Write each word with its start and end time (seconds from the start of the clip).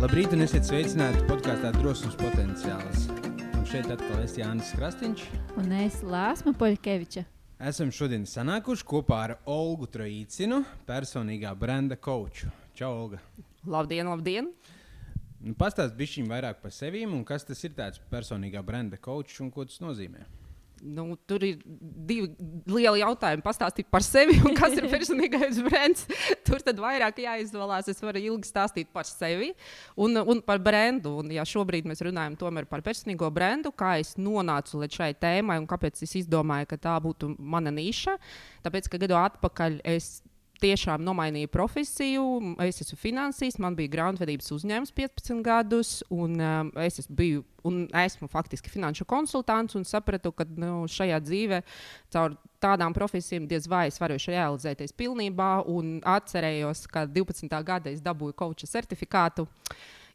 Labrīt, 0.00 0.32
un 0.32 0.40
esiet 0.40 0.64
sveicināti 0.64 1.18
podkāstā 1.28 1.74
Drosmes 1.74 2.14
potenciāls. 2.16 3.02
Un 3.58 3.66
šeit 3.68 3.90
atkal 3.92 4.22
es 4.22 4.32
Jānis 4.38 4.70
Krastīņš. 4.72 5.26
Un 5.60 5.74
es 5.76 5.98
Lāsma 6.00 6.54
Poļkeviča. 6.56 7.26
Esam 7.68 7.90
šodien 7.92 8.24
sanākuši 8.24 8.86
kopā 8.88 9.18
ar 9.26 9.34
Olgu 9.44 9.90
Trojīcinu, 9.92 10.62
personīgā 10.88 11.52
brenda 11.52 12.00
koču. 12.00 12.48
Čau, 12.72 12.94
Olga! 13.02 13.20
Labdien, 13.68 14.08
labdien! 14.08 14.48
Nu, 15.44 15.52
Pastāstiet 15.60 16.00
bišķiņ 16.00 16.32
vairāk 16.32 16.64
par 16.64 16.72
sevi 16.72 17.04
un 17.04 17.20
kas 17.28 17.44
tas 17.44 17.60
ir 17.68 17.76
tāds 17.76 18.00
personīgā 18.08 18.64
brenda 18.64 18.96
kočs 18.96 19.44
un 19.44 19.52
ko 19.52 19.68
tas 19.68 19.84
nozīmē. 19.84 20.24
Nu, 20.80 21.12
tur 21.28 21.42
ir 21.44 21.58
divi 21.60 22.30
lieli 22.70 23.02
jautājumi. 23.02 23.44
Pastāstīt 23.44 23.90
par 23.92 24.04
sevi, 24.04 24.38
un 24.46 24.54
kas 24.56 24.76
ir 24.78 24.86
personīgais 24.94 25.58
brands. 25.66 26.06
Tur 26.46 26.64
tad 26.64 26.80
vairāk 26.80 27.20
jāizvēlās. 27.20 27.90
Es 27.92 28.00
varu 28.00 28.22
ilgi 28.22 28.48
stāstīt 28.48 28.88
par 28.94 29.08
sevi 29.08 29.52
un, 30.00 30.16
un 30.22 30.40
par 30.44 30.62
brendu. 30.64 31.18
Un, 31.20 31.34
ja 31.34 31.44
šobrīd 31.44 31.88
mēs 31.90 32.00
runājam 32.06 32.38
par 32.70 32.84
personīgo 32.86 33.28
brendu, 33.34 33.74
kā 33.76 33.98
es 34.00 34.14
nonācu 34.16 34.80
līdz 34.80 35.02
šai 35.02 35.12
tēmai 35.20 35.60
un 35.60 35.68
kāpēc 35.68 36.00
es 36.06 36.16
izdomāju, 36.22 36.70
ka 36.72 36.80
tā 36.88 36.96
būtu 37.04 37.34
mana 37.38 37.72
niša. 37.74 38.16
Tāpēc, 38.64 38.88
ka 38.88 39.04
gadu 39.04 39.20
atpakaļ 39.20 39.80
es 39.84 40.20
tiešām 40.60 41.02
nomainīju 41.04 41.50
profesiju. 41.52 42.24
Es 42.64 42.80
esmu 42.84 42.98
finansists, 43.00 43.60
man 43.62 43.76
bija 43.78 43.92
grāmatvedības 43.94 44.52
uzņēmums 44.56 44.92
15 44.96 45.42
gadus, 45.46 45.92
un 46.12 46.36
um, 46.36 46.72
es 46.80 47.08
biju, 47.08 47.44
un 47.66 47.82
esmu 48.02 48.28
faktiski 48.30 48.72
finanšu 48.72 49.06
konsultants 49.08 49.76
un 49.78 49.86
sapratu, 49.88 50.32
ka 50.36 50.46
nu, 50.48 50.84
šajā 50.90 51.20
dzīvē 51.24 51.62
caur 52.12 52.36
tādām 52.60 52.94
profesijām 52.96 53.48
diez 53.48 53.68
vai 53.70 53.86
es 53.90 54.00
varēšu 54.00 54.34
realizēties 54.34 54.96
pilnībā. 54.96 55.50
Atcerējos, 56.14 56.84
ka 56.92 57.06
12. 57.08 57.48
gadā 57.66 57.92
es 57.92 58.04
dabūju 58.04 58.36
koča 58.36 58.68
certifikātu. 58.70 59.48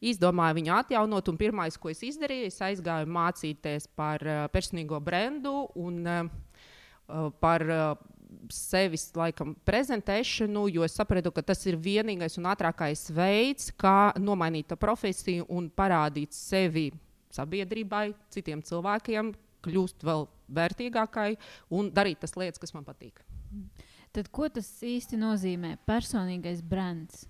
Izdomāju 0.06 0.60
viņu 0.60 0.74
atjaunot, 0.76 1.30
un 1.32 1.38
pirmais, 1.40 1.78
ko 1.80 1.90
es 1.90 2.04
izdarīju, 2.06 2.50
es 2.52 2.60
aizgāju 2.62 3.08
mācīties 3.10 3.88
par 3.98 4.22
uh, 4.22 4.44
personīgo 4.54 5.00
brendu 5.02 5.64
un 5.80 6.04
uh, 6.06 7.32
par 7.42 7.64
uh, 7.66 7.96
sevis 8.54 9.08
laikam, 9.18 9.54
prezentēšanu, 9.68 10.68
jo 10.74 10.86
es 10.86 10.96
sapratu, 10.98 11.32
ka 11.36 11.44
tas 11.46 11.62
ir 11.70 11.78
vienīgais 11.82 12.38
un 12.40 12.50
ātrākais 12.52 13.08
veids, 13.16 13.72
kā 13.76 14.14
nomainīt 14.22 14.76
profesiju 14.80 15.48
un 15.50 15.70
parādīt 15.70 16.36
sevi 16.36 16.90
sabiedrībai, 17.36 18.10
citiem 18.34 18.64
cilvēkiem, 18.66 19.34
kļūt 19.66 20.06
vēl 20.06 20.28
vērtīgākai 20.56 21.32
un 21.76 21.90
darīt 21.94 22.22
tas 22.24 22.36
lietas, 22.38 22.62
kas 22.62 22.76
man 22.76 22.86
patīk. 22.88 23.24
Tad, 24.16 24.30
ko 24.32 24.48
tas 24.48 24.68
īsti 24.86 25.18
nozīmē? 25.20 25.76
Personīgais 25.88 26.62
brands. 26.64 27.26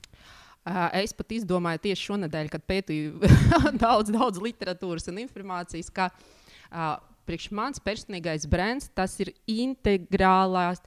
Es 0.98 1.14
pat 1.14 1.34
izdomāju 1.34 1.82
tieši 1.84 2.08
šonadēļ, 2.10 2.50
kad 2.54 2.66
pētīju 2.66 3.32
daudz, 3.84 4.12
daudz 4.14 4.42
literatūras 4.42 5.10
un 5.12 5.22
informācijas, 5.22 5.92
ka 5.94 6.10
uh, 6.10 6.96
priekš 7.26 7.50
manis 7.54 7.82
personīgais 7.86 8.48
brands 8.50 8.90
tas 8.98 9.14
ir 9.22 9.34
integrālās 9.50 10.82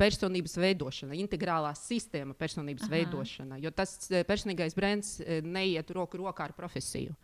personības 0.00 0.56
veidošana, 0.60 1.16
integrālā 1.20 1.70
sistēma 1.76 2.34
personības 2.38 2.86
Aha. 2.86 2.94
veidošana. 2.96 3.60
Jo 3.60 3.72
tas 3.74 3.96
eh, 4.08 4.24
personīgais 4.28 4.76
brands 4.76 5.18
eh, 5.20 5.44
neiet 5.44 5.92
roku 5.96 6.20
rokā 6.22 6.48
ar 6.48 6.56
profesiju 6.56 7.16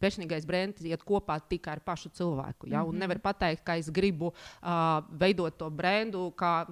personīgais 0.00 0.46
brands 0.46 0.84
iet 0.84 1.02
kopā 1.06 1.38
tikai 1.48 1.76
ar 1.76 1.80
pašu 1.84 2.10
cilvēku. 2.14 2.68
Ja? 2.68 2.82
Mm 2.82 2.90
-hmm. 2.90 2.98
Nevar 2.98 3.18
pateikt, 3.18 3.64
ka 3.64 3.76
es 3.76 3.90
gribu 3.90 4.26
uh, 4.26 5.02
veidot 5.10 5.56
to 5.58 5.70
brendu 5.70 6.32
kā, 6.36 6.66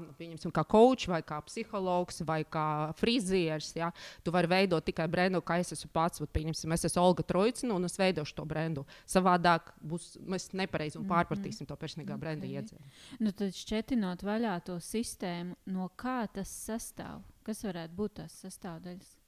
kā 0.53 0.65
coach, 0.65 1.09
vai 1.09 1.23
kā 1.23 1.41
psihologs, 1.43 2.23
vai 2.27 2.45
kā 2.45 2.93
frizieris. 2.95 3.77
Ja? 3.77 3.93
Tu 4.23 4.31
vari 4.31 4.47
veidot 4.47 4.85
tikai 4.85 5.09
brendu, 5.09 5.41
kā 5.41 5.59
es 5.61 5.73
esmu 5.73 5.91
pats. 5.93 6.21
Vat, 6.21 6.37
es 6.37 6.85
esmu 6.85 7.03
Olga 7.03 7.23
Trojcina 7.23 7.75
un 7.75 7.85
es 7.85 7.99
veidošu 7.99 8.35
to 8.35 8.45
brendu. 8.45 8.87
Savādāk 9.07 9.73
būs, 9.83 10.19
mēs 10.27 10.53
nepareizi 10.53 10.99
un 10.99 11.07
pārpratīsim 11.07 11.63
mm 11.63 11.65
-hmm. 11.65 11.69
to 11.69 11.77
personīgā 11.77 12.19
brenda 12.19 12.47
okay. 12.47 12.57
iedzēru. 12.57 12.85
Nu, 13.21 13.33
tad 13.33 13.55
šķetinot 13.55 14.23
vaļā 14.23 14.61
to 14.61 14.81
sistēmu, 14.81 15.55
no 15.67 15.91
kā 15.97 16.29
tas 16.33 16.49
sastāv? 16.49 17.23
Kas 17.43 17.65
varētu 17.65 17.95
būt 17.97 18.13
tās 18.15 18.33
sastāvdaļas? 18.45 19.22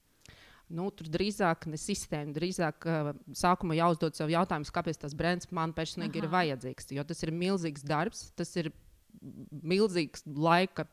Nu, 0.75 0.89
tur 0.95 1.09
drīzāk 1.13 1.69
ne 1.71 1.79
sistēma, 1.81 2.35
drīzāk 2.35 2.89
uh, 2.89 3.13
sākumā 3.37 3.77
jāuzdod 3.79 4.17
sev 4.19 4.33
jautājums, 4.33 4.73
kāpēc 4.75 4.99
tas 5.05 5.15
brands 5.17 5.51
man 5.55 5.75
personīgi 5.77 6.19
Aha. 6.19 6.25
ir 6.25 6.33
vajadzīgs. 6.33 6.91
Jo 6.97 7.07
tas 7.07 7.23
ir 7.23 7.33
milzīgs 7.35 7.87
darbs, 7.87 8.27
tas 8.39 8.51
ir 8.61 8.73
milzīgs 9.63 10.27
laika 10.27 10.89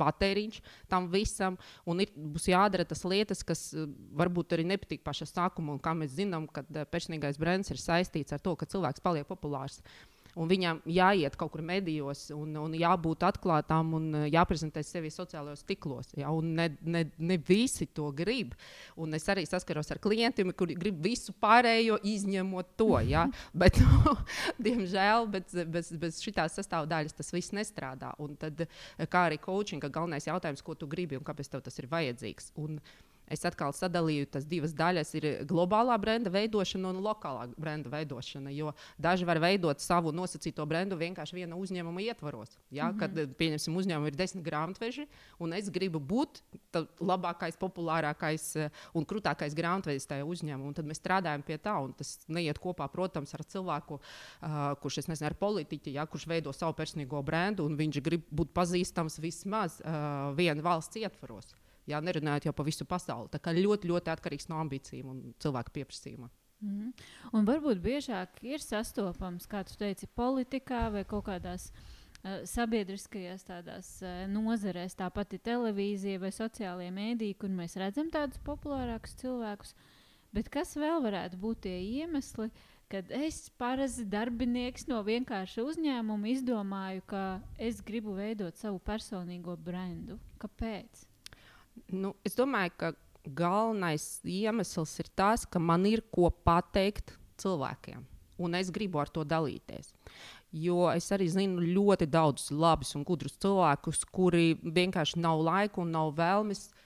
patēriņš 0.00 0.58
tam 0.92 1.06
visam, 1.12 1.54
un 1.88 2.02
ir, 2.04 2.10
būs 2.16 2.50
jādara 2.50 2.84
tas 2.88 3.04
lietas, 3.08 3.44
kas 3.46 3.68
uh, 3.76 3.88
varbūt 4.16 4.56
arī 4.56 4.66
nepatīk 4.72 5.04
pašā 5.04 5.28
sākumā, 5.30 5.76
un 5.76 5.84
kā 5.84 5.94
mēs 5.96 6.16
zinām, 6.18 6.48
kad 6.48 6.68
uh, 6.72 6.88
personīgais 6.88 7.40
brands 7.40 7.72
ir 7.72 7.80
saistīts 7.80 8.36
ar 8.36 8.44
to, 8.44 8.56
ka 8.56 8.68
cilvēks 8.68 9.04
paliek 9.04 9.28
populārs. 9.28 9.80
Uh, 9.80 10.15
un 10.36 10.50
viņam 10.50 10.82
jāiet 10.90 11.36
kaut 11.38 11.52
kur 11.54 11.62
medijos, 11.64 12.26
un, 12.34 12.54
un 12.60 12.74
jābūt 12.76 13.24
atklātām 13.28 13.94
un 13.98 14.08
eh, 14.20 14.26
jāprezentē 14.34 14.82
sevi 14.84 15.10
sociālajos 15.12 15.64
tīklos. 15.68 16.12
Ja? 16.18 16.32
Ne, 16.42 16.68
ne, 16.84 17.06
ne 17.16 17.38
visi 17.48 17.88
to 17.96 18.10
grib. 18.16 18.54
Un 19.00 19.16
es 19.16 19.26
arī 19.32 19.46
saskaros 19.48 19.90
ar 19.94 20.00
klientiem, 20.02 20.52
kuri 20.56 20.76
grib 20.78 21.00
visu 21.04 21.34
pārējo, 21.42 21.98
izņemot 22.04 22.76
to. 22.78 22.92
Ja? 23.08 23.26
Bet, 23.56 23.80
nu, 23.80 24.16
diemžēl 24.68 25.30
bez, 25.32 25.56
bez, 25.72 25.92
bez 25.96 26.22
šīs 26.24 26.58
sastāvdaļas 26.58 27.16
tas 27.16 27.32
viss 27.34 27.56
nestrādā. 27.56 28.12
Un 28.22 28.36
tad, 28.40 28.66
eh, 28.66 29.08
kā 29.08 29.26
arī 29.30 29.40
coaching, 29.42 29.84
galvenais 29.88 30.28
jautājums, 30.28 30.64
ko 30.64 30.76
tu 30.76 30.88
gribi 30.90 31.18
un 31.18 31.26
kāpēc 31.26 31.52
tev 31.52 31.64
tas 31.64 31.80
ir 31.80 31.88
vajadzīgs. 31.92 32.52
Un, 32.60 32.76
uh, 32.76 33.15
Es 33.26 33.42
atkal 33.48 33.72
sadalīju 33.74 34.28
tās 34.30 34.46
divas 34.46 34.74
daļas. 34.76 35.10
Ir 35.18 35.26
globālā 35.50 35.96
brenda 35.98 36.30
veidošana 36.30 36.92
un 36.92 37.00
lokālā 37.02 37.48
brenda 37.58 37.90
veidošana. 37.90 38.52
Jo 38.54 38.72
daži 39.02 39.26
var 39.26 39.40
veidot 39.42 39.82
savu 39.82 40.12
nosacīto 40.14 40.66
brendu 40.68 40.98
vienkārši 41.00 41.40
viena 41.40 41.58
uzņēmuma 41.58 42.04
ietvaros. 42.06 42.56
Ja? 42.70 42.86
Mm 42.86 42.94
-hmm. 42.94 43.00
Kad, 43.00 43.36
pieņemsim, 43.40 43.76
uzņēmumam 43.76 44.06
ir 44.12 44.16
desmit 44.16 44.44
grāmatveži, 44.44 45.06
un 45.38 45.52
es 45.52 45.70
gribu 45.70 45.98
būt 45.98 46.42
labākais, 47.00 47.58
populārākais 47.58 48.56
eh, 48.56 48.70
un 48.94 49.04
krūtākais 49.04 49.54
grāmatvedis 49.54 50.06
tajā 50.06 50.24
uzņēmumā. 50.24 50.74
Tad 50.74 50.86
mēs 50.86 51.02
strādājam 51.02 51.42
pie 51.42 51.58
tā, 51.58 51.76
un 51.82 51.92
tas 51.92 52.18
neiet 52.28 52.58
kopā, 52.58 52.88
protams, 52.88 53.34
ar 53.34 53.44
cilvēku, 53.44 53.98
uh, 53.98 54.74
kurš 54.80 55.08
nezinu, 55.08 55.34
politiķi, 55.38 55.92
ja? 55.92 56.06
kurš 56.06 56.26
veido 56.26 56.52
savu 56.52 56.72
personīgo 56.72 57.22
brendu, 57.22 57.66
un 57.66 57.76
viņš 57.76 58.00
grib 58.00 58.22
būt 58.30 58.52
pazīstams 58.54 59.18
vismaz 59.18 59.80
uh, 59.80 60.34
viena 60.36 60.62
valsts 60.62 60.96
ietvaros. 60.96 61.65
Jā, 61.86 62.00
nerunājot 62.02 62.48
jau 62.48 62.54
par 62.56 62.66
visu 62.66 62.86
pasauli. 62.88 63.30
Tā 63.30 63.38
kā 63.42 63.54
ļoti, 63.54 63.88
ļoti 63.92 64.10
atkarīgs 64.10 64.48
no 64.50 64.58
ambīcijām 64.58 65.12
un 65.12 65.22
cilvēku 65.42 65.74
pieprasījuma. 65.78 66.30
Mm 66.60 66.70
-hmm. 66.78 66.92
Un 67.32 67.46
varbūt 67.46 67.82
biežāk 67.84 68.40
ir 68.42 68.60
sastopams, 68.60 69.46
kā 69.46 69.64
tu 69.64 69.76
teici, 69.76 70.06
politikā 70.06 70.90
vai 70.92 71.04
kaut 71.04 71.24
kādās 71.26 71.70
uh, 71.70 72.42
sabiedriskajās 72.44 73.44
tādās 73.44 74.02
uh, 74.02 74.26
nozarēs, 74.28 74.96
tāpat 74.96 75.32
ir 75.32 75.38
televīzija 75.38 76.20
vai 76.20 76.32
sociālajie 76.32 76.90
mēdīji, 76.90 77.38
kur 77.38 77.48
mēs 77.48 77.76
redzam 77.76 78.10
tādus 78.10 78.38
populārākus 78.38 79.14
cilvēkus. 79.14 79.74
Bet 80.32 80.48
kas 80.48 80.76
vēl 80.76 81.02
varētu 81.02 81.36
būt 81.36 81.60
tie 81.60 81.80
iemesli, 81.80 82.50
kad 82.88 83.10
es, 83.10 83.50
parasti 83.58 84.04
darbinieks 84.04 84.86
no 84.88 85.02
vienkārša 85.02 85.62
uzņēmuma, 85.62 86.28
izdomāju, 86.28 87.02
ka 87.06 87.40
es 87.58 87.80
gribu 87.80 88.14
veidot 88.14 88.56
savu 88.56 88.78
personīgo 88.78 89.56
brendu? 89.56 90.18
Kāpēc? 90.38 91.05
Nu, 91.92 92.14
es 92.26 92.36
domāju, 92.38 92.72
ka 92.76 92.92
galvenais 93.26 94.20
iemesls 94.22 94.94
ir 95.02 95.10
tas, 95.18 95.44
ka 95.46 95.58
man 95.58 95.86
ir 95.88 96.04
ko 96.14 96.30
pateikt 96.30 97.16
cilvēkiem, 97.42 98.04
un 98.38 98.54
es 98.58 98.70
gribu 98.70 99.00
ar 99.02 99.10
to 99.12 99.24
dalīties. 99.26 99.92
Jo 100.56 100.86
es 100.92 101.10
arī 101.12 101.26
zinu 101.28 101.60
ļoti 101.60 102.06
daudzus 102.08 102.54
labus 102.54 102.94
un 102.96 103.04
gudrus 103.04 103.36
cilvēkus, 103.42 104.04
kuri 104.08 104.54
vienkārši 104.62 105.20
nav 105.20 105.42
laika 105.44 105.82
un 105.82 105.90
nav 105.92 106.14
vēlmes 106.16 106.68
uh, 106.68 106.85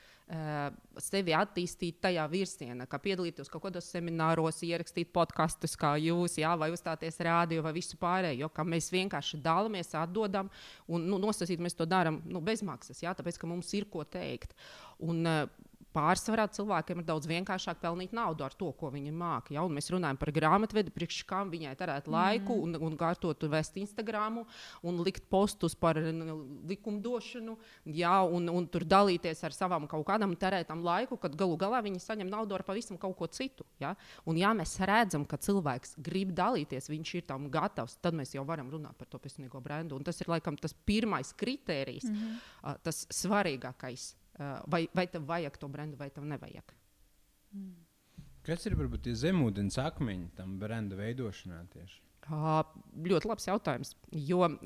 sevi 1.01 1.35
attīstīt 1.35 1.99
tajā 2.05 2.25
virzienā, 2.31 2.87
kā 2.91 3.01
piedalīties 3.03 3.51
kaut 3.51 3.65
kādos 3.65 3.89
semināros, 3.91 4.61
ierakstīt 4.67 5.11
podkastus, 5.15 5.75
kā 5.79 5.97
jūs, 5.99 6.39
jā, 6.39 6.53
vai 6.61 6.71
uzstāties 6.75 7.19
rādio, 7.27 7.65
vai 7.67 7.73
visu 7.75 7.99
pārējo. 8.01 8.51
Mēs 8.71 8.93
vienkārši 8.95 9.41
dalāmies, 9.43 9.91
atdodam, 9.99 10.51
un 10.87 11.09
nu, 11.11 11.19
nosacīt 11.23 11.63
mēs 11.63 11.75
to 11.79 11.89
darām 11.89 12.21
nu, 12.31 12.43
bezmaksas, 12.45 13.03
jā, 13.03 13.15
tāpēc 13.17 13.41
ka 13.41 13.51
mums 13.51 13.73
ir 13.75 13.89
ko 13.91 14.07
teikt. 14.07 14.55
Un, 15.03 15.25
uh, 15.27 15.70
pārsvarā 15.95 16.47
cilvēkiem 16.55 17.03
ir 17.03 17.07
daudz 17.09 17.29
vienkāršāk 17.31 17.81
pelnīt 17.83 18.15
naudu 18.17 18.45
ar 18.47 18.55
to, 18.57 18.71
ko 18.79 18.91
viņi 18.95 19.13
māca. 19.15 19.55
Ja? 19.55 19.65
Un 19.67 19.75
mēs 19.77 19.91
runājam 19.93 20.19
par 20.21 20.33
grāmatvedi, 20.35 20.93
priekš 20.95 21.23
kam 21.29 21.51
viņai 21.53 21.75
terēt 21.79 22.11
laiku 22.11 22.57
mm. 22.57 22.77
un, 22.81 22.91
un 22.91 22.99
kārtot 23.01 23.47
vest 23.51 23.79
Instagram 23.81 24.43
un 24.87 25.01
likt 25.05 25.27
postus 25.33 25.75
par 25.79 25.99
likumdošanu, 25.99 27.57
ja? 27.97 28.21
un, 28.23 28.49
un 28.53 28.69
tur 28.71 28.87
dalīties 28.89 29.43
ar 29.47 29.57
savām 29.57 29.89
kaut 29.91 30.07
kādām 30.09 30.37
terētām 30.39 30.85
laiku, 30.87 31.19
kad 31.21 31.35
galu 31.39 31.59
galā 31.61 31.83
viņi 31.87 32.03
saņem 32.05 32.31
naudu 32.31 32.57
ar 32.59 32.65
pavisam 32.67 33.01
kaut 33.01 33.17
ko 33.19 33.31
citu. 33.31 33.67
Ja? 33.83 33.95
Un 34.29 34.39
ja 34.41 34.55
mēs 34.57 34.77
redzam, 34.87 35.27
ka 35.29 35.41
cilvēks 35.41 35.97
grib 35.99 36.35
dalīties, 36.37 36.91
viņš 36.93 37.15
ir 37.19 37.29
tam 37.31 37.51
gatavs, 37.53 37.99
tad 38.03 38.17
mēs 38.19 38.37
jau 38.37 38.47
varam 38.47 38.71
runāt 38.71 38.99
par 38.99 39.11
to 39.11 39.21
personīgo 39.23 39.63
brendu. 39.65 39.99
Un 39.99 40.07
tas 40.07 40.21
ir 40.23 40.31
laikam 40.31 40.59
tas 40.61 40.75
pirmais 40.87 41.35
kritērijs, 41.37 42.07
mm 42.07 42.17
-hmm. 42.17 42.81
tas 42.85 43.07
svarīgākais 43.11 44.15
vai, 44.41 44.87
vai 44.97 45.07
tev 45.11 45.27
vajag 45.29 45.59
to 45.61 45.69
brendu, 45.69 45.99
vai 46.01 46.11
tev 46.15 46.27
nevajag. 46.29 46.75
Mm. 47.55 47.75
Kas 48.47 48.65
ir 48.65 48.77
varbūt 48.79 49.05
tie 49.05 49.17
zemūdens 49.21 49.77
akmeņi 49.83 50.31
tam 50.39 50.57
brenda 50.61 50.97
veidošanā 50.97 51.61
tieši? 51.75 52.01
Uh, 52.31 52.63
ļoti 53.05 53.29
labs 53.29 53.49
jautājums. 53.49 53.93
Jo 54.15 54.45
uh, 54.47 54.57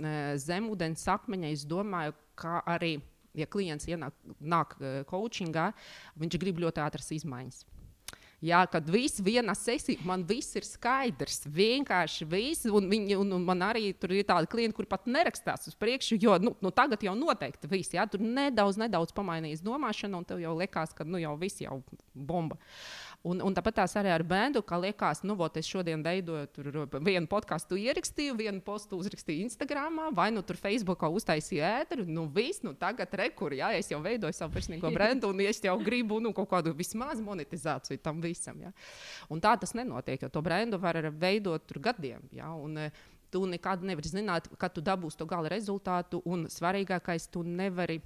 zemūdens 0.41 1.07
akmeņa, 1.11 1.51
es 1.55 1.65
domāju, 1.69 2.15
ka 2.39 2.61
arī, 2.71 2.99
ja 3.35 3.47
klients 3.51 3.89
ienāk 3.91 4.17
nāk, 4.39 4.77
uh, 4.79 5.01
coachingā, 5.09 5.71
viņš 6.21 6.39
grib 6.43 6.61
ļoti 6.63 6.83
ātras 6.85 7.11
izmaiņas. 7.17 7.63
Jā, 8.45 8.61
kad 8.69 8.89
viss 8.93 9.23
viena 9.25 9.55
sesija, 9.57 10.03
man 10.05 10.25
viss 10.29 10.53
ir 10.59 10.67
skaidrs, 10.69 11.47
vienkārši 11.49 12.27
viss, 12.29 12.67
un, 12.69 12.91
viņi, 12.91 13.17
un, 13.17 13.31
un 13.39 13.47
man 13.47 13.65
arī 13.65 13.87
tur 13.97 14.13
ir 14.13 14.27
tādi 14.29 14.51
klienti, 14.53 14.77
kuri 14.77 14.91
pat 14.91 15.09
nerakstās 15.09 15.71
uz 15.71 15.79
priekšu, 15.81 16.19
jo 16.21 16.37
nu, 16.43 16.53
nu, 16.61 16.73
tagad 16.75 17.01
jau 17.07 17.15
noteikti 17.17 17.71
viss, 17.71 17.95
jā, 17.97 18.05
tur 18.11 18.21
nedaudz, 18.21 18.77
nedaudz 18.83 19.17
pamainījis 19.17 19.65
domāšanu, 19.65 20.21
un 20.21 20.29
tev 20.29 20.43
jau 20.45 20.53
liekas, 20.61 20.93
ka 20.97 21.09
nu, 21.09 21.23
jau 21.23 21.33
viss 21.41 21.65
jau 21.65 21.79
bomba. 22.13 22.61
Un, 23.25 23.39
un 23.41 23.55
tāpat 23.57 23.79
arī 23.87 24.11
ar 24.13 24.21
bērnu, 24.29 24.61
kā 24.69 24.77
liekas, 24.83 25.23
nu, 25.25 25.33
vot, 25.39 25.55
es 25.57 25.65
šodien 25.65 26.03
veidoju 26.05 26.85
vienu 27.07 27.29
podkāstu, 27.31 27.79
ierakstīju, 27.81 28.35
vienu 28.37 28.61
postu 28.61 28.99
uzrakstīju 29.01 29.47
Instagram, 29.47 30.03
vai 30.13 30.27
nu 30.35 30.43
tur 30.45 30.59
Facebookā 30.61 31.09
uztaisīju 31.09 31.63
ēteru. 31.65 32.05
Nu, 32.05 32.27
viss, 32.29 32.61
nu, 32.67 32.75
tagad 32.77 33.17
rekur, 33.17 33.57
jā, 33.57 33.73
es 33.79 33.89
jau 33.89 34.03
veidoju 34.05 34.37
savu 34.37 34.53
personīgo 34.59 34.93
brendu, 34.93 35.33
un 35.33 35.41
es 35.41 35.63
jau 35.65 35.79
gribu 35.81 36.21
nu, 36.21 36.35
kaut 36.37 36.51
kādu 36.53 36.77
vismaz 36.77 37.25
monetizāciju 37.25 38.05
tam 38.05 38.21
visam. 38.21 38.61
Jā. 38.61 38.75
Un 39.33 39.41
tā 39.41 39.57
tas 39.57 39.73
nenotiek, 39.73 40.21
jo 40.27 40.29
to 40.29 40.45
brendu 40.45 40.77
var 40.83 41.01
veidot 41.17 41.77
gadiem. 41.81 42.29
Jā, 42.35 42.53
un, 42.53 42.91
Tu 43.35 43.41
nekad 43.51 43.83
nevari 43.83 44.07
zināt, 44.07 44.45
kad 44.63 44.71
tu 44.71 44.79
dabūsi 44.85 45.19
to 45.19 45.27
gala 45.27 45.49
rezultātu, 45.51 46.21
un 46.23 46.45
svarīgākais, 46.47 47.25
tu 47.35 47.41
nevari 47.43 47.97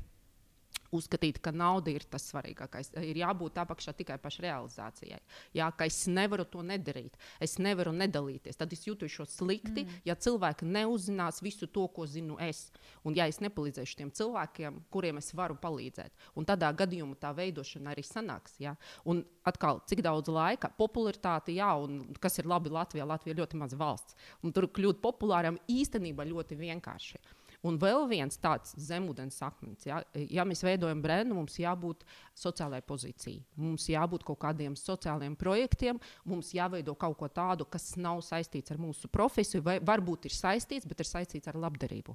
uzskatīt, 0.94 1.40
ka 1.44 1.52
nauda 1.52 1.93
ir 1.93 2.05
tas 2.11 2.26
svarīgākais. 2.31 2.93
Ir 3.05 3.20
jābūt 3.20 3.58
apakšā 3.62 3.94
tikai 3.99 4.19
pašai 4.23 4.46
realizācijai. 4.46 5.20
Jā, 5.56 5.69
ka 5.76 5.88
es 5.88 6.00
nevaru 6.11 6.46
to 6.49 6.62
nedarīt, 6.67 7.19
es 7.44 7.58
nevaru 7.62 7.93
nedalīties. 7.96 8.58
Tad 8.58 8.73
es 8.73 8.87
jutos 8.87 9.17
slikti, 9.35 9.85
mm. 9.85 10.02
ja 10.08 10.17
cilvēki 10.17 10.69
neuzzinās 10.69 11.43
visu 11.44 11.69
to, 11.70 11.87
ko 11.93 12.06
zinu 12.08 12.38
es. 12.43 12.69
Un 13.05 13.17
ja 13.19 13.29
es 13.29 13.40
nepalīdzēšu 13.44 13.99
tiem 14.00 14.12
cilvēkiem, 14.14 14.82
kuriem 14.93 15.20
es 15.20 15.32
varu 15.37 15.58
palīdzēt. 15.61 16.14
Un 16.38 16.49
tādā 16.49 16.70
gadījumā 16.76 17.19
tā 17.20 17.32
veidošana 17.37 17.93
arī 17.94 18.05
sanāks. 18.06 18.56
Jā. 18.62 18.75
Un 19.08 19.25
atkal, 19.49 19.82
cik 19.88 20.02
daudz 20.06 20.32
laika, 20.32 20.70
popularitāte, 20.79 21.55
jā, 21.56 21.70
un 21.82 22.14
kas 22.20 22.41
ir 22.41 22.49
labi 22.50 22.73
Latvijā, 22.73 23.06
Latvija 23.08 23.34
ir 23.34 23.43
ļoti 23.43 23.61
maza 23.61 23.79
valsts. 23.81 24.17
Un 24.43 24.55
tur 24.56 24.69
kļūt 24.73 25.02
populāram 25.05 25.61
īstenībā 25.69 26.26
ļoti 26.29 26.58
vienkārši. 26.58 27.20
Un 27.66 27.75
vēl 27.82 28.05
viens 28.06 28.38
tāds 28.38 28.76
zemūdens 28.78 29.40
akmens. 29.43 29.82
Ja, 29.88 29.99
ja 30.14 30.44
mēs 30.46 30.60
veidojam 30.62 31.00
brendu, 31.02 31.34
mums 31.34 31.56
jābūt 31.58 32.05
sociālajai 32.38 32.84
pozīcijai. 32.87 33.40
Mums 33.58 33.88
jābūt 33.90 34.22
kaut 34.28 34.38
kādiem 34.44 34.76
sociāliem 34.78 35.34
projektiem, 35.38 35.99
mums 36.31 36.52
jāveido 36.55 36.94
kaut 36.94 37.19
ko 37.19 37.26
tādu, 37.34 37.66
kas 37.66 37.96
nav 37.99 38.22
saistīts 38.22 38.70
ar 38.70 38.78
mūsu 38.78 39.10
profesiju, 39.10 39.64
vai 39.66 39.78
varbūt 39.82 40.28
ir 40.31 40.37
saistīts, 40.37 40.87
bet 40.87 41.02
ir 41.02 41.10
saistīts 41.10 41.50
ar 41.50 41.58
labdarību. 41.58 42.14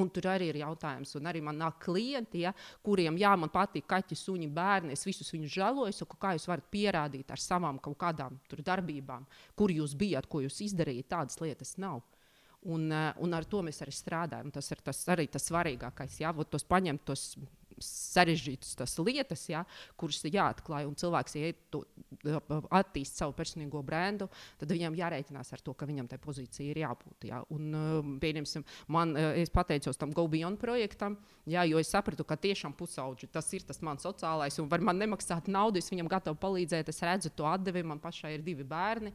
Un 0.00 0.08
tur 0.08 0.30
arī 0.32 0.48
ir 0.48 0.62
jautājums, 0.62 1.12
un 1.18 1.28
arī 1.28 1.42
man 1.44 1.58
nāk 1.60 1.76
klienti, 1.84 2.46
ja, 2.46 2.54
kuriem, 2.80 3.18
jā, 3.20 3.34
man 3.36 3.52
patīk 3.52 3.84
kaķi, 3.92 4.16
suņi, 4.16 4.48
bērni. 4.56 4.96
Es 4.96 5.04
visus 5.04 5.28
viņus 5.34 5.52
žēloju, 5.52 5.98
saku, 5.98 6.16
kā 6.16 6.32
jūs 6.32 6.48
varat 6.48 6.72
pierādīt 6.72 7.28
ar 7.28 7.44
savām 7.44 7.76
kaut 7.82 8.00
kādām 8.00 8.40
darbībām, 8.56 9.28
kur 9.52 9.74
jūs 9.74 9.92
bijat, 10.00 10.32
ko 10.32 10.40
jūs 10.46 10.62
izdarījāt. 10.64 11.10
Tādas 11.12 11.44
lietas 11.44 11.76
nav. 11.76 12.00
Un, 12.64 12.92
eh, 12.92 13.12
un 13.18 13.34
ar 13.34 13.44
to 13.44 13.62
mēs 13.66 13.82
arī 13.82 13.94
strādājam. 13.94 14.52
Tas 14.52 14.70
ir 14.70 14.82
tas, 14.84 15.04
arī 15.10 15.28
tas 15.30 15.48
svarīgākais. 15.48 16.20
Jā, 16.22 16.32
tos 16.50 16.64
paņemt 16.64 17.04
tos 17.04 17.36
sarežģītas 17.86 18.96
lietas, 19.02 19.44
ja, 19.50 19.64
kuras 19.98 20.22
ir 20.26 20.36
jāatklāj. 20.38 20.86
Un 20.88 20.96
cilvēks, 20.98 21.36
ja 21.40 21.52
to, 21.72 21.82
attīst 22.70 23.18
savu 23.18 23.34
personīgo 23.36 23.82
brendu, 23.86 24.28
tad 24.60 24.72
viņam 24.72 24.96
jārēķinās 24.98 25.52
ar 25.56 25.62
to, 25.64 25.74
ka 25.74 25.88
viņam 25.88 26.08
tai 26.10 26.18
pozīcija 26.22 26.70
ir 26.70 26.82
jābūt. 26.84 27.28
Ja. 27.30 27.42
Un, 27.54 27.68
um, 27.74 28.14
pieņemsim, 28.22 28.64
man, 28.92 29.16
uh, 29.16 29.32
es 29.40 29.52
pateicos 29.52 30.00
tam 30.00 30.14
GoBeyond 30.14 30.60
projektam, 30.62 31.18
ja, 31.48 31.64
jo 31.68 31.80
es 31.82 31.90
sapratu, 31.92 32.26
ka 32.26 32.38
tiešām 32.40 32.76
pusauģi 32.78 33.30
tas 33.32 33.48
ir 33.56 33.66
tas 33.66 33.82
mans 33.84 34.04
sociālais, 34.06 34.58
un 34.62 34.70
var 34.70 34.84
man 34.84 35.00
nemaksāt 35.00 35.50
naudu, 35.52 35.82
es 35.82 35.90
viņam 35.92 36.10
gatavu 36.12 36.38
palīdzēt, 36.42 36.92
es 36.92 37.02
redzu 37.02 37.32
to 37.36 37.48
atdevi, 37.48 37.84
man 37.86 38.02
pašai 38.02 38.36
ir 38.36 38.46
divi 38.46 38.66
bērni. 38.66 39.12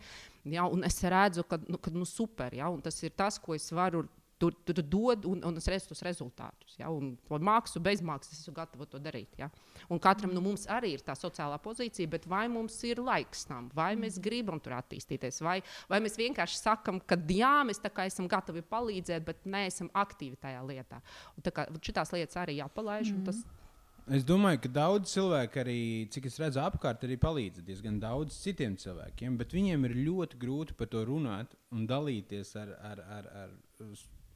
Ja, 0.47 0.67
es 0.87 1.01
redzu, 1.03 1.43
ka, 1.47 1.59
nu, 1.67 1.79
ka 1.81 1.91
nu, 1.93 2.07
super, 2.07 2.53
ja, 2.55 2.69
tas 2.83 3.01
ir 3.03 3.15
tas, 3.17 3.39
ko 3.41 3.55
es 3.57 3.67
varu 3.75 4.05
Tur, 4.37 4.53
tur 4.67 4.83
dod 4.85 5.25
un, 5.25 5.39
un 5.49 5.55
es 5.57 5.65
redzu 5.71 5.89
tos 5.89 6.03
rezultātus. 6.05 6.75
Ja? 6.77 6.91
Un 6.93 7.15
mākslu, 7.47 7.81
bezmaksas, 7.81 8.35
es 8.35 8.43
esmu 8.43 8.53
gatava 8.59 8.85
to 8.85 9.01
darīt. 9.01 9.33
Ja? 9.39 9.49
Un 9.89 10.01
katram 10.03 10.29
no 10.33 10.37
nu, 10.37 10.51
mums 10.51 10.67
arī 10.69 10.93
ir 10.93 11.03
tā 11.05 11.15
sociālā 11.17 11.57
pozīcija, 11.63 12.11
bet 12.11 12.27
vai 12.29 12.45
mums 12.51 12.77
ir 12.85 13.01
laiks 13.01 13.47
tam, 13.49 13.71
vai 13.73 13.95
mēs 13.97 14.19
gribam 14.21 14.61
tur 14.61 14.77
attīstīties, 14.77 15.41
vai, 15.41 15.59
vai 15.89 16.01
mēs 16.05 16.19
vienkārši 16.21 16.61
sakam, 16.61 17.01
ka 17.01 17.17
jā, 17.33 17.55
mēs 17.65 17.81
esam 18.05 18.29
gatavi 18.29 18.61
palīdzēt, 18.61 19.25
bet 19.25 19.45
neesam 19.49 19.89
aktīvi 19.93 20.37
tajā 20.41 20.61
lietā. 20.69 21.01
Šīs 21.41 22.13
lietas 22.13 22.37
arī 22.43 22.61
jāpalaiž. 22.61 23.13
Mm 23.13 23.23
-hmm. 23.23 23.65
Es 24.07 24.23
domāju, 24.23 24.61
ka 24.63 24.69
daudz 24.71 25.11
cilvēku 25.11 25.59
arī, 25.59 26.07
cik 26.07 26.29
es 26.29 26.37
redzu, 26.39 26.61
apkārt 26.63 27.01
arī 27.03 27.17
palīdz 27.19 27.59
diezgan 27.67 27.97
daudz 27.99 28.37
citiem 28.39 28.77
cilvēkiem, 28.79 29.35
bet 29.35 29.51
viņiem 29.51 29.83
ir 29.83 29.95
ļoti 30.05 30.39
grūti 30.39 30.77
par 30.79 30.87
to 30.87 31.01
runāt 31.03 31.57
un 31.75 31.83
dalīties 31.89 32.55
ar, 32.55 32.71
ar, 32.91 33.01
ar, 33.17 33.27
ar 33.41 33.49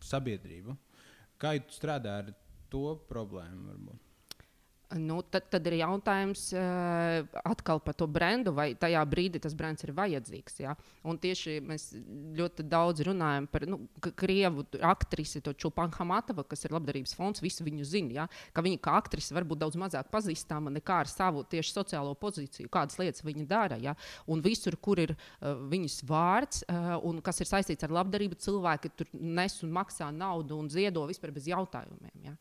sabiedrību. 0.07 0.77
Kā 1.41 1.55
jūs 1.57 1.79
strādājat 1.79 2.31
ar 2.31 2.39
to 2.73 2.85
problēmu? 3.09 3.71
Varbūt? 3.71 4.10
Nu, 4.99 5.21
tad, 5.23 5.45
tad 5.47 5.67
ir 5.69 5.77
jautājums 5.79 6.49
uh, 6.51 7.21
atkal 7.47 7.79
par 7.83 7.95
to 7.95 8.07
brendu, 8.11 8.51
vai 8.55 8.71
tajā 8.75 8.99
brīdī 9.07 9.39
tas 9.39 9.53
brands 9.55 9.85
ir 9.85 9.93
vajadzīgs. 9.95 10.57
Ja? 10.59 10.73
Un 11.07 11.19
tieši 11.21 11.59
mēs 11.63 11.85
ļoti 12.35 12.65
daudz 12.67 13.05
runājam 13.07 13.47
par 13.51 13.63
nu, 13.71 13.79
krievu 14.19 14.65
aktrisi, 14.83 15.39
to 15.45 15.53
Čupanu 15.55 15.95
Hamatovu, 15.95 16.43
kas 16.49 16.67
ir 16.67 16.75
labdarības 16.75 17.15
fonds. 17.15 17.43
Visi 17.43 17.63
viņu 17.63 17.87
zina, 17.87 18.15
ja? 18.21 18.25
ka 18.51 18.63
viņa 18.65 18.81
kā 18.83 18.95
aktrise 18.99 19.35
var 19.37 19.47
būt 19.47 19.61
daudz 19.61 19.77
mazāk 19.79 20.09
pazīstama 20.11 20.73
nekā 20.75 20.97
ar 21.05 21.11
savu 21.11 21.45
tieši 21.51 21.71
sociālo 21.77 22.11
pozīciju, 22.19 22.71
kādas 22.73 22.99
lietas 22.99 23.23
viņa 23.23 23.47
dara. 23.47 23.77
Ja? 23.79 23.95
Un 24.27 24.43
visur, 24.43 24.75
kur 24.75 24.99
ir 24.99 25.15
uh, 25.15 25.53
viņas 25.71 26.01
vārds 26.09 26.65
uh, 26.65 26.97
un 27.07 27.23
kas 27.23 27.39
ir 27.39 27.51
saistīts 27.51 27.87
ar 27.87 27.95
labdarību, 28.01 28.41
cilvēki 28.43 28.91
tur 28.97 29.15
nes 29.15 29.55
un 29.63 29.71
maksā 29.79 30.11
naudu 30.11 30.59
un 30.59 30.67
ziedo 30.73 31.05
vispār 31.07 31.31
bez 31.37 31.47
jautājumiem. 31.47 32.27
Ja? 32.27 32.35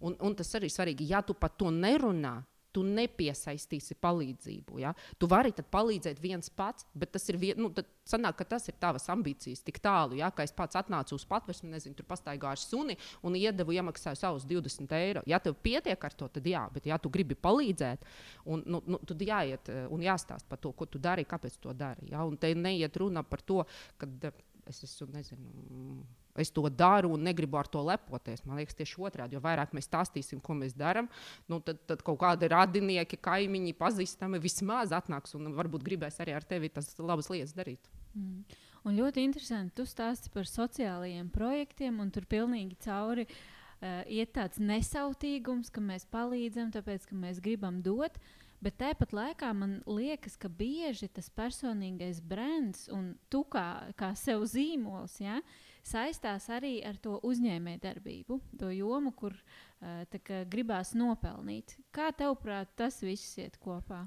Un, 0.00 0.16
un 0.20 0.36
tas 0.36 0.52
arī 0.58 0.70
svarīgi, 0.72 1.08
ja 1.12 1.22
tu 1.24 1.36
par 1.38 1.54
to 1.56 1.72
nerunā. 1.72 2.42
Tu 2.76 2.82
nepiesaistīsi 2.84 3.94
palīdzību. 4.04 4.82
Ja? 4.82 4.90
Tu 5.16 5.24
vari 5.32 5.48
palīdzēt 5.56 6.18
viens 6.20 6.50
pats, 6.52 6.84
bet 6.92 7.14
tas 7.14 7.24
ir, 7.32 7.38
vien, 7.40 7.56
nu, 7.56 7.70
sanāk, 8.04 8.42
tas 8.44 8.68
ir 8.68 8.76
tavas 8.76 9.08
ambīcijas 9.14 9.64
tik 9.64 9.78
tālu. 9.80 10.18
Ja? 10.20 10.28
Ka 10.28 10.44
es 10.44 10.52
pats 10.52 10.76
atnācu 10.76 11.16
uz 11.16 11.24
patvērsni, 11.24 11.70
nezinu, 11.72 11.96
tur 11.96 12.04
pastaigāju 12.10 12.50
ar 12.50 12.60
suni 12.60 12.98
un 13.24 13.38
iedevu, 13.40 13.72
iemaksāju 13.78 14.20
savus 14.20 14.44
20 14.44 14.92
eiro. 14.98 15.22
Ja 15.24 15.40
tev 15.40 15.56
pietiek 15.64 16.04
ar 16.04 16.18
to, 16.20 16.28
tad 16.34 16.44
jā, 16.52 16.66
bet 16.74 16.90
ja 16.90 17.00
tu 17.00 17.08
gribi 17.08 17.38
palīdzēt, 17.48 18.04
un, 18.44 18.66
nu, 18.68 18.82
nu, 18.84 19.00
tad 19.08 19.24
jāiet 19.24 19.72
eh, 19.72 19.86
un 19.88 20.04
jāstāsta 20.04 20.44
par 20.52 20.60
to, 20.60 20.76
ko 20.76 20.84
tu 20.84 21.00
dari, 21.00 21.24
kāpēc 21.24 21.56
to 21.64 21.72
dari. 21.72 22.12
Ja? 22.12 22.28
Un 22.28 22.36
te 22.36 22.52
neiet 22.52 23.00
runa 23.00 23.24
par 23.24 23.40
to, 23.40 23.62
ka 23.96 24.12
eh, 24.28 24.44
es 24.68 24.84
esmu, 24.84 25.14
nezinu 25.16 26.04
es 26.42 26.52
to 26.54 26.66
daru 26.68 27.12
un 27.16 27.24
negribu 27.26 27.58
ar 27.58 27.68
to 27.70 27.82
lepoties. 27.84 28.44
Man 28.46 28.60
liekas, 28.60 28.76
tieši 28.78 29.00
otrādi, 29.08 29.36
jo 29.36 29.42
vairāk 29.44 29.74
mēs 29.76 29.88
stāstīsim, 29.88 30.40
ko 30.44 30.56
mēs 30.58 30.76
darām, 30.76 31.10
nu, 31.50 31.60
tad, 31.64 31.80
tad 31.88 32.04
kaut 32.06 32.20
kādi 32.22 32.50
radinieki, 32.52 33.18
kaimiņi, 33.22 33.76
pazīstami 33.78 34.40
vismaz 34.42 34.94
atnāks 34.96 35.36
un 35.38 35.52
varbūt 35.56 35.84
gribēs 35.86 36.20
arī 36.24 36.36
ar 36.36 36.46
tevi 36.46 36.72
tas 36.72 36.92
labas 37.00 37.30
lietas 37.32 37.56
darīt. 37.56 37.90
Mm. 38.16 38.56
Un 38.86 38.94
ļoti 38.94 39.24
interesanti, 39.26 39.74
tu 39.74 39.86
stāsti 39.88 40.30
par 40.30 40.46
sociālajiem 40.46 41.26
projektiem, 41.34 41.98
un 42.02 42.12
tur 42.14 42.26
pilnīgi 42.30 42.78
cauri 42.86 43.26
uh, 43.26 44.04
iet 44.06 44.36
tāds 44.36 44.60
nesautīgums, 44.62 45.72
ka 45.74 45.82
mēs 45.82 46.06
palīdzam, 46.12 46.70
tāpēc 46.74 47.08
ka 47.10 47.18
mēs 47.18 47.42
gribam 47.42 47.82
dot. 47.82 48.20
Bet 48.62 48.78
tāpat 48.80 49.10
laikā 49.12 49.50
man 49.52 49.80
liekas, 49.90 50.38
ka 50.40 50.48
bieži 50.48 51.10
tas 51.12 51.26
personīgais 51.28 52.22
brands 52.24 52.86
un 52.94 53.16
tu 53.28 53.42
kā, 53.52 53.90
kā 53.98 54.14
sev 54.16 54.46
zīmols, 54.48 55.18
ja, 55.20 55.42
uh, 55.42 55.65
saistās 55.86 56.48
arī 56.52 56.80
ar 56.86 56.98
to 57.02 57.20
uzņēmējdarbību, 57.26 58.40
to 58.60 58.72
jomu, 58.74 59.12
kur 59.16 59.36
uh, 59.36 60.02
gribās 60.50 60.94
nopelnīt. 60.98 61.76
Kā 61.94 62.10
tevprāt, 62.16 62.74
tas 62.78 63.00
viss 63.04 63.38
iet 63.38 63.58
kopā? 63.62 64.04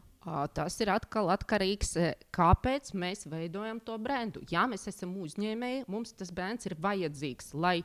Tas 0.54 0.76
ir 0.84 0.92
atkal 0.92 1.32
atkarīgs 1.32 1.94
no 1.96 2.02
tā, 2.04 2.10
kāpēc 2.36 2.92
mēs 3.00 3.24
veidojam 3.32 3.80
to 3.80 3.96
brendu. 4.04 4.44
Ja 4.52 4.66
mēs 4.68 4.84
esam 4.92 5.14
uzņēmēji, 5.24 5.86
mums 5.88 6.12
tas 6.20 6.34
brands 6.36 6.68
ir 6.68 6.76
vajadzīgs, 6.84 7.54
lai 7.56 7.78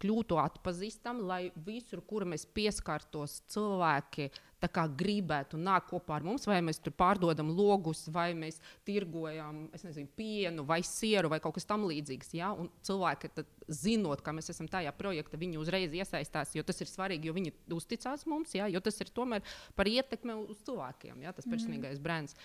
kļūtu 0.00 0.38
atpazīstami, 0.40 1.26
lai 1.26 1.40
visur, 1.66 2.04
kur 2.06 2.24
mēs 2.30 2.46
pieskartos, 2.46 3.40
cilvēki 3.50 4.30
gribētu 4.68 5.56
nākt 5.56 5.88
kopā 5.90 6.18
ar 6.18 6.22
mums, 6.26 6.46
vai 6.46 6.60
mēs 6.60 6.78
tur 6.82 6.92
pārdodam 6.92 7.50
logus, 7.56 8.08
vai 8.12 8.34
mēs 8.34 8.60
tirgojam 8.84 9.68
nezinu, 9.72 10.08
pienu, 10.16 10.64
vai 10.64 10.82
sieru, 10.82 11.28
vai 11.28 11.40
kaut 11.40 11.54
kas 11.54 11.68
tamlīdzīgs. 11.70 12.34
Ja? 12.34 12.52
Un 12.52 12.70
cilvēki 12.82 13.30
zinot, 13.70 14.22
ka 14.24 14.34
mēs 14.36 14.50
esam 14.52 14.68
tajā 14.70 14.92
projektā, 14.96 15.38
viņi 15.40 15.60
uzreiz 15.60 15.94
iesaistās, 15.96 16.54
jo 16.56 16.64
tas 16.66 16.80
ir 16.82 16.90
svarīgi, 16.90 17.30
jo 17.30 17.36
viņi 17.36 17.54
uzticās 17.76 18.26
mums, 18.30 18.54
jā, 18.56 18.68
jo 18.72 18.82
tas 18.84 19.00
ir 19.02 19.12
tomēr 19.14 19.44
par 19.78 19.90
ietekmi 19.90 20.36
uz 20.50 20.60
cilvēkiem, 20.66 21.22
jā, 21.24 21.34
tas 21.36 21.46
mhm. 21.46 21.54
personīgais 21.54 21.98
mm. 21.98 22.04
brands. 22.04 22.36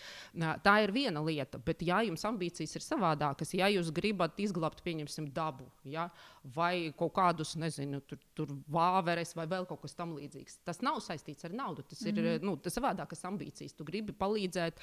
Tā 0.66 0.78
ir 0.86 0.94
viena 0.96 1.24
lieta, 1.26 1.60
bet 1.62 1.84
ja 1.86 2.02
jums 2.06 2.26
ambīcijas 2.28 2.78
ir 2.78 2.86
savādākas, 2.86 3.56
ja 3.58 3.70
jūs 3.74 3.92
gribat 3.96 4.40
izglābt, 4.42 4.84
pieņemsim, 4.86 5.32
dabu, 5.36 5.68
jā, 5.88 6.08
vai 6.56 6.94
kaut 6.98 7.14
kādus, 7.16 7.56
nezinu, 7.60 8.02
tur, 8.06 8.20
tur 8.38 8.52
vāveres 8.72 9.34
vai 9.38 9.48
vēl 9.50 9.66
kaut 9.70 9.82
kas 9.82 9.98
tamlīdzīgs, 9.98 10.60
tas 10.68 10.82
nav 10.86 11.00
saistīts 11.04 11.48
ar 11.48 11.56
naudu. 11.58 11.86
Tas 11.90 12.04
mm. 12.04 12.12
ir 12.12 12.30
mhm. 12.36 12.46
nu, 12.46 12.56
tas 12.62 12.76
savādākas 12.78 13.24
ambīcijas. 13.30 13.74
Tu 13.76 13.88
gribi 13.88 14.14
palīdzēt, 14.16 14.82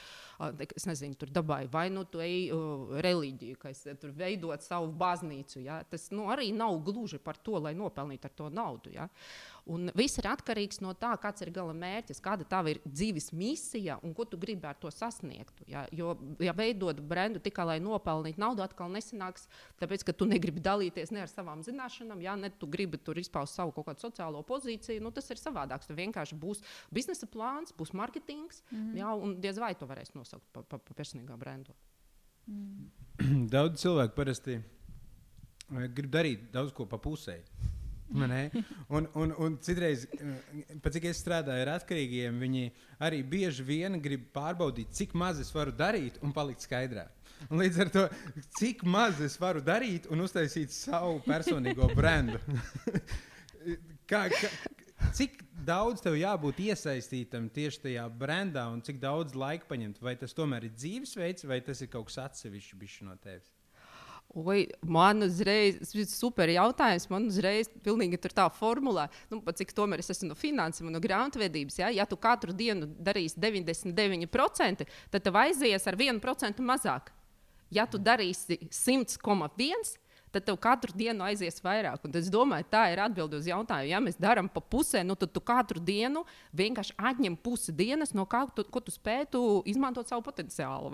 es 0.77 0.87
nezinu, 0.89 1.19
tur 1.19 1.31
dabai, 1.35 1.65
vai 1.71 1.87
nu 1.93 2.05
tu 2.09 2.23
ej 2.23 2.51
reliģiju, 3.05 3.59
kas 3.63 3.85
tur 4.01 4.15
veidot 4.17 4.65
savu 4.65 4.91
baznīcu. 4.99 5.63
Ja? 5.67 5.81
Tas 5.89 6.09
nu, 6.15 6.27
arī 6.33 6.51
nav 6.57 6.79
gluži 6.85 7.19
par 7.23 7.39
to, 7.39 7.59
lai 7.63 7.75
nopelnītu 7.79 8.29
ar 8.29 8.35
to 8.37 8.49
naudu. 8.53 8.93
Ja? 8.95 9.09
Un 9.71 9.93
viss 9.95 10.19
ir 10.19 10.27
atkarīgs 10.27 10.81
no 10.83 10.91
tā, 10.99 11.13
kāds 11.23 11.45
ir 11.45 11.53
gala 11.55 11.75
mērķis, 11.77 12.21
kāda 12.23 12.47
tava 12.49 12.73
ir 12.73 12.81
dzīves 12.83 13.31
misija 13.37 13.99
un 14.03 14.15
ko 14.17 14.27
tu 14.27 14.39
gribi 14.41 14.67
ar 14.67 14.79
to 14.81 14.91
sasniegt. 14.91 15.63
Ja? 15.71 15.85
Jo, 15.95 16.17
ja 16.43 16.55
veidot 16.57 16.99
brendu 16.99 17.43
tikai 17.43 17.69
lai 17.69 17.79
nopelnītu 17.85 18.43
naudu, 18.43 18.65
atkal 18.65 18.91
nesanāks, 18.91 19.47
tāpēc, 19.83 20.07
ka 20.09 20.17
tu 20.17 20.27
negribi 20.27 20.63
dalīties 20.65 21.15
ne 21.15 21.23
ar 21.23 21.31
savām 21.31 21.63
zināšanām, 21.67 22.25
ja 22.25 22.35
ne 22.39 22.51
tu 22.51 22.67
gribi 22.71 22.99
tur 22.99 23.21
izpaust 23.23 23.59
savu 23.59 23.75
kaut 23.77 23.91
kādu 23.91 24.09
sociālo 24.09 24.43
pozīciju, 24.47 25.05
nu, 25.05 25.15
tas 25.15 25.31
ir 25.31 25.41
savādāk. 25.41 25.87
Tu 25.87 25.95
vienkārši 25.99 26.39
būs 26.43 26.65
biznesa 26.95 27.31
plāns, 27.31 27.75
būs 27.77 27.95
mārketings, 27.95 28.65
mm 28.71 28.79
-hmm. 28.79 28.99
ja, 28.99 29.15
un 29.15 29.41
diez 29.41 29.59
vai 29.59 29.75
to 29.75 29.87
varēs 29.87 30.15
nosaukt 30.15 30.47
par 30.53 30.65
pa, 30.65 30.79
pa 30.79 30.95
personīgā 30.95 31.39
brendu. 31.39 31.73
Mm. 32.47 32.91
Daudz 33.55 33.83
cilvēku 33.83 34.17
parasti 34.17 34.59
grib 35.95 36.11
darīt 36.13 36.51
daudz 36.55 36.75
ko 36.77 36.87
pa 36.89 37.01
pusē. 37.03 37.41
Un, 38.89 39.09
un, 39.15 39.35
un 39.39 39.55
citreiz, 39.65 40.05
eh, 40.05 40.75
cik 40.93 41.07
es 41.09 41.21
strādāju 41.23 41.65
ar 41.65 41.71
atkarīgiem, 41.79 42.43
viņi 42.45 42.67
arī 43.01 43.23
bieži 43.25 43.65
vien 43.65 43.97
grib 44.05 44.27
pārbaudīt, 44.37 44.93
cik 44.93 45.15
maz 45.17 45.41
es 45.41 45.53
varu 45.55 45.73
darīt 45.73 46.19
un 46.23 46.35
palikt 46.37 46.67
skaidrā. 46.67 47.07
Un 47.49 47.63
līdz 47.63 47.79
ar 47.83 47.93
to, 47.95 48.05
cik 48.59 48.85
maz 48.85 49.21
es 49.25 49.39
varu 49.41 49.63
darīt 49.65 50.11
un 50.13 50.21
uztaisīt 50.27 50.75
savu 50.75 51.23
personīgo 51.25 51.89
brendu. 51.97 52.39
kā, 54.11 54.27
kā, 54.29 54.53
cik 55.17 55.41
daudz 55.67 56.05
tev 56.05 56.19
jābūt 56.21 56.61
iesaistītam 56.69 57.49
tieši 57.55 57.87
tajā 57.89 58.05
brendā 58.21 58.69
un 58.71 58.85
cik 58.85 59.01
daudz 59.03 59.35
laika 59.39 59.67
paņemt? 59.73 60.05
Vai 60.05 60.15
tas 60.21 60.37
tomēr 60.37 60.69
ir 60.69 60.77
dzīvesveids 60.77 61.49
vai 61.49 61.63
tas 61.65 61.81
ir 61.83 61.91
kaut 61.91 62.11
kas 62.11 62.21
atsevišķs 62.29 63.03
no 63.09 63.17
tevis? 63.25 63.49
Oi, 64.33 64.63
man 64.89 65.27
uzreiz, 65.27 65.77
tas 65.83 65.91
ir 65.93 66.07
super 66.09 66.49
jautājums. 66.49 67.05
Man 67.13 67.27
uzreiz 67.29 67.69
pilnīgi 67.85 68.17
tur 68.23 68.33
tā 68.33 68.47
formulā, 68.57 69.09
nu, 69.29 69.43
cik 69.45 69.75
tomēr 69.77 70.01
es 70.01 70.09
esmu 70.15 70.31
no 70.31 70.37
finansēm 70.39 70.89
un 70.89 70.97
no 70.97 71.03
grāmatvedības. 71.05 71.77
Ja, 71.83 71.91
ja 71.93 72.07
tu 72.09 72.17
katru 72.17 72.55
dienu 72.57 72.89
darīsi 72.97 73.37
99%, 73.43 74.87
tad 75.13 75.27
tev 75.27 75.37
aizies 75.43 75.85
ar 75.85 76.01
1% 76.01 76.65
mazāk. 76.65 77.13
Ja 77.73 77.85
tu 77.89 78.01
darīsi 78.01 78.57
100,1%, 78.69 80.02
tad 80.33 80.47
tev 80.49 80.59
katru 80.63 80.95
dienu 80.97 81.25
aizies 81.27 81.61
vairāk. 81.65 82.03
Un 82.07 82.17
es 82.19 82.31
domāju, 82.33 82.67
tā 82.73 82.87
ir 82.93 83.03
atbilde 83.05 83.39
uz 83.41 83.49
jautājumu. 83.51 83.91
Ja 83.91 84.01
mēs 84.03 84.19
darām 84.21 84.49
pa 84.53 84.63
pusē, 84.65 85.05
nu, 85.07 85.17
tad 85.19 85.35
tu 85.35 85.43
katru 85.45 85.83
dienu 85.83 86.25
vienkārši 86.57 86.97
atņem 86.97 87.37
pusi 87.45 87.75
dienas 87.77 88.15
no 88.17 88.27
kā 88.27 88.45
tu, 88.57 88.65
tu 88.65 88.95
spētu 88.95 89.63
izmantot 89.71 90.09
savu 90.09 90.25
potenciālu. 90.27 90.91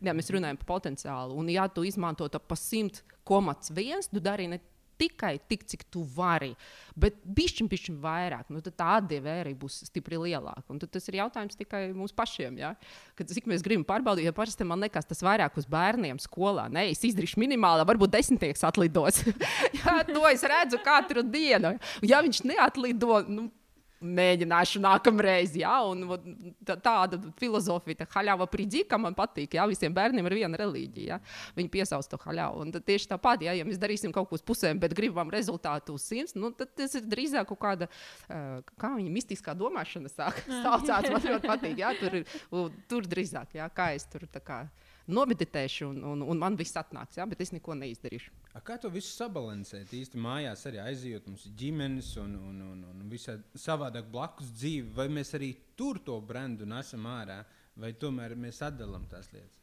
Ja 0.00 0.16
mēs 0.16 0.32
runājam 0.32 0.60
par 0.62 0.72
potenciālu, 0.76 1.36
un 1.38 1.52
ja 1.52 1.68
tu 1.68 1.84
izmanto 1.86 2.28
to 2.28 2.40
pa 2.40 2.58
simt 2.58 3.02
komats 3.24 3.70
viens, 3.74 4.08
tu 4.10 4.22
dari 4.22 4.48
ne 4.50 4.60
tikai 5.00 5.34
tik, 5.50 5.64
cik 5.70 5.86
tu 5.92 6.04
vari, 6.16 6.52
bet 7.00 7.16
bišķiņ, 7.24 7.68
bišķiņ 7.70 7.98
vairāk. 8.02 8.50
Nu, 8.52 8.62
tad 8.64 8.76
tā 8.78 8.88
atdeve 8.98 9.32
arī 9.42 9.54
būs 9.58 9.80
stipri 9.88 10.18
lielāka. 10.20 10.66
Un 10.72 10.80
tas 10.82 11.08
ir 11.10 11.20
jautājums 11.20 11.58
tikai 11.58 11.86
mums 11.96 12.14
pašiem. 12.16 12.58
Ja? 12.60 12.74
Kad, 13.18 13.30
cik 13.32 13.48
mēs 13.50 13.64
gribam 13.66 13.86
pārbaudīt, 13.88 14.28
jo 14.28 14.34
parasti 14.36 14.66
man 14.68 14.84
liekas, 14.84 15.08
tas 15.08 15.24
vairāk 15.24 15.56
uz 15.60 15.68
bērniem 15.70 16.20
skolā. 16.22 16.68
Nē, 16.72 16.88
es 16.92 17.04
izdarīšu 17.08 17.40
minimāli, 17.40 17.86
varbūt 17.88 18.12
desmitnieks 18.14 18.66
atlidos. 18.68 19.22
Jā, 19.80 20.00
to 20.08 20.26
es 20.30 20.44
redzu 20.44 20.82
katru 20.84 21.24
dienu. 21.26 21.76
Ja 22.06 22.20
viņš 22.24 22.44
neatlido, 22.50 23.22
nu, 23.30 23.48
mēģināšu 24.00 24.80
nākamreiz. 24.82 25.54
Ja? 25.58 25.76
Un, 25.88 26.04
tā, 26.66 26.76
tāda 26.80 27.20
filozofija, 27.40 28.00
tā 28.02 28.08
haļāva 28.14 28.48
pridīka 28.50 28.98
man 29.00 29.16
patīk. 29.18 29.56
Ja? 29.58 29.66
Visiem 29.70 29.94
bērniem 29.96 30.26
ir 30.30 30.36
viena 30.42 30.60
reliģija. 30.60 31.16
Ja? 31.16 31.20
Viņi 31.58 31.72
piesauc 31.72 32.08
to 32.10 32.20
haļāvu. 32.24 32.64
Un 32.64 32.74
tieši 32.76 33.10
tāpat, 33.12 33.44
ja, 33.46 33.54
ja 33.56 33.66
mēs 33.68 33.80
darīsim 33.80 34.14
kaut 34.14 34.30
ko 34.30 34.38
uz 34.38 34.44
pusēm, 34.46 34.80
bet 34.82 34.96
gribam 34.96 35.32
rezultātu 35.32 35.96
uz 35.98 36.06
simts, 36.08 36.36
nu, 36.38 36.52
tad 36.56 36.72
tas 36.78 36.96
ir 36.98 37.08
drīzāk 37.10 37.48
kaut 37.52 37.60
kāda, 37.62 37.90
kā 38.28 38.94
viņa 38.96 39.14
mistiskā 39.14 39.56
domāšana. 39.58 40.10
Saucās, 40.10 41.10
man 41.10 41.26
ļoti 41.26 41.50
patīk. 41.50 41.76
Ja? 41.80 41.92
Tur, 42.00 42.22
tur 42.90 43.10
drīzāk, 43.10 43.58
ja? 43.60 43.68
kā 43.74 43.92
es 43.96 44.08
tur 44.10 44.26
tā 44.30 44.42
kā 44.44 44.64
nomeditēšu, 45.12 45.88
un, 45.90 46.02
un, 46.12 46.24
un 46.32 46.40
man 46.40 46.56
viss 46.58 46.78
atnāks, 46.78 47.18
ja? 47.18 47.26
bet 47.28 47.42
es 47.44 47.52
neko 47.54 47.76
neizdarīšu. 47.78 48.32
A 48.56 48.62
kā 48.64 48.76
to 48.82 48.90
visu 48.92 49.12
sabalansēt? 49.12 49.92
Īsti 49.94 50.20
mājās 50.20 50.66
arī 50.70 50.82
aizjūt, 50.82 51.28
mums 51.30 51.46
ir 51.46 51.54
ģimenes 51.62 52.10
un, 52.22 52.36
un, 52.50 52.60
un, 52.72 52.84
un 52.90 53.08
visādi 53.12 53.62
savādāk 53.62 54.10
blakus 54.10 54.50
dzīve, 54.56 54.90
vai 54.96 55.08
mēs 55.12 55.34
arī 55.38 55.52
tur 55.78 56.02
to 56.04 56.18
brendu 56.24 56.68
nesam 56.68 57.06
ārā, 57.10 57.42
vai 57.80 57.92
tomēr 57.94 58.36
mēs 58.38 58.62
atdalām 58.66 59.06
tās 59.10 59.30
lietas? 59.34 59.59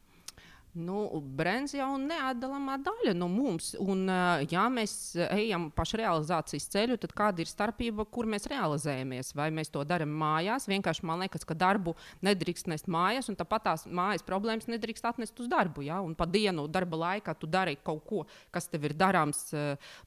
Nu, 0.78 0.98
Brends 1.34 1.72
jau 1.74 1.88
ir 1.96 2.04
neatdalāmā 2.06 2.76
daļa 2.86 3.14
no 3.18 3.26
mums. 3.30 3.72
Un, 3.82 4.04
ja 4.50 4.66
mēs 4.70 4.92
ejam 5.26 5.68
pašrealizācijas 5.74 6.68
ceļu, 6.70 6.98
tad 7.02 7.14
kāda 7.18 7.42
ir 7.42 7.50
starpība, 7.50 8.06
kur 8.06 8.28
mēs 8.30 8.46
realizējamies? 8.50 9.32
Vai 9.38 9.48
mēs 9.54 9.72
to 9.74 9.82
darām 9.88 10.12
mājās? 10.20 10.68
Vienkārši 10.70 11.06
man 11.08 11.24
liekas, 11.24 11.46
ka 11.48 11.56
darbu 11.58 11.96
nedrīkst 12.26 12.70
nest 12.70 12.86
mājās, 12.90 13.30
un 13.30 13.38
tāpat 13.38 13.66
tās 13.66 13.86
mājas 13.90 14.22
problēmas 14.26 14.68
nedrīkst 14.70 15.08
atnest 15.10 15.40
uz 15.42 15.50
darbu. 15.50 15.82
Ja? 15.88 15.98
Un 16.04 16.14
pa 16.18 16.28
dienu 16.30 16.68
darba 16.70 17.00
laikā 17.02 17.34
tu 17.38 17.50
dari 17.50 17.74
kaut 17.82 18.04
ko, 18.06 18.22
kas 18.54 18.70
tev 18.70 18.86
ir 18.86 18.94
darāms 18.98 19.48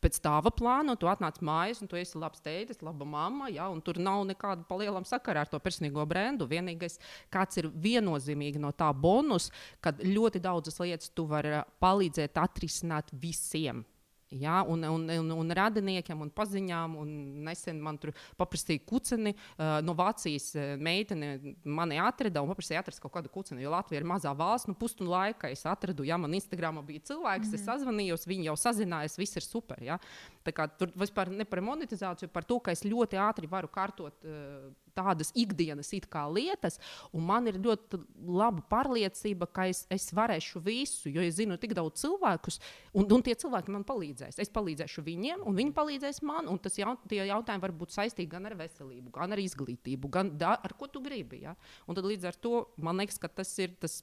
pēc 0.02 0.22
tava 0.24 0.54
plāna, 0.56 0.96
un 0.96 1.02
tu 1.02 1.12
atnāc 1.12 1.42
mājās, 1.44 1.84
un 1.84 1.92
tu 1.92 2.00
esi 2.00 2.20
labs 2.22 2.44
tētis, 2.46 2.80
laba 2.86 3.08
mamma, 3.08 3.52
ja? 3.52 3.68
tur 3.84 4.00
nav 4.00 4.24
nekāda 4.30 4.64
palielam 4.70 5.08
sakara 5.10 5.44
ar 5.44 5.52
to 5.52 5.60
personīgo 5.60 6.06
brendu. 6.08 6.48
Vienīgais, 6.48 7.00
kāds 7.34 7.60
ir 7.60 7.68
viennozīmīgi 7.76 8.62
no 8.62 8.72
tā 8.72 8.92
bonus, 8.96 9.50
kad 9.84 10.00
ļoti 10.06 10.40
daudz 10.44 10.61
daudzas 10.62 10.80
lietas 10.80 11.10
tu 11.16 11.26
vari 11.26 11.58
eh, 11.58 11.66
palīdzēt 11.82 12.38
atrisināt 12.38 13.10
visiem. 13.12 13.84
Ja, 14.32 14.62
un, 14.64 14.84
un, 14.88 15.10
un, 15.10 15.32
un 15.36 15.52
radiniekiem, 15.52 16.22
un 16.24 16.30
paziņām. 16.32 16.94
Un 17.02 17.10
nesen 17.44 17.82
man 17.84 17.98
tur 18.00 18.14
paprastīja 18.40 18.80
kuceni 18.88 19.34
uh, 19.36 19.82
no 19.84 19.92
Vācijas 20.00 20.54
uh, 20.56 20.70
meitene. 20.80 21.34
Mani 21.68 21.98
atrada 22.00 22.40
un 22.40 22.48
paprasīja 22.54 22.80
atrast 22.80 23.04
kaut 23.04 23.12
kādu 23.18 23.28
kuceni. 23.34 23.60
Jo 23.66 23.74
Latvija 23.74 24.00
ir 24.00 24.08
mazā 24.08 24.32
valsts, 24.32 24.70
nu 24.72 24.78
pusstundu 24.80 25.12
laikā 25.12 25.52
es 25.52 25.66
atradu, 25.68 26.08
ja 26.08 26.16
man 26.16 26.32
Instagramā 26.40 26.80
bija 26.88 27.04
cilvēks, 27.12 27.50
mm 27.50 27.52
-hmm. 27.52 27.60
es 27.60 27.60
mhm. 27.60 27.68
sazvanījos, 27.68 28.28
viņi 28.32 28.48
jau 28.48 28.56
sazinājās, 28.56 29.20
viss 29.20 29.36
ir 29.36 29.44
super. 29.44 29.84
Ja. 29.84 30.00
Tā 30.48 30.56
kā 30.56 30.70
tur 30.80 30.96
vispār 30.96 31.28
ne 31.28 31.44
par 31.44 31.60
monetizāciju, 31.60 32.32
par 32.32 32.48
to, 32.48 32.60
ka 32.60 32.72
es 32.72 32.86
ļoti 32.88 33.20
ātri 33.20 33.52
varu 33.52 33.68
kārtot. 33.68 34.16
Uh, 34.24 34.72
tādas 34.96 35.32
ikdienas 35.36 35.92
lietas, 36.32 36.80
un 37.14 37.26
man 37.26 37.48
ir 37.48 37.60
ļoti 37.62 38.00
laba 38.28 38.62
pārliecība, 38.70 39.48
ka 39.48 39.68
es, 39.72 39.86
es 39.90 40.12
varēšu 40.14 40.62
visu, 40.64 41.10
jo 41.10 41.22
es 41.22 41.36
zinu 41.40 41.58
tik 41.58 41.74
daudz 41.78 42.02
cilvēkus, 42.02 42.60
un, 42.94 43.08
un 43.12 43.24
tie 43.26 43.36
cilvēki 43.36 43.72
man 43.72 43.86
palīdzēs. 43.88 44.40
Es 44.40 44.52
palīdzēšu 44.54 45.04
viņiem, 45.06 45.44
un 45.48 45.58
viņi 45.58 45.76
palīdzēs 45.78 46.22
man, 46.28 46.50
un 46.52 46.60
tas 46.60 46.78
jaut, 46.80 47.04
jautājumi 47.12 47.66
var 47.66 47.76
būt 47.82 47.96
saistīti 47.96 48.30
gan 48.32 48.48
ar 48.50 48.58
veselību, 48.60 49.12
gan 49.16 49.36
ar 49.36 49.42
izglītību, 49.42 50.12
gan 50.12 50.36
da, 50.38 50.56
ar 50.62 50.76
ko 50.78 50.90
tu 50.92 51.02
gribi. 51.04 51.44
Ja? 51.46 51.56
Un 51.88 51.98
tad 51.98 52.08
līdz 52.08 52.32
ar 52.32 52.40
to 52.40 52.66
man 52.78 53.02
liekas, 53.02 53.20
ka 53.22 53.32
tas 53.42 53.54
ir 53.60 53.76
tas. 53.82 54.02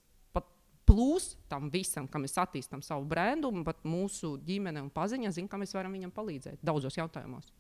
Plus 0.89 1.35
tam 1.53 1.67
visam, 1.69 2.07
kā 2.09 2.17
mēs 2.17 2.39
attīstām 2.41 2.81
savu 2.81 3.05
brendu, 3.05 3.51
un 3.53 3.61
pat 3.61 3.83
mūsu 3.85 4.39
ģimene 4.41 4.81
un 4.81 4.89
paziņa 4.89 5.35
zina, 5.37 5.51
kā 5.53 5.59
mēs 5.61 5.75
varam 5.77 5.93
viņam 5.93 6.15
palīdzēt 6.17 6.63
daudzos 6.65 6.97
jautājumos. 6.97 7.51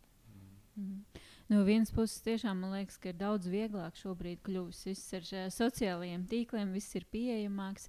Mm 0.79 0.87
-hmm. 0.87 1.28
No 1.49 1.63
vienas 1.65 1.89
puses, 1.97 2.21
tiešām 2.27 2.59
man 2.61 2.75
liekas, 2.77 2.99
ka 3.01 3.09
ir 3.09 3.17
daudz 3.17 3.49
vieglāk 3.49 3.97
šobrīd 3.97 4.43
kļuvis. 4.45 4.83
Viss 4.91 5.15
ar 5.17 5.29
sociālajiem 5.55 6.27
tīkliem, 6.29 6.75
viss 6.77 6.93
ir 6.99 7.07
pieejamāks. 7.09 7.89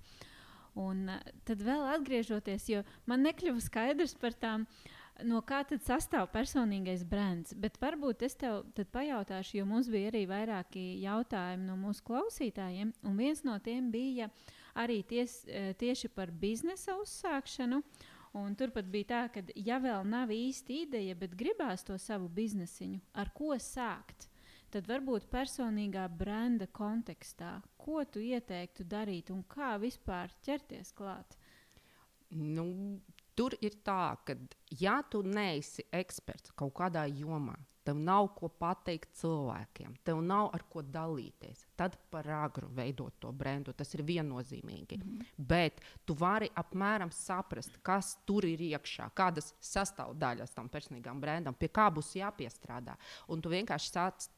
Un 0.80 1.10
tad 1.44 1.60
vēl 1.66 1.84
atgriežoties, 1.98 2.70
jo 2.72 2.86
man 3.10 3.26
nekļuva 3.28 3.60
skaidrs 3.60 4.14
par 4.22 4.38
tām, 4.40 4.64
no 5.28 5.42
kā 5.44 5.60
tad 5.68 5.84
sastāv 5.84 6.30
personīgais 6.32 7.04
brands. 7.04 7.52
Bet 7.52 7.76
varbūt 7.82 8.24
es 8.30 8.38
tev 8.40 8.62
pajautāšu, 8.94 9.58
jo 9.60 9.66
mums 9.68 9.90
bija 9.92 10.14
arī 10.14 10.24
vairāki 10.30 10.86
jautājumi 11.04 11.68
no 11.68 11.76
mūsu 11.82 12.06
klausītājiem. 12.08 12.94
Un 13.04 13.20
viens 13.20 13.44
no 13.44 13.58
tiem 13.60 13.92
bija 13.92 14.30
arī 14.80 15.02
ties, 15.04 15.42
tieši 15.82 16.14
par 16.16 16.32
biznesa 16.32 16.96
uzsākšanu. 17.02 17.82
Un 18.38 18.54
turpat 18.56 18.86
bija 18.94 19.08
tā, 19.10 19.22
ka, 19.34 19.42
ja 19.58 19.80
vēl 19.82 20.04
nav 20.06 20.30
īsti 20.30 20.84
ideja, 20.84 21.16
bet 21.18 21.34
gribās 21.38 21.86
to 21.86 21.98
savu 21.98 22.30
biznesiņu, 22.30 23.00
ar 23.18 23.32
ko 23.34 23.56
sākt, 23.58 24.28
tad 24.70 24.86
varbūt 24.90 25.26
personīgā 25.32 26.06
brenda 26.14 26.68
kontekstā, 26.68 27.56
ko 27.78 28.04
tu 28.06 28.22
ieteiktu 28.22 28.86
darīt 28.86 29.32
un 29.34 29.42
kā 29.50 29.76
vispār 29.82 30.30
ķerties 30.46 30.94
klāt? 30.94 31.40
Nu, 32.30 32.70
Tur 33.40 33.54
ir 33.64 33.78
tā, 33.88 34.18
ka, 34.28 34.34
ja 34.82 34.98
tu 35.08 35.22
neesi 35.24 35.86
eksperts 35.96 36.52
kaut 36.60 36.74
kādā 36.76 37.06
jomā, 37.08 37.54
tev 37.84 37.98
nav 37.98 38.28
ko 38.38 38.50
pateikt 38.50 39.14
cilvēkiem, 39.20 39.96
tev 40.06 40.22
nav 40.26 40.50
ar 40.54 40.64
ko 40.70 40.84
dalīties, 40.84 41.66
tad 41.80 41.98
par 42.12 42.28
agru 42.40 42.70
veidot 42.76 43.16
to 43.20 43.32
brendu. 43.32 43.74
Tas 43.74 43.94
ir 43.96 44.04
viennozīmīgi. 44.04 44.98
Mm 44.98 45.18
-hmm. 45.18 45.26
Bet 45.38 45.82
tu 46.06 46.14
vari 46.14 46.50
apmēram 46.56 47.12
saprast, 47.12 47.80
kas 47.82 48.18
tur 48.26 48.46
ir 48.46 48.60
iekšā, 48.60 49.10
kādas 49.16 49.54
sastāvdaļas 49.62 50.54
tam 50.54 50.70
personīgam 50.70 51.20
brendam, 51.20 51.54
pie 51.54 51.68
kā 51.68 51.90
būs 51.94 52.16
jāpiestrādā. 52.16 52.96
Un 53.28 53.42
tu 53.42 53.50
vienkārši 53.50 53.92
sāc 53.92 54.30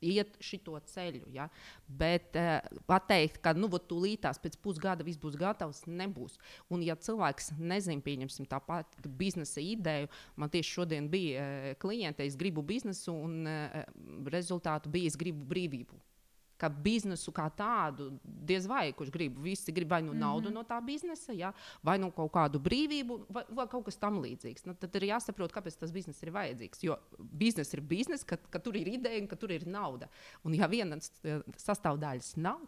iet 0.00 0.36
šo 0.42 0.78
ceļu. 0.92 1.28
Ja? 1.34 1.48
Bet 1.86 2.36
uh, 2.38 2.58
pateikt, 2.90 3.40
ka 3.44 3.54
nu, 3.56 3.70
tūlītās 3.70 4.40
pēc 4.42 4.58
pusgada 4.62 5.06
viss 5.06 5.20
būs 5.20 5.38
gatavs, 5.40 5.84
nebūs. 5.86 6.38
Un, 6.70 6.84
ja 6.86 6.96
cilvēks 6.96 7.54
nezina, 7.58 8.02
pieņemsim 8.04 8.48
tāpat 8.50 9.00
biznesa 9.20 9.62
ideju, 9.62 10.10
man 10.36 10.52
tieši 10.52 10.76
šodien 10.80 11.10
bija 11.12 11.46
uh, 11.46 11.72
klienti, 11.80 12.26
es 12.26 12.38
gribu 12.40 12.64
biznesu, 12.66 13.14
un 13.14 13.48
uh, 13.48 13.82
rezultātu 14.32 14.92
bija, 14.92 15.12
es 15.12 15.20
gribu 15.20 15.46
brīvību 15.50 16.00
ka 16.60 16.68
biznesu 16.68 17.32
kā 17.34 17.46
tādu 17.56 18.10
diez 18.24 18.66
vai 18.68 18.90
kurš 18.96 19.12
grib. 19.14 19.38
Visi 19.44 19.72
grib 19.72 19.90
vai 19.90 20.02
nu 20.02 20.12
naudu 20.12 20.50
mm 20.50 20.52
-hmm. 20.52 20.54
no 20.54 20.62
tā 20.62 20.80
biznesa, 20.84 21.32
ja, 21.32 21.52
vai 21.82 21.98
nu 21.98 22.10
kaut 22.10 22.32
kādu 22.32 22.58
brīvību, 22.58 23.20
vai, 23.28 23.44
vai 23.48 23.66
kaut 23.68 23.84
kas 23.84 23.96
tam 23.96 24.20
līdzīgs. 24.22 24.66
Nu, 24.66 24.74
tad 24.74 24.94
ir 24.94 25.08
jāsaprot, 25.12 25.52
kāpēc 25.52 25.78
tas 25.78 25.92
bizness 25.92 26.22
ir 26.22 26.30
vajadzīgs. 26.30 26.82
Jo 26.82 26.98
biznesa 27.18 27.76
ir 27.76 27.80
biznesa, 27.82 28.26
ka, 28.26 28.36
ka 28.36 28.58
tur 28.58 28.76
ir 28.76 28.88
ideja 28.88 29.20
un 29.20 29.28
ka 29.28 29.36
tur 29.36 29.50
ir 29.50 29.66
nauda. 29.66 30.08
Un 30.44 30.54
ja 30.54 30.66
vienas 30.66 31.12
sastāvdaļas 31.56 32.36
nav, 32.36 32.60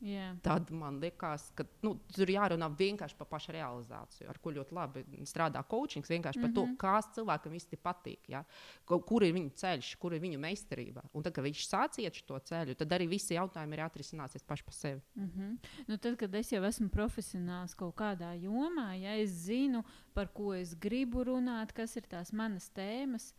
Yeah. 0.00 0.36
Tad 0.42 0.70
man 0.70 0.98
liekas, 1.00 1.46
ka 1.56 1.64
nu, 1.86 1.94
tur 2.12 2.28
jārunā 2.28 2.66
vienkārši 2.76 3.16
par 3.16 3.28
pašu 3.30 3.54
realizāciju, 3.54 4.26
ar 4.28 4.40
ko 4.42 4.52
ļoti 4.52 4.76
labi 4.76 5.04
strādā 5.24 5.62
coaching. 5.70 6.04
Vienkārši 6.04 6.40
par 6.42 6.50
mm 6.50 6.52
-hmm. 6.52 6.54
to, 6.54 6.64
mhm. 6.66 6.76
kas 6.76 7.08
cilvēkam 7.14 7.54
īsti 7.56 7.78
patīk, 7.80 8.28
ja? 8.28 8.44
kur 8.84 9.24
ir 9.24 9.32
viņa 9.34 9.50
ceļš, 9.62 9.94
kur 9.98 10.14
ir 10.14 10.20
viņa 10.20 10.38
meistarība. 10.38 11.02
Un 11.12 11.22
tad, 11.22 11.32
kad 11.32 11.44
viņš 11.44 11.64
sāc 11.68 11.98
iet 11.98 12.14
šo 12.14 12.38
ceļu, 12.38 12.74
tad 12.74 12.92
arī 12.92 13.08
visi 13.08 13.34
jautājumi 13.34 13.72
ir 13.74 13.84
atrisināsies 13.86 14.42
paši 14.42 14.64
par 14.64 14.74
sevi. 14.74 15.00
Mm 15.14 15.30
-hmm. 15.30 15.58
nu, 15.86 15.96
tad, 15.96 16.16
kad 16.16 16.34
es 16.34 16.52
jau 16.52 16.64
esmu 16.64 16.88
profesionāls 16.88 17.74
kaut 17.74 17.94
kādā 17.96 18.34
jomā, 18.34 18.92
ja 19.00 19.16
es 19.16 19.30
zinu, 19.30 19.84
par 20.12 20.28
ko 20.32 20.54
es 20.54 20.74
gribu 20.74 21.24
runāt, 21.24 21.72
kas 21.72 21.96
ir 21.96 22.02
tās 22.02 22.32
manas 22.32 22.70
tēmas, 22.70 23.34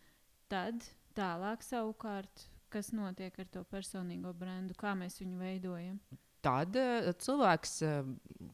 tad 0.48 0.84
tālāk 1.16 1.62
savukārt. 1.62 2.50
Kas 2.70 2.92
notiek 2.92 3.40
ar 3.40 3.46
to 3.46 3.64
personīgo 3.64 4.34
brendu, 4.34 4.74
kā 4.74 4.96
mēs 4.96 5.22
viņu 5.22 5.38
veidojam? 5.38 6.00
Tad 6.46 6.78
uh, 6.80 7.14
cilvēks 7.26 7.80
uh, 7.86 8.12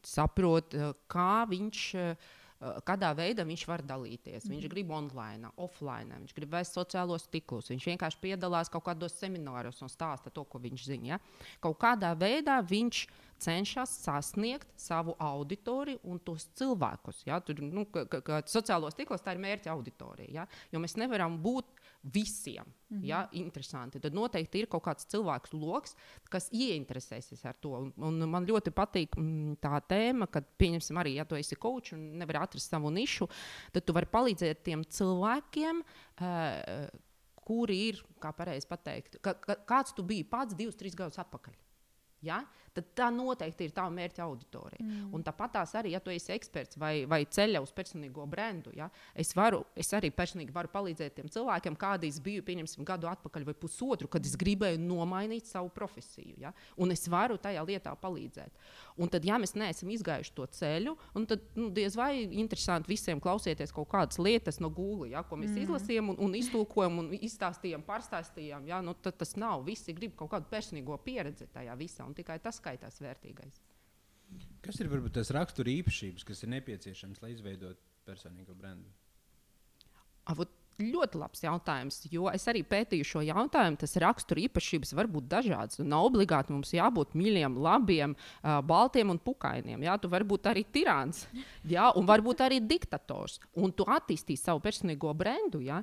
saprot, 0.07 0.77
uh, 0.77 0.93
kā 1.11 1.47
viņš. 1.51 1.87
Kādā 2.85 3.07
veidā 3.17 3.41
viņš 3.41 3.61
var 3.65 3.81
dalīties. 3.81 4.43
Viņš 4.45 4.67
-hmm. 4.67 4.69
grib 4.69 4.91
online, 4.93 5.49
offline, 5.57 6.19
viņš 6.21 6.33
grib 6.37 6.51
vēst 6.53 6.75
sociālos 6.77 7.25
tīklus. 7.33 7.71
Viņš 7.73 7.87
vienkārši 7.89 8.19
piedalās 8.21 8.69
kaut 8.69 8.83
kādos 8.85 9.15
semināros 9.17 9.81
un 9.81 9.89
stāsta 9.89 10.29
to, 10.29 10.43
ko 10.45 10.61
viņš 10.61 10.83
zina. 10.85 11.07
Ja? 11.07 11.17
Kaut 11.59 11.79
kādā 11.81 12.13
veidā 12.13 12.59
viņš 12.61 13.07
cenšas 13.41 13.95
sasniegt 14.03 14.69
savu 14.77 15.15
auditoriju 15.17 16.03
un 16.03 16.19
tos 16.19 16.45
cilvēkus. 16.53 17.25
Ja? 17.25 17.39
Tur, 17.41 17.63
nu, 17.65 17.87
sociālos 18.45 18.93
tīklos 18.93 19.25
tā 19.25 19.33
ir 19.33 19.41
mērķa 19.41 19.73
auditorija. 19.73 20.29
Ja? 20.29 20.47
Jo 20.69 20.85
mēs 20.85 20.99
nevaram 21.01 21.41
būt 21.41 21.80
visiem. 22.01 22.65
-hmm. 22.91 23.05
ja, 23.05 23.27
interesanti. 23.31 23.99
Tad 23.99 24.15
noteikti 24.15 24.61
ir 24.61 24.69
kaut 24.71 24.83
kāds 24.85 25.07
cilvēks 25.11 25.53
lokus, 25.55 25.95
kas 26.31 26.49
ieinteresēsies 26.53 27.43
ar 27.47 27.57
to. 27.63 27.73
Un, 27.77 27.91
un 28.09 28.29
man 28.29 28.47
ļoti 28.47 28.73
patīk 28.75 29.15
mm, 29.17 29.59
tā 29.63 29.79
tēma, 29.87 30.27
ka, 30.31 30.43
pieņemsim, 30.61 30.99
arī, 31.01 31.15
ja 31.19 31.25
tu 31.27 31.39
esi 31.39 31.57
kočs 31.59 31.95
un 31.97 32.03
nevari 32.21 32.41
atrast 32.41 32.73
savu 32.73 32.91
nišu, 32.93 33.29
tad 33.75 33.87
tu 33.87 33.95
vari 33.95 34.09
palīdzēt 34.11 34.65
tiem 34.67 34.85
cilvēkiem. 34.87 35.85
Uh, 36.19 36.91
Kuri 37.41 37.75
ir, 37.89 37.97
kā 38.21 38.29
pareizi 38.37 38.67
pateikt, 38.69 39.15
ka, 39.25 39.33
ka, 39.33 39.55
kāds 39.67 39.95
tu 39.97 40.05
biji 40.05 40.23
pats 40.29 40.53
divus, 40.55 40.77
trīs 40.77 40.93
gadus 40.95 41.17
atpakaļ? 41.19 41.55
Ja? 42.21 42.43
Tad 42.75 42.87
tā 42.95 43.09
noteikti 43.13 43.67
ir 43.67 43.73
tā 43.75 43.85
mērķa 43.91 44.23
auditorija. 44.25 44.83
Mm. 44.85 45.09
Un 45.15 45.25
tāpat 45.25 45.55
tās 45.57 45.73
arī, 45.79 45.93
ja 45.95 45.99
tu 46.03 46.13
esi 46.13 46.31
eksperts 46.35 46.79
vai, 46.79 47.03
vai 47.09 47.23
ceļā 47.25 47.61
uz 47.63 47.73
personīgo 47.75 48.25
brendu, 48.29 48.71
ja, 48.77 48.87
es, 49.15 49.33
varu, 49.35 49.63
es 49.75 49.91
arī 49.97 50.11
personīgi 50.15 50.55
varu 50.55 50.71
palīdzēt 50.71 51.17
tiem 51.17 51.31
cilvēkiem, 51.31 51.77
kādi 51.79 52.11
es 52.11 52.21
biju, 52.23 52.45
pieņemsim, 52.47 52.85
gadu 52.87 53.09
atpakaļ 53.11 53.47
vai 53.49 53.55
pusotru, 53.57 54.07
kad 54.11 54.25
es 54.27 54.37
gribēju 54.39 54.79
nomainīt 54.83 55.49
savu 55.49 55.71
profesiju. 55.75 56.37
Ja, 56.41 56.53
un 56.81 56.93
es 56.95 57.03
varu 57.11 57.37
tajā 57.41 57.63
lietā 57.67 57.93
palīdzēt. 57.99 58.63
Un 59.01 59.11
tad, 59.11 59.25
ja 59.27 59.37
mēs 59.41 59.55
neesam 59.59 59.91
izgājuši 59.91 60.33
to 60.37 60.47
ceļu, 60.57 60.95
tad 61.29 61.43
nu, 61.59 61.69
diez 61.75 61.95
vai 61.99 62.23
interesanti 62.23 62.91
visiem 62.91 63.19
klausieties 63.23 63.73
kaut 63.75 63.89
kādas 63.91 64.19
lietas 64.21 64.59
no 64.63 64.71
Google, 64.71 65.09
ja, 65.11 65.23
ko 65.27 65.39
mēs 65.39 65.51
mm. 65.53 65.65
izlasījām 65.65 66.13
un, 66.13 66.19
un 66.23 66.37
iztulkojām 66.39 67.01
un 67.03 67.11
izstāstījām, 67.19 67.83
pārstāstījām. 67.87 68.67
Ja, 68.69 68.81
nu, 68.85 68.95
tas 68.95 69.35
nav. 69.39 69.65
Visi 69.67 69.95
grib 69.95 70.15
kaut 70.19 70.31
kādu 70.33 70.49
personīgo 70.51 70.97
pieredzi 71.03 71.47
tajā 71.51 71.75
visā, 71.79 72.05
un 72.07 72.15
tikai 72.17 72.39
tas 72.43 72.60
skaitās 72.61 73.01
vērtīgais. 73.03 73.59
Kas 74.63 74.79
ir 74.79 74.87
varbūt 74.91 75.17
tas 75.17 75.33
rakstura 75.35 75.73
īpašības, 75.73 76.25
kas 76.27 76.45
ir 76.45 76.53
nepieciešamas, 76.53 77.19
lai 77.23 77.33
izveidotu 77.33 77.81
personīgo 78.07 78.55
brendu? 78.55 78.87
Avot, 80.31 80.53
ļoti 80.79 81.19
labs 81.19 81.43
jautājums, 81.43 81.99
jo 82.11 82.29
es 82.31 82.45
arī 82.49 82.61
pētīju 82.67 83.07
šo 83.07 83.23
jautājumu. 83.25 83.79
Tas 83.81 83.97
rakstura 84.01 84.43
īpašības 84.45 84.93
var 84.97 85.09
būt 85.11 85.27
dažādas. 85.31 85.81
Nav 85.83 86.07
obligāti 86.09 86.53
mums 86.53 86.73
jābūt 86.75 87.15
mīļiem, 87.17 87.57
labiem, 87.61 88.15
uh, 88.15 88.59
baltiem 88.65 89.13
un 89.13 89.19
pukainiem. 89.21 89.83
Jā, 89.85 89.97
tu 90.01 90.11
vari 90.11 90.27
būt 90.27 90.49
arī 90.51 90.65
tirāns, 90.73 91.25
jā, 91.67 91.89
un 91.97 92.07
varbūt 92.09 92.45
arī 92.45 92.61
diktators. 92.63 93.39
Un 93.57 93.75
tu 93.75 93.87
attīstīsi 93.87 94.45
savu 94.45 94.63
personīgo 94.63 95.13
brendu. 95.17 95.61
Jā, 95.65 95.81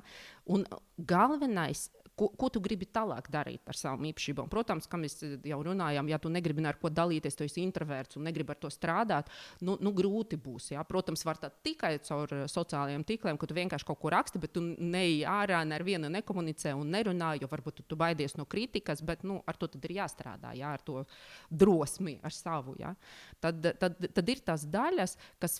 un 0.49 0.65
galvenais 0.97 1.87
ko, 2.19 2.27
ko 2.35 2.49
tu 2.51 2.61
gribi 2.63 2.87
tālāk 2.91 3.29
darīt 3.31 3.69
ar 3.69 3.77
savām 3.77 4.03
īpašībām. 4.09 4.49
Protams, 4.51 4.87
kā 4.89 4.99
mēs 4.99 5.21
jau 5.47 5.59
runājām, 5.65 6.09
ja 6.11 6.19
tu 6.19 6.31
negribi 6.31 6.65
ar 6.67 6.79
ko 6.81 6.91
dalīties, 6.91 7.37
tu 7.39 7.45
esi 7.47 7.63
introverts 7.63 8.19
un 8.19 8.25
negribi 8.27 8.51
ar 8.53 8.59
to 8.59 8.71
strādāt, 8.73 9.29
nu, 9.65 9.77
nu 9.79 9.93
grūti 9.95 10.39
būs. 10.41 10.71
Ja? 10.73 10.83
Protams, 10.87 11.23
var 11.27 11.39
tā 11.39 11.51
tikai 11.63 11.93
caur 12.05 12.33
eh, 12.35 12.45
sociālajiem 12.51 13.05
tīkliem, 13.07 13.39
ka 13.39 13.47
tu 13.49 13.57
vienkārši 13.57 13.87
kaut 13.87 14.01
ko 14.01 14.11
raksti, 14.13 14.41
bet 14.43 14.55
tu 14.57 14.63
neej 14.63 15.23
ārā, 15.29 15.61
ne 15.67 15.77
ar 15.77 15.85
vienu 15.87 16.11
nekomunicē 16.11 16.75
un 16.77 16.91
nerunā, 16.95 17.35
jo 17.39 17.49
varbūt 17.51 17.79
tu, 17.79 17.87
tu 17.93 17.99
baidies 17.99 18.35
no 18.39 18.47
kritikas, 18.49 19.03
bet 19.05 19.23
nu, 19.27 19.39
ar 19.47 19.59
to 19.59 19.69
ir 19.79 19.95
jāstrādā, 20.01 20.53
ja? 20.59 20.73
ar 20.75 20.83
to 20.83 21.05
drosmi, 21.49 22.17
ar 22.25 22.35
savu. 22.35 22.75
Ja? 22.81 22.93
Tad, 23.39 23.63
tad, 23.79 23.99
tad 24.17 24.33
ir 24.33 24.43
tās 24.43 24.67
daļas, 24.69 25.15
kas 25.39 25.59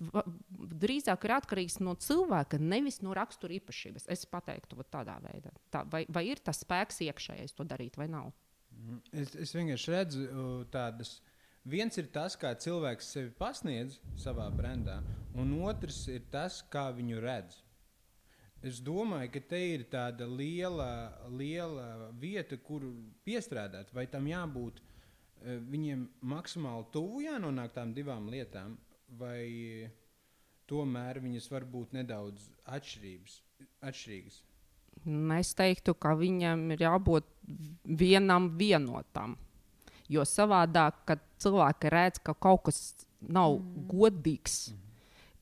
drīzāk 0.83 1.27
ir 1.27 1.35
atkarīgas 1.39 1.79
no 1.83 1.95
cilvēka, 1.99 2.59
nevis 2.59 2.99
no 3.05 3.15
rakstura 3.15 3.55
īpašības. 3.59 4.09
Es 4.11 4.27
pateiktu 4.29 4.79
tādā 4.89 5.15
veidā. 5.23 5.53
Tā, 5.71 5.83
vai, 5.89 6.03
vai 6.11 6.25
ir 6.31 6.41
tas 6.49 6.63
spēks 6.65 7.03
iekšējais 7.05 7.55
to 7.55 7.67
darīt, 7.69 7.97
vai 8.01 8.09
nav? 8.11 8.33
Mhm. 8.73 9.01
Es, 9.21 9.35
es 9.47 9.55
vienkārši 9.55 9.95
redzu 9.95 10.27
tādas. 10.73 11.19
Viens 11.69 11.97
ir 11.99 12.07
tas, 12.09 12.37
kā 12.39 12.53
cilvēks 12.55 13.09
sevi 13.13 13.31
pasniedz 13.37 13.99
savā 14.17 14.47
brendā, 14.55 15.01
un 15.37 15.51
otrs 15.67 16.05
ir 16.09 16.23
tas, 16.33 16.63
kā 16.73 16.87
viņu 16.95 17.19
redz. 17.21 17.59
Es 18.65 18.79
domāju, 18.83 19.31
ka 19.35 19.41
te 19.53 19.59
ir 19.75 19.85
tāda 19.91 20.25
liela, 20.27 20.89
liela 21.31 22.09
vieta, 22.19 22.57
kur 22.57 22.83
piestrādāt, 23.27 23.93
vai 23.95 24.03
tam 24.11 24.27
jābūt 24.27 24.81
e, 24.81 25.55
viņiem 25.71 26.03
maksimāli 26.33 26.89
tuvu 26.91 27.21
jānonāk 27.23 27.75
tām 27.77 27.93
divām 27.95 28.27
lietām, 28.31 28.75
vai 29.21 29.91
tomēr 30.67 31.21
viņas 31.23 31.47
var 31.53 31.67
būt 31.71 31.95
nedaudz 31.95 32.49
atšķirīgas. 32.67 34.41
Es 35.37 35.53
teiktu, 35.57 35.95
ka 35.95 36.15
viņam 36.19 36.67
ir 36.75 36.83
jābūt 36.83 37.25
vienam 37.83 38.51
vienotam. 38.59 39.37
Jo 40.09 40.25
savādāk, 40.25 41.03
kad 41.05 41.23
cilvēki 41.41 41.91
redz, 41.93 42.21
ka 42.23 42.33
kaut 42.33 42.65
kas 42.67 42.79
nav 43.21 43.59
mm. 43.59 43.87
godīgs, 43.89 44.61
mm 44.73 44.88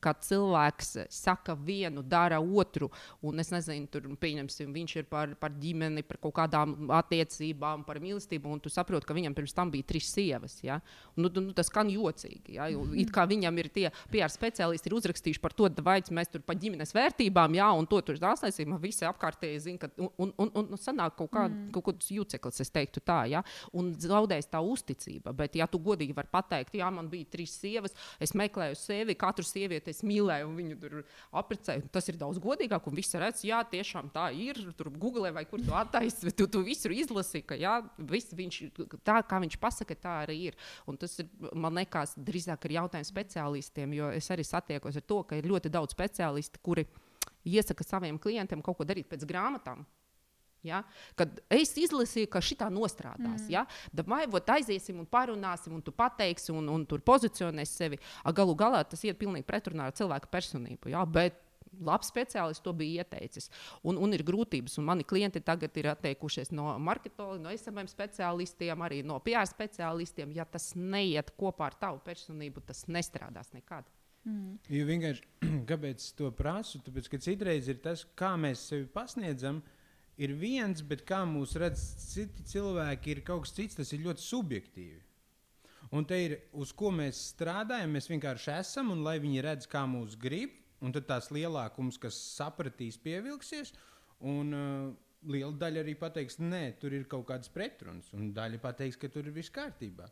kad 0.04 0.22
cilvēks 0.24 0.94
saka 1.12 1.56
vienu, 1.58 2.02
dara 2.02 2.38
otru, 2.40 2.90
un 3.24 3.42
es 3.42 3.50
nezinu, 3.52 3.88
tur 3.90 4.06
pieņemsim, 4.20 4.72
viņš 4.74 4.96
ir 5.00 5.08
par, 5.10 5.34
par 5.40 5.54
ģimeni, 5.58 6.04
par 6.06 6.20
kaut 6.22 6.36
kādām 6.38 6.92
attiecībām, 6.98 7.84
par 7.88 8.00
mīlestību, 8.02 8.50
un 8.52 8.62
tu 8.62 8.72
saproti, 8.72 9.08
ka 9.08 9.16
viņam 9.16 9.36
pirms 9.36 9.56
tam 9.56 9.72
bija 9.74 9.86
trīs 9.88 10.10
sievas. 10.14 10.58
Ja? 10.64 10.78
Un, 11.16 11.26
nu, 11.26 11.32
nu, 11.48 11.54
tas 11.56 11.70
skan 11.70 11.90
jocīgi. 11.92 12.56
Ja? 12.58 12.68
It 12.98 13.12
kā 13.14 13.26
viņam 13.28 13.58
ir 13.62 13.70
tie 13.74 13.86
PR 14.12 14.32
speciālisti 14.32 14.90
ir 14.90 14.96
uzrakstījuši 14.98 15.42
par 15.42 15.56
to, 15.58 15.70
vai 15.84 15.98
mēs 16.14 16.32
tur 16.32 16.44
par 16.46 16.58
ģimenes 16.60 16.94
vērtībām, 16.96 17.56
ja, 17.58 17.70
un 17.76 17.88
to 17.90 18.00
tur 18.06 18.18
ārstēsim, 18.30 18.76
visi 18.82 19.06
apkārtēji 19.08 19.64
zina, 19.66 19.82
ka 19.82 19.90
un, 19.98 20.32
un, 20.38 20.52
un, 20.52 20.70
un 20.76 20.80
sanāk 20.80 21.16
kaut, 21.18 21.32
kā, 21.34 21.46
mm. 21.48 21.68
kaut 21.74 21.88
kāds 21.90 22.12
jūceklis, 22.14 22.62
es 22.64 22.72
teiktu 22.74 23.02
tā, 23.04 23.20
ja? 23.32 23.42
un 23.76 23.92
zaudēs 23.98 24.50
tā 24.50 24.62
uzticība. 24.64 25.34
Bet, 25.36 25.58
ja 25.58 25.68
tu 25.70 25.80
godīgi 25.82 26.16
vari 26.16 26.30
pateikt, 26.32 26.78
jā, 26.78 26.88
man 26.94 27.10
bija 27.10 27.28
trīs 27.32 27.56
sievas, 27.58 27.96
es 28.22 28.34
meklēju 28.38 28.78
sevi, 28.78 29.16
katru 29.18 29.46
sievieti 29.46 29.87
sievieti 29.88 29.96
es 29.96 30.04
mīlēju, 30.04 30.48
un 30.48 30.56
viņu 30.56 30.76
tur 30.80 30.96
apprecēju. 31.32 31.88
Tas 31.92 32.08
ir 32.08 32.18
daudz 32.18 32.38
godīgāk, 32.38 32.86
un 32.86 32.96
viss 32.96 33.14
redz, 33.14 33.44
jā, 33.44 33.62
tiešām 33.64 34.10
tā 34.12 34.30
ir. 34.32 34.56
Tur 34.76 34.90
Google 34.90 35.32
vai 35.32 35.44
kur 35.48 35.60
tu 35.60 35.74
attaisni, 35.74 36.32
tu, 36.32 36.46
tu 36.46 36.62
visur 36.62 36.92
izlasi, 36.92 37.42
ka 37.42 37.56
jā, 37.56 37.80
viss 37.98 38.32
viņš, 38.32 38.60
tā 39.04 39.22
kā 39.22 39.40
viņš 39.40 39.58
pasaka, 39.58 39.94
tā 39.94 40.16
arī 40.26 40.50
ir. 40.50 40.58
Un 40.86 40.96
tas 40.96 41.18
ir, 41.18 41.28
man 41.54 41.74
liekas, 41.78 42.16
drīzāk 42.16 42.68
ir 42.68 42.78
jautājums 42.78 43.12
speciālistiem, 43.12 43.94
jo 43.94 44.10
es 44.14 44.30
arī 44.30 44.44
satiekos 44.44 44.98
ar 44.98 45.06
to, 45.06 45.22
ka 45.24 45.38
ir 45.38 45.48
ļoti 45.48 45.72
daudz 45.72 45.94
speciālistu, 45.96 46.60
kuri 46.62 46.86
iesaka 47.48 47.84
saviem 47.84 48.18
klientiem 48.18 48.62
kaut 48.62 48.80
ko 48.80 48.88
darīt 48.88 49.08
pēc 49.08 49.24
grāmatām. 49.28 49.86
Ja? 50.68 50.82
Kad 51.18 51.40
es 51.54 51.74
izlasīju, 51.80 52.30
ka 52.32 52.42
šī 52.44 52.58
tā 52.62 52.70
nostrādās, 52.72 53.46
mm. 53.46 53.50
ja? 53.52 53.64
vai 54.08 54.24
aiziesim 54.58 55.02
un 55.02 55.08
parunāsim, 55.08 55.74
un 55.76 55.82
tu 55.84 55.92
pateiksi, 55.94 56.52
un, 56.54 56.68
un 56.72 56.86
tur 56.88 57.02
pozicionēsi 57.04 57.74
sevi. 57.82 58.00
A, 58.22 58.32
galu 58.32 58.56
galā 58.58 58.84
tas 58.88 59.04
iet 59.04 59.18
pilnīgi 59.20 59.46
pretrunā 59.48 59.88
ar 59.88 59.96
cilvēka 59.96 60.30
personību. 60.32 60.92
Ja? 60.92 61.04
Bet 61.08 61.44
labs 61.84 62.10
speciālists 62.10 62.64
to 62.64 62.72
bija 62.76 63.02
ieteicis. 63.04 63.48
Un, 63.86 63.98
un 64.00 64.14
ir 64.16 64.24
grūtības, 64.26 64.78
un 64.80 64.88
mani 64.88 65.06
klienti 65.08 65.42
tagad 65.44 65.76
ir 65.78 65.90
atteikušies 65.92 66.52
no 66.56 66.70
marketinga, 66.82 67.38
no 67.44 67.54
SMM 67.54 67.90
speciālistiem, 67.90 68.84
arī 68.84 69.02
no 69.06 69.18
PR 69.24 69.48
speciālistiem. 69.48 70.34
Ja 70.36 70.46
tas 70.48 70.72
neiet 70.76 71.34
kopā 71.38 71.70
ar 71.70 71.78
tavu 71.80 72.02
personību, 72.06 72.64
tas 72.68 72.86
nestrādās 72.90 73.52
nekad. 73.56 73.88
Mm. 74.28 74.58
Jo 74.72 74.86
vienkārši 74.88 75.26
kāpēc 75.70 76.12
to 76.18 76.30
prasu? 76.36 76.82
Tāpēc, 76.84 77.10
ka 77.12 77.20
citreiz 77.22 77.68
ir 77.70 77.82
tas, 77.84 78.04
kā 78.18 78.34
mēs 78.40 78.68
sevi 78.72 78.88
pasniedzam. 78.92 79.62
Uh, 79.62 79.77
ir 80.18 80.34
viens, 80.38 80.82
bet 80.82 81.04
kā 81.08 81.22
mūs 81.28 81.56
redz 81.60 81.82
citi 82.10 82.44
cilvēki, 82.52 83.14
ir 83.14 83.24
kaut 83.26 83.46
kas 83.46 83.54
cits. 83.56 83.78
Tas 83.78 83.92
ir 83.94 84.04
ļoti 84.06 84.24
subjektīvi. 84.24 85.02
Un 85.96 86.04
te 86.04 86.18
ir 86.20 86.36
uz 86.52 86.74
ko 86.76 86.90
mēs 86.92 87.20
strādājam. 87.32 87.94
Mēs 87.96 88.10
vienkārši 88.10 88.54
esam, 88.58 88.92
un 88.92 89.04
lai 89.06 89.16
viņi 89.22 89.44
redz, 89.46 89.68
kā 89.70 89.86
mūs 89.88 90.18
grib, 90.20 90.52
un 90.84 90.92
tad 90.94 91.08
tās 91.08 91.30
lielākums, 91.34 92.00
kas 92.02 92.18
sapratīs, 92.36 93.00
pievilksies. 93.00 93.72
Un, 94.28 94.52
uh, 94.52 94.88
liela 95.26 95.54
daļa 95.58 95.82
arī 95.82 95.94
pateiks, 95.98 96.38
nē, 96.42 96.62
tur 96.82 96.94
ir 96.94 97.06
kaut 97.10 97.26
kādas 97.30 97.50
pretrunas, 97.52 98.10
un 98.14 98.32
daļa 98.34 98.60
pateiks, 98.62 98.98
ka 99.00 99.10
tur 99.12 99.26
ir 99.26 99.34
viss 99.34 99.54
kārtībā. 99.54 100.08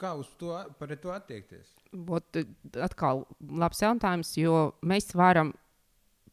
Kā 0.00 0.14
uz 0.16 0.30
to, 0.40 0.54
to 0.80 1.12
attiekties? 1.12 1.74
Bot, 1.92 2.36
atkal 2.80 3.26
labs 3.40 3.82
jautājums, 3.84 4.32
jo 4.40 4.70
mēs 4.80 5.12
varam 5.16 5.52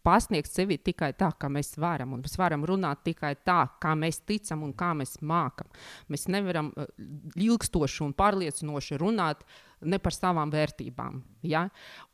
pasniegt 0.08 0.52
sevi 0.52 0.80
tikai 0.80 1.12
tā, 1.20 1.34
kā 1.36 1.52
mēs 1.52 1.76
varam. 1.82 2.15
Un 2.15 2.24
mēs 2.24 2.39
varam 2.39 2.63
runāt 2.67 3.04
tikai 3.08 3.36
tā, 3.48 3.60
kā 3.84 3.93
mēs 4.00 4.22
ticam 4.24 4.63
un 4.63 4.74
kā 4.78 4.93
mēs 4.96 5.17
mākam. 5.22 5.67
Mēs 6.12 6.30
nevaram 6.32 6.72
uh, 6.74 6.88
ilgstoši 7.36 8.06
un 8.08 8.15
pārliecinoši 8.17 9.02
runāt 9.04 9.43
uh, 9.43 9.66
ne 9.81 9.99
par 10.01 10.15
savām 10.15 10.49
vērtībām. 10.53 11.19
Ja? 11.45 11.67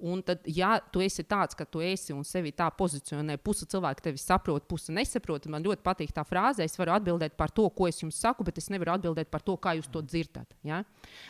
Un 0.04 0.22
tad, 0.26 0.44
ja 0.50 0.76
tu 0.92 1.02
esi 1.04 1.24
tāds, 1.28 1.56
ka 1.58 1.66
tu 1.66 1.82
esi 1.84 2.14
un 2.16 2.26
sevi 2.28 2.52
tā 2.56 2.68
pozicionē, 2.76 3.38
puse 3.42 3.68
cilvēku 3.70 4.04
tevi 4.04 4.22
saprot, 4.22 4.66
puse 4.70 4.94
nesaprot, 4.96 5.48
man 5.52 5.64
ļoti 5.66 5.84
patīk 5.86 6.12
tā 6.16 6.26
frāze. 6.28 6.66
Es 6.66 6.78
varu 6.80 6.96
atbildēt 6.98 7.38
par 7.40 7.54
to, 7.56 7.70
ko 7.74 7.88
es 7.88 8.02
jums 8.04 8.20
saku, 8.20 8.46
bet 8.48 8.60
es 8.60 8.70
nevaru 8.74 8.98
atbildēt 8.98 9.32
par 9.32 9.46
to, 9.46 9.56
kā 9.58 9.76
jūs 9.80 9.90
to 9.94 10.04
dzirdat. 10.04 10.58
Ja? 10.68 10.84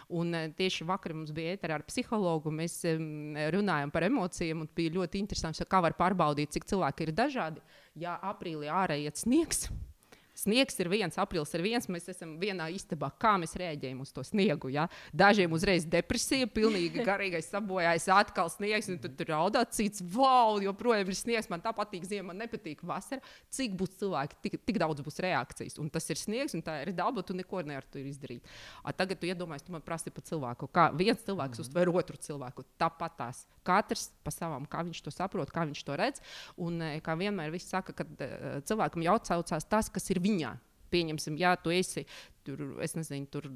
Un 0.09 0.33
e, 0.33 0.43
tieši 0.57 0.87
vakar 0.89 1.15
mums 1.17 1.33
bija 1.35 1.55
ēterā 1.57 1.79
ar 1.79 1.87
psihologu, 1.87 2.53
mēs 2.53 2.81
runājām 3.53 3.93
par 3.93 4.09
emocijām, 4.09 4.65
un 4.65 4.75
bija 4.75 4.97
ļoti 4.97 5.21
interesanti, 5.21 5.65
kā 5.69 5.83
var 5.85 5.97
pārbaudīt, 5.99 6.53
cik 6.55 6.67
cilvēki 6.73 7.07
ir 7.07 7.15
dažādi. 7.17 7.65
Ja 7.99 8.17
aprīlī 8.25 8.71
ārējiet 8.73 9.21
sniegs, 9.21 9.67
Sniegs 10.43 10.75
ir 10.81 10.89
viens, 10.91 11.15
aprīlis 11.21 11.53
ir 11.55 11.63
viens, 11.63 11.87
mēs 11.91 12.09
esam 12.11 12.35
vienā 12.41 12.67
istabā. 12.73 13.09
Kā 13.21 13.35
mēs 13.39 13.55
rēģējam 13.59 14.01
uz 14.03 14.11
to 14.15 14.23
sniegu? 14.27 14.71
Ja? 14.73 14.89
Dažiem 15.15 15.53
uzreiz 15.55 15.85
depresija, 15.87 16.49
pilnīgi 16.51 17.03
garīgais 17.09 17.47
sabojājis, 17.53 18.09
atkal 18.11 18.51
sniegs, 18.51 18.89
un 18.91 18.99
tad 19.03 19.15
tur 19.19 19.31
raudā 19.31 19.63
cits. 19.71 20.03
Wow, 20.15 20.59
joprojām 20.63 21.07
ir 21.07 21.17
sniegs, 21.17 21.49
man 21.51 21.63
tā 21.63 21.71
patīk 21.75 22.07
ziema, 22.09 22.31
man 22.31 22.43
nepatīk 22.43 22.83
vasara. 22.87 23.23
Cik 23.53 23.77
būs 23.79 23.95
cilvēki, 24.01 24.39
tik, 24.43 24.59
tik 24.67 24.81
daudz 24.83 25.05
būs 25.05 25.21
reakcijas. 25.23 25.79
Un 25.81 25.91
tas 25.93 26.09
ir 26.11 26.19
sniegs, 26.19 26.57
un 26.57 26.65
tā 26.65 26.81
ir 26.83 26.93
daba, 26.97 27.23
tu 27.23 27.35
neko 27.37 27.63
nevari 27.63 28.03
izdarīt. 28.09 28.51
A, 28.83 28.91
tagad 28.91 29.21
tu 29.21 29.29
iedomājies, 29.29 29.67
tu 29.67 29.75
man 29.75 29.83
prasi 29.85 30.11
par 30.13 30.25
cilvēku. 30.27 30.69
Kā 30.73 30.89
viens 30.97 31.23
cilvēks 31.23 31.59
mm. 31.59 31.67
uztver 31.67 31.91
otru 31.93 32.19
cilvēku. 32.19 32.65
Tāpat 32.81 33.17
tās. 33.19 33.43
Katrs 33.63 34.09
pa 34.25 34.31
savām, 34.33 34.65
kā 34.67 34.81
viņš 34.83 34.99
to 35.05 35.13
saprot, 35.13 35.51
kā 35.53 35.63
viņš 35.69 35.83
to 35.87 35.95
redz. 35.99 36.23
Un 36.59 36.81
e, 36.83 36.97
kā 37.03 37.15
vienmēr 37.19 37.53
viss 37.53 37.71
saka, 37.71 37.95
ka 37.95 38.03
uh, 38.03 38.57
cilvēkam 38.67 39.05
jāatcaucās 39.05 39.67
tas, 39.71 39.89
kas 39.93 40.09
ir 40.11 40.19
viņā. 40.33 40.53
Pieņemsim, 40.93 41.39
ja 41.41 41.55
tu 41.57 41.71
esi 41.73 42.03
tur, 42.45 42.59
nezinu, 42.97 43.25
tur 43.31 43.47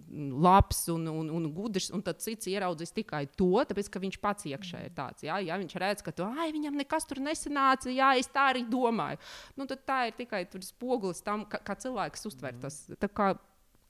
labs 0.41 0.79
un, 0.89 1.05
un, 1.11 1.27
un 1.37 1.49
gudrs, 1.53 1.91
un 1.93 2.01
tad 2.05 2.21
cits 2.23 2.49
ieraudzīs 2.49 2.95
tikai 2.95 3.25
to, 3.37 3.51
tāpēc 3.69 3.91
ka 3.93 4.01
viņš 4.01 4.17
pats 4.23 4.47
iekšā 4.49 4.85
ir 4.87 4.95
tāds. 4.97 5.25
Ja, 5.27 5.37
ja 5.43 5.59
viņš 5.59 5.75
redz, 5.83 6.05
ka 6.05 6.15
tu, 6.15 6.25
ai, 6.25 6.49
viņam 6.55 6.79
nekas 6.79 7.05
tur 7.09 7.21
nesanāca, 7.21 7.91
jā, 7.93 8.13
es 8.17 8.31
tā 8.33 8.47
arī 8.53 8.63
domāju. 8.69 9.19
Nu, 9.59 9.67
tad 9.69 9.83
tā 9.85 9.99
ir 10.09 10.17
tikai 10.17 10.45
spogulis 10.65 11.21
tam, 11.25 11.45
kā, 11.51 11.61
kā 11.61 11.77
cilvēks 11.83 12.25
uztver 12.31 12.57
tas. 12.63 12.85
Kā 13.13 13.35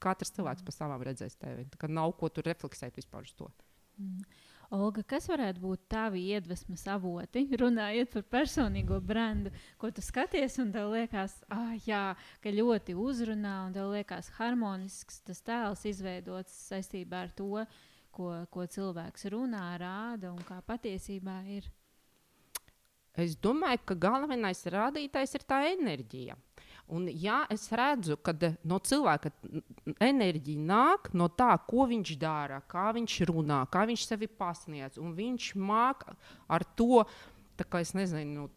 katrs 0.02 0.34
cilvēks 0.36 0.64
pa 0.66 0.74
savām 0.74 1.02
redzēs 1.06 1.38
tevi. 1.40 1.66
Nav 1.90 2.14
ko 2.20 2.30
tur 2.32 2.46
refleksēt 2.46 2.98
vispār 2.98 3.26
uz 3.26 3.34
to. 3.38 3.48
Mm. 3.98 4.22
Olga, 4.68 5.00
kas 5.00 5.24
varētu 5.30 5.62
būt 5.62 5.86
tavi 5.88 6.26
iedvesmas 6.34 6.82
avoti, 6.92 7.46
runājot 7.56 8.10
par 8.12 8.24
personīgo 8.34 8.98
brendu, 9.00 9.48
ko 9.80 9.88
tu 9.88 10.02
skaties, 10.04 10.58
un 10.60 10.74
tev 10.74 10.90
liekas, 10.92 11.38
ah, 11.48 11.72
jā, 11.86 12.02
ka 12.44 12.52
ļoti 12.52 12.92
uzrunā, 12.92 13.54
un 13.64 13.72
tev 13.72 13.88
liekas 13.94 14.28
harmonisks 14.36 15.22
tas 15.24 15.40
tēls 15.46 15.86
izveidots 15.88 16.52
saistībā 16.68 17.22
ar 17.24 17.32
to, 17.38 17.64
ko, 18.12 18.28
ko 18.52 18.66
cilvēks 18.68 19.24
runā, 19.32 19.64
rāda 19.80 20.34
un 20.34 20.44
kā 20.44 20.60
patiesībā 20.60 21.38
ir? 21.56 21.70
Es 23.16 23.38
domāju, 23.40 23.80
ka 23.88 23.96
galvenais 23.96 24.60
rādītājs 24.68 25.32
ir 25.40 25.48
tā 25.48 25.62
enerģija. 25.72 26.36
Un, 26.88 27.08
ja 27.12 27.42
es 27.52 27.66
redzu, 27.76 28.16
ka 28.24 28.32
no 28.64 28.78
cilvēka 28.80 29.32
enerģija 30.00 30.66
nāk 30.70 31.10
no 31.12 31.28
tā, 31.28 31.50
ko 31.68 31.84
viņš 31.90 32.14
dara, 32.20 32.62
kā 32.64 32.88
viņš 32.96 33.18
runā, 33.28 33.62
kā 33.72 33.84
viņš 33.90 34.06
sevi 34.08 34.28
pasniedz, 34.28 34.96
un 35.02 35.12
viņš 35.16 35.50
māca 35.60 36.16
ar 36.48 36.64
to, 36.78 37.04
kā 37.68 37.82
es 37.84 37.92
nezinu, 37.98 38.48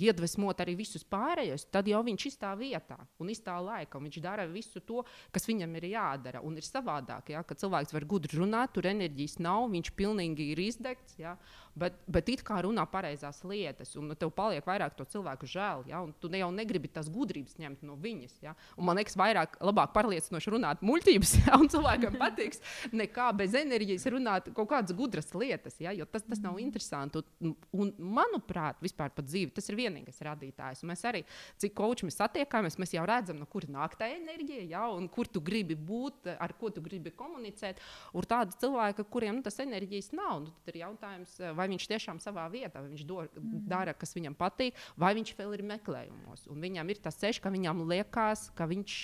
iedvesmot 0.00 0.60
arī 0.62 0.74
visus 0.78 1.04
pārējos, 1.04 1.66
tad 1.72 1.88
jau 1.90 2.00
viņš 2.04 2.26
ir 2.28 2.36
tā 2.40 2.52
vietā 2.58 2.96
un 3.20 3.30
tā 3.44 3.56
laika. 3.60 4.00
Viņš 4.00 4.18
dara 4.24 4.46
visu 4.48 4.80
to, 4.80 5.02
kas 5.32 5.46
viņam 5.48 5.76
ir 5.76 5.88
jādara. 5.92 6.42
Un 6.42 6.56
ir 6.56 6.66
savādāk, 6.66 7.32
ja, 7.34 7.42
ka 7.44 7.56
cilvēks 7.58 7.92
var 7.92 8.06
gudri 8.08 8.40
runāt, 8.40 8.72
tur 8.72 8.88
enerģijas 8.88 9.38
nav, 9.42 9.68
viņš 9.72 9.92
pilnīgi 9.98 10.52
ir 10.54 10.64
izdegts. 10.64 11.18
Ja, 11.20 11.36
bet, 11.78 11.96
bet 12.10 12.28
it 12.32 12.42
kā 12.46 12.60
runā 12.64 12.84
pareizās 12.90 13.42
lietas, 13.46 13.94
un 13.98 14.12
tev 14.18 14.32
paliek 14.36 14.66
vairāk 14.66 14.96
to 14.96 15.06
cilvēku 15.08 15.48
žēl, 15.48 15.84
ja, 15.90 16.02
un 16.04 16.12
tu 16.20 16.30
ne 16.32 16.42
jau 16.42 16.50
negribi 16.54 16.90
tās 16.92 17.08
gudrības 17.12 17.56
ņemt 17.60 17.84
no 17.86 17.96
viņas. 18.00 18.36
Ja, 18.44 18.54
un 18.76 18.88
man 18.88 19.00
liekas, 19.00 19.16
vairāk, 19.18 19.56
labāk 19.64 19.94
pārliecinoši 19.96 20.54
runāt 20.54 20.84
muļķības, 20.84 21.34
ja, 21.46 21.56
un 21.60 21.70
cilvēkam 21.72 22.18
patiks, 22.20 22.62
nekā 22.92 23.30
bez 23.38 23.56
enerģijas 23.58 24.08
runāt 24.12 24.50
kaut 24.56 24.70
kādas 24.72 24.96
gudras 24.96 25.32
lietas, 25.36 25.78
ja, 25.82 25.94
jo 25.96 26.06
tas, 26.08 26.26
tas 26.28 26.42
nav 26.44 26.60
interesanti. 26.62 27.22
Un, 27.42 27.54
un 27.76 27.92
manuprāt, 27.98 28.80
vispār 28.84 29.12
par 29.14 29.26
dzīvi 29.26 29.54
tas 29.56 29.68
ir 29.70 29.78
vienīgais 29.78 30.22
radītājs. 30.26 30.82
Un 30.84 30.92
mēs 30.92 31.04
arī, 31.08 31.24
cik 31.62 31.76
koči 31.78 32.08
mēs 32.08 32.18
satiekāmies, 32.20 32.78
mēs 32.80 32.94
jau 32.96 33.06
redzam, 33.08 33.40
no 33.40 33.48
kur 33.50 33.66
nāk 33.70 33.96
tā 34.00 34.10
enerģija, 34.16 34.66
ja, 34.74 34.84
un 34.92 35.08
kur 35.12 35.30
tu 35.30 35.42
gribi 35.44 35.76
būt, 35.76 36.32
ar 36.36 36.54
ko 36.58 36.70
tu 36.74 36.84
gribi 36.84 37.12
komunicēt. 37.16 37.80
Ir 38.12 38.28
tādi 38.28 38.56
cilvēki, 38.62 39.06
kuriem 39.12 39.38
nu, 39.38 39.44
tas 39.46 39.58
enerģijas 39.62 40.12
nav. 40.16 40.44
Nu, 40.44 40.52
tad 40.62 40.72
ir 40.74 40.82
jautājums, 40.82 41.34
vai 41.62 41.68
viņš 41.70 41.88
tiešām 41.94 42.20
savā 42.22 42.48
vietā, 42.52 42.82
vai 42.82 42.90
viņš 42.92 43.06
do, 43.06 43.22
mm. 43.22 43.64
dara, 43.70 43.94
kas 43.96 44.14
viņam 44.16 44.34
patīk, 44.38 44.78
vai 44.98 45.12
viņš 45.18 45.34
vēl 45.38 45.56
ir 45.56 45.64
meklējumos. 45.70 46.46
Un 46.52 46.62
viņam 46.64 46.90
ir 46.92 47.00
tas 47.02 47.18
ceļš, 47.20 47.40
ka 47.42 47.52
viņam 47.54 47.84
liekas, 47.90 48.48
ka 48.58 48.66
viņš, 48.70 48.98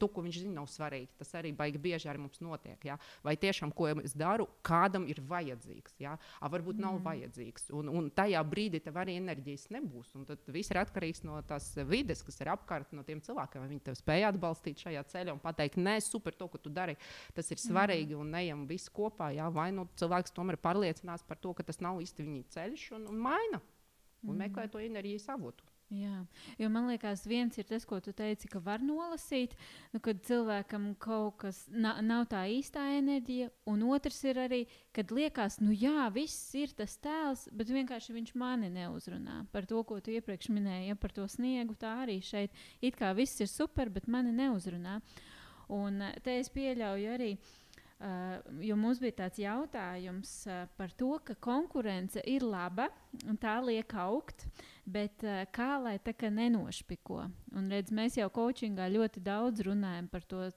to, 0.00 0.08
ko 0.12 0.24
viņš 0.26 0.40
zina, 0.44 0.56
nav 0.60 0.68
svarīgi. 0.70 1.10
Tas 1.20 1.32
arī 1.38 1.52
baigi 1.56 1.80
bieži 1.82 2.10
ar 2.12 2.20
mums 2.20 2.40
notiek. 2.44 2.78
Ja? 2.86 2.98
Vai 3.26 3.36
tiešām, 3.40 3.72
ko 3.76 3.88
es 4.02 4.14
daru, 4.16 4.48
kādam 4.66 5.08
ir 5.10 5.20
vajadzīgs, 5.26 5.98
ja? 6.02 6.16
A, 6.40 6.50
varbūt 6.52 6.80
nav 6.82 6.98
mm. 6.98 7.04
vajadzīgs. 7.06 7.70
Un, 7.76 7.90
un 7.90 8.10
tajā 8.14 8.42
brīdī 8.46 8.80
tev 8.84 9.00
arī 9.02 9.18
enerģijas 9.20 9.68
nebūs. 9.74 10.12
Un 10.18 10.26
tad 10.28 10.46
viss 10.52 10.72
ir 10.72 10.80
atkarīgs 10.82 11.24
no 11.26 11.40
tās 11.48 11.72
vides, 11.88 12.22
kas 12.26 12.40
ir 12.42 12.52
apkārt 12.54 12.94
no 12.96 13.04
tiem 13.06 13.22
cilvēkiem. 13.24 13.64
Vai 13.64 13.72
viņi 13.72 13.84
tev 13.88 13.98
spēj 13.98 14.28
atbalstīt 14.30 14.86
šajā 14.86 15.04
ceļā 15.12 15.34
un 15.34 15.42
pateikt, 15.42 15.80
nē, 15.80 15.98
super, 16.04 16.36
to, 16.36 16.48
ko 16.52 16.60
tu 16.62 16.72
dari, 16.72 16.96
tas 17.36 17.50
ir 17.52 17.62
svarīgi 17.62 18.14
mm. 18.14 18.22
un 18.22 18.40
ejam 18.42 18.64
visi 18.68 18.92
kopā. 18.94 19.32
Ja? 19.36 19.48
Vai 19.52 19.68
nu 19.74 19.86
cilvēks 19.98 20.34
tomēr 20.36 20.60
pārliecinās 20.62 21.24
par 21.26 21.40
to, 21.40 21.54
ka 21.56 21.66
tas 21.66 21.80
nav 21.84 21.95
nav 21.96 22.04
īsti 22.04 22.26
viņa 22.26 22.52
ceļš 22.52 22.90
un, 22.98 23.08
un 23.12 23.24
maina 23.24 23.62
un 24.26 24.34
mm. 24.34 24.44
meklē 24.44 24.68
to 24.68 24.82
enerģijas 24.82 25.30
avotu. 25.32 25.64
Jā, 25.86 26.24
jo 26.58 26.66
man 26.66 26.88
liekas, 26.90 27.20
viens 27.30 27.54
ir 27.60 27.66
tas, 27.68 27.84
ko 27.86 28.00
tu 28.02 28.10
teici, 28.10 28.48
ka 28.50 28.58
var 28.58 28.82
nolasīt, 28.82 29.52
nu, 29.92 30.00
kad 30.02 30.18
cilvēkam 30.26 30.88
kaut 30.98 31.36
kas 31.44 31.60
na 31.70 31.92
nav 32.02 32.24
tā 32.32 32.40
īstā 32.50 32.82
enerģija, 32.96 33.52
un 33.70 33.84
otrs 33.86 34.18
ir 34.26 34.40
arī, 34.42 34.58
kad 34.90 35.14
liekas, 35.14 35.60
nu 35.62 35.70
jā, 35.70 36.08
viss 36.10 36.50
ir 36.58 36.74
tas 36.74 36.96
tēls, 36.98 37.44
bet 37.54 37.70
vienkārši 37.70 38.16
viņš 38.16 38.34
mani 38.34 38.72
neuzrunā 38.74 39.44
par 39.54 39.70
to, 39.70 39.84
ko 39.86 40.00
tu 40.02 40.10
iepriekš 40.16 40.50
minēji, 40.56 40.88
ja 40.90 40.98
par 40.98 41.14
to 41.14 41.28
sniegu. 41.30 41.78
Tā 41.78 42.00
arī 42.02 42.18
šeit 42.18 42.50
it 42.82 42.98
kā 42.98 43.12
viss 43.14 43.38
ir 43.38 43.46
super, 43.52 43.86
bet 43.86 44.10
mani 44.10 44.34
neuzrunā. 44.34 44.98
Un 45.70 46.02
te 46.26 46.34
es 46.40 46.50
pieļauju 46.50 47.14
arī. 47.14 47.30
Uh, 47.36 47.65
jo 48.60 48.76
mums 48.76 48.98
bija 49.00 49.22
tāds 49.22 49.40
jautājums 49.40 50.30
uh, 50.50 50.66
par 50.76 50.92
to, 51.00 51.14
ka 51.24 51.36
konkurence 51.40 52.20
ir 52.28 52.44
laba 52.44 52.90
un 53.24 53.38
tā 53.40 53.54
liek 53.64 53.94
augt, 53.96 54.44
bet 54.84 55.24
uh, 55.24 55.46
kā 55.48 55.78
lai 55.80 55.96
tā 56.04 56.12
kā 56.12 56.28
nenošpiko? 56.28 57.22
Un 57.56 57.70
redz, 57.72 57.94
mēs 57.96 58.18
jau 58.18 58.28
coachingā 58.28 58.90
ļoti 58.92 59.22
daudz 59.24 59.64
runājam 59.64 60.10
par 60.12 60.26
to, 60.28 60.50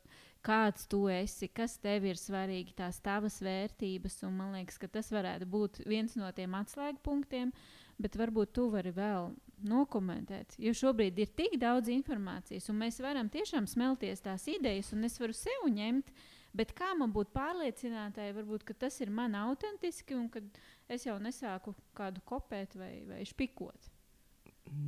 kāds 0.43 0.83
tu 0.91 1.05
esi, 1.11 1.47
kas 1.47 1.77
tev 1.79 2.09
ir 2.09 2.19
svarīgi, 2.19 2.75
tās 2.75 2.99
tavas 3.03 3.39
vērtības. 3.43 4.19
Man 4.27 4.57
liekas, 4.57 4.79
ka 4.79 4.89
tas 4.91 5.11
varētu 5.11 5.47
būt 5.47 5.79
viens 5.87 6.15
no 6.19 6.31
tiem 6.35 6.57
atslēgpunktiem, 6.59 7.53
bet 7.99 8.17
varbūt 8.19 8.51
tu 8.55 8.65
vari 8.71 8.91
vēl 8.95 9.31
nokomentēt. 9.67 10.57
Jo 10.59 10.75
šobrīd 10.75 11.19
ir 11.19 11.31
tik 11.39 11.55
daudz 11.59 11.91
informācijas, 11.91 12.67
un 12.71 12.79
mēs 12.83 12.99
varam 13.03 13.31
tiešām 13.31 13.67
smelties 13.67 14.27
tās 14.27 14.47
idejas, 14.51 14.91
un 14.95 15.07
es 15.07 15.15
varu 15.23 15.35
sev 15.35 15.67
ņemt. 15.71 16.11
Uh, 16.11 16.35
Bet 16.55 16.73
kā 16.77 16.93
man 16.97 17.11
būt 17.13 17.29
pārliecinātai, 17.35 18.31
varbūt, 18.37 18.65
ka 18.65 18.73
tas 18.85 18.97
ir 19.03 19.11
man 19.13 19.37
autentiski 19.37 20.17
un 20.17 20.27
ka 20.33 20.41
es 20.89 21.05
jau 21.05 21.19
nesāku 21.21 21.75
kādu 21.97 22.23
kopēt 22.25 22.73
vai, 22.79 22.93
vai 23.09 23.21
špikot? 23.27 23.91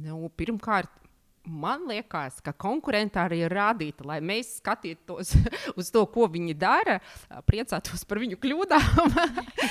Nu, 0.01 0.29
pirmkārt, 0.37 1.00
Man 1.49 1.87
liekas, 1.89 2.35
ka 2.45 2.51
konkurenti 2.53 3.17
arī 3.17 3.39
ir 3.41 3.53
rādīta, 3.55 4.05
lai 4.05 4.19
mēs 4.21 4.59
skatītos 4.59 5.31
uz 5.79 5.87
to, 5.89 6.03
ko 6.13 6.27
viņi 6.29 6.53
dara, 6.53 6.99
priecātos 7.49 8.03
par 8.05 8.19
viņu 8.21 8.37
kļūdām, 8.43 9.15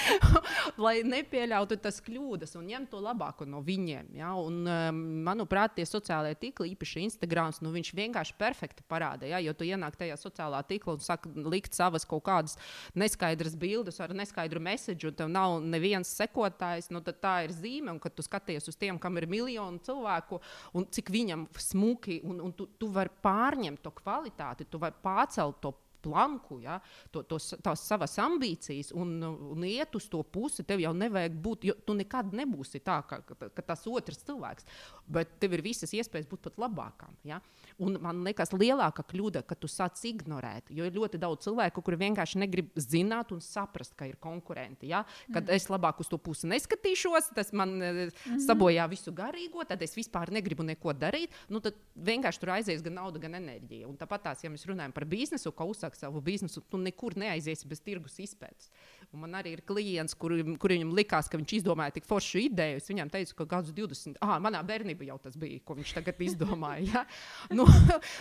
lai 0.85 0.97
nepieļautu 1.07 1.79
tas 1.79 2.01
kļūdas 2.03 2.57
un 2.59 2.67
ņemtu 2.73 2.91
to 2.97 3.03
labāko 3.05 3.47
no 3.47 3.61
viņiem. 3.63 4.09
Ja? 4.19 4.33
Un, 4.35 4.65
um, 4.67 4.99
manuprāt, 5.29 5.77
tie 5.77 5.87
sociālie 5.87 6.35
tīkli, 6.41 6.73
īpaši 6.75 7.05
Instagram, 7.05 7.53
nu, 7.63 7.71
viņš 7.77 7.93
vienkārši 7.95 8.35
perfekti 8.41 8.83
parāda. 8.91 9.31
Ja? 9.31 9.39
Jo 9.39 9.55
tu 9.55 9.69
ienāk 9.69 9.95
tajā 10.01 10.19
sociālā 10.19 10.65
tīklā 10.67 10.97
un 10.99 11.07
saki, 11.07 11.31
likt 11.47 11.79
savas 11.79 12.03
kaut 12.09 12.25
kādas 12.27 12.59
neskaidras 12.99 13.55
bildes 13.55 14.03
ar 14.03 14.17
neskaidru 14.19 14.63
mēsīju, 14.67 15.13
un 15.13 15.21
tev 15.23 15.31
nav 15.31 15.61
neviens 15.63 16.11
sekotājs, 16.19 16.91
nu, 16.91 16.99
tad 17.07 17.23
tā 17.23 17.37
ir 17.47 17.55
zīme. 17.55 17.95
Un 17.95 18.03
kad 18.03 18.19
tu 18.19 18.27
skaties 18.27 18.67
uz 18.67 18.79
tiem, 18.81 18.99
kam 18.99 19.23
ir 19.23 19.31
miljoni 19.31 19.79
cilvēku 19.87 20.43
un 20.75 20.91
cik 20.91 21.15
viņam 21.15 21.47
smuki, 21.63 22.21
un, 22.25 22.41
un 22.45 22.53
tu, 22.57 22.67
tu 22.79 22.91
vari 22.93 23.13
pārņemt 23.23 23.83
to 23.85 23.93
kvalitāti, 23.97 24.69
tu 24.71 24.81
vari 24.83 24.97
pārcelt 25.03 25.61
to 25.63 25.75
planku, 26.03 26.61
ja, 26.65 26.79
to, 27.13 27.23
to, 27.29 27.39
tās 27.65 27.85
savas 27.87 28.17
ambīcijas 28.23 28.93
un, 28.97 29.17
un 29.25 29.67
iet 29.69 29.95
uz 29.97 30.09
to 30.11 30.23
pusi. 30.23 30.65
Tev 30.67 30.83
jau 30.83 30.93
nevajag 30.97 31.37
būt, 31.43 31.69
jo 31.71 31.77
tu 31.87 31.97
nekad 31.99 32.35
nebūsi 32.37 32.83
tā, 32.85 33.01
ka, 33.09 33.21
ka, 33.27 33.51
ka 33.55 33.67
tas 33.73 33.87
otrs 33.91 34.25
cilvēks, 34.27 34.67
bet 35.11 35.39
tev 35.43 35.57
ir 35.57 35.65
visas 35.65 35.93
iespējas 35.97 36.29
būt 36.31 36.45
pat 36.49 36.61
labākam. 36.61 37.15
Ja. 37.27 37.41
Un 37.81 37.97
man 38.03 38.23
liekas, 38.27 38.53
lielākā 38.55 39.05
kļūda, 39.11 39.45
ka 39.49 39.57
tu 39.59 39.71
sāc 39.71 40.01
ignorēt, 40.09 40.71
jo 40.75 40.87
ir 40.87 40.97
ļoti 40.97 41.21
daudz 41.21 41.47
cilvēku, 41.47 41.85
kuri 41.85 42.01
vienkārši 42.05 42.43
negrib 42.43 42.73
zināt 42.81 43.33
un 43.35 43.41
saprast, 43.45 43.95
ka 43.99 44.09
ir 44.09 44.19
konkurenti. 44.21 44.91
Ja. 44.91 45.05
Kad 45.31 45.47
mm. 45.47 45.57
es 45.57 45.69
labāk 45.73 46.03
uz 46.03 46.11
to 46.11 46.19
pusi 46.21 46.49
neskatīšos, 46.51 47.33
tas 47.37 47.53
man 47.57 47.77
mm 47.79 47.83
-hmm. 47.83 48.41
sabojā 48.47 48.89
visu 48.91 49.13
garīgo, 49.13 49.65
tad 49.67 49.83
es 49.83 49.97
vispār 49.97 50.31
negribu 50.31 50.63
neko 50.63 50.93
darīt. 50.93 51.31
Nu, 51.49 51.61
tad 51.61 51.75
vienkārši 51.97 52.41
tur 52.41 52.51
aizies 52.51 52.83
gan 52.83 52.95
nauda, 52.95 53.19
gan 53.19 53.35
enerģija. 53.35 53.89
Un 53.89 53.97
tāpat 53.97 54.23
tās, 54.29 54.45
ja 54.45 54.51
mēs 54.51 54.67
runājam 54.67 54.93
par 54.93 55.05
biznesu, 55.05 55.53
ka 55.53 55.65
uzsāk 55.91 55.99
savu 55.99 56.21
biznesu, 56.21 56.63
tu 56.71 56.79
nekur 56.79 57.17
neaiziesi 57.19 57.69
bez 57.69 57.81
tirgus 57.81 58.19
izpētes. 58.21 58.71
Un 59.11 59.25
man 59.25 59.33
arī 59.35 59.57
ir 59.57 59.61
klients, 59.67 60.13
kur, 60.15 60.31
kur 60.63 60.71
viņam 60.71 60.93
likās, 60.95 61.27
ka 61.27 61.35
viņš 61.41 61.53
izdomāja 61.57 61.97
tik 61.97 62.05
foršu 62.07 62.45
ideju. 62.45 62.79
Es 62.79 62.87
viņam 62.87 63.09
teicu, 63.11 63.35
ka 63.41 63.47
gadus 63.57 63.75
20, 63.75 64.21
ah, 64.23 64.37
manā 64.39 64.61
bērnībā 64.63 65.09
jau 65.09 65.17
tas 65.19 65.35
bija, 65.35 65.59
ko 65.67 65.75
viņš 65.75 65.95
tagad 65.97 66.21
izdomāja. 66.23 66.85
Ja? 66.87 67.03
Nu, 67.59 67.65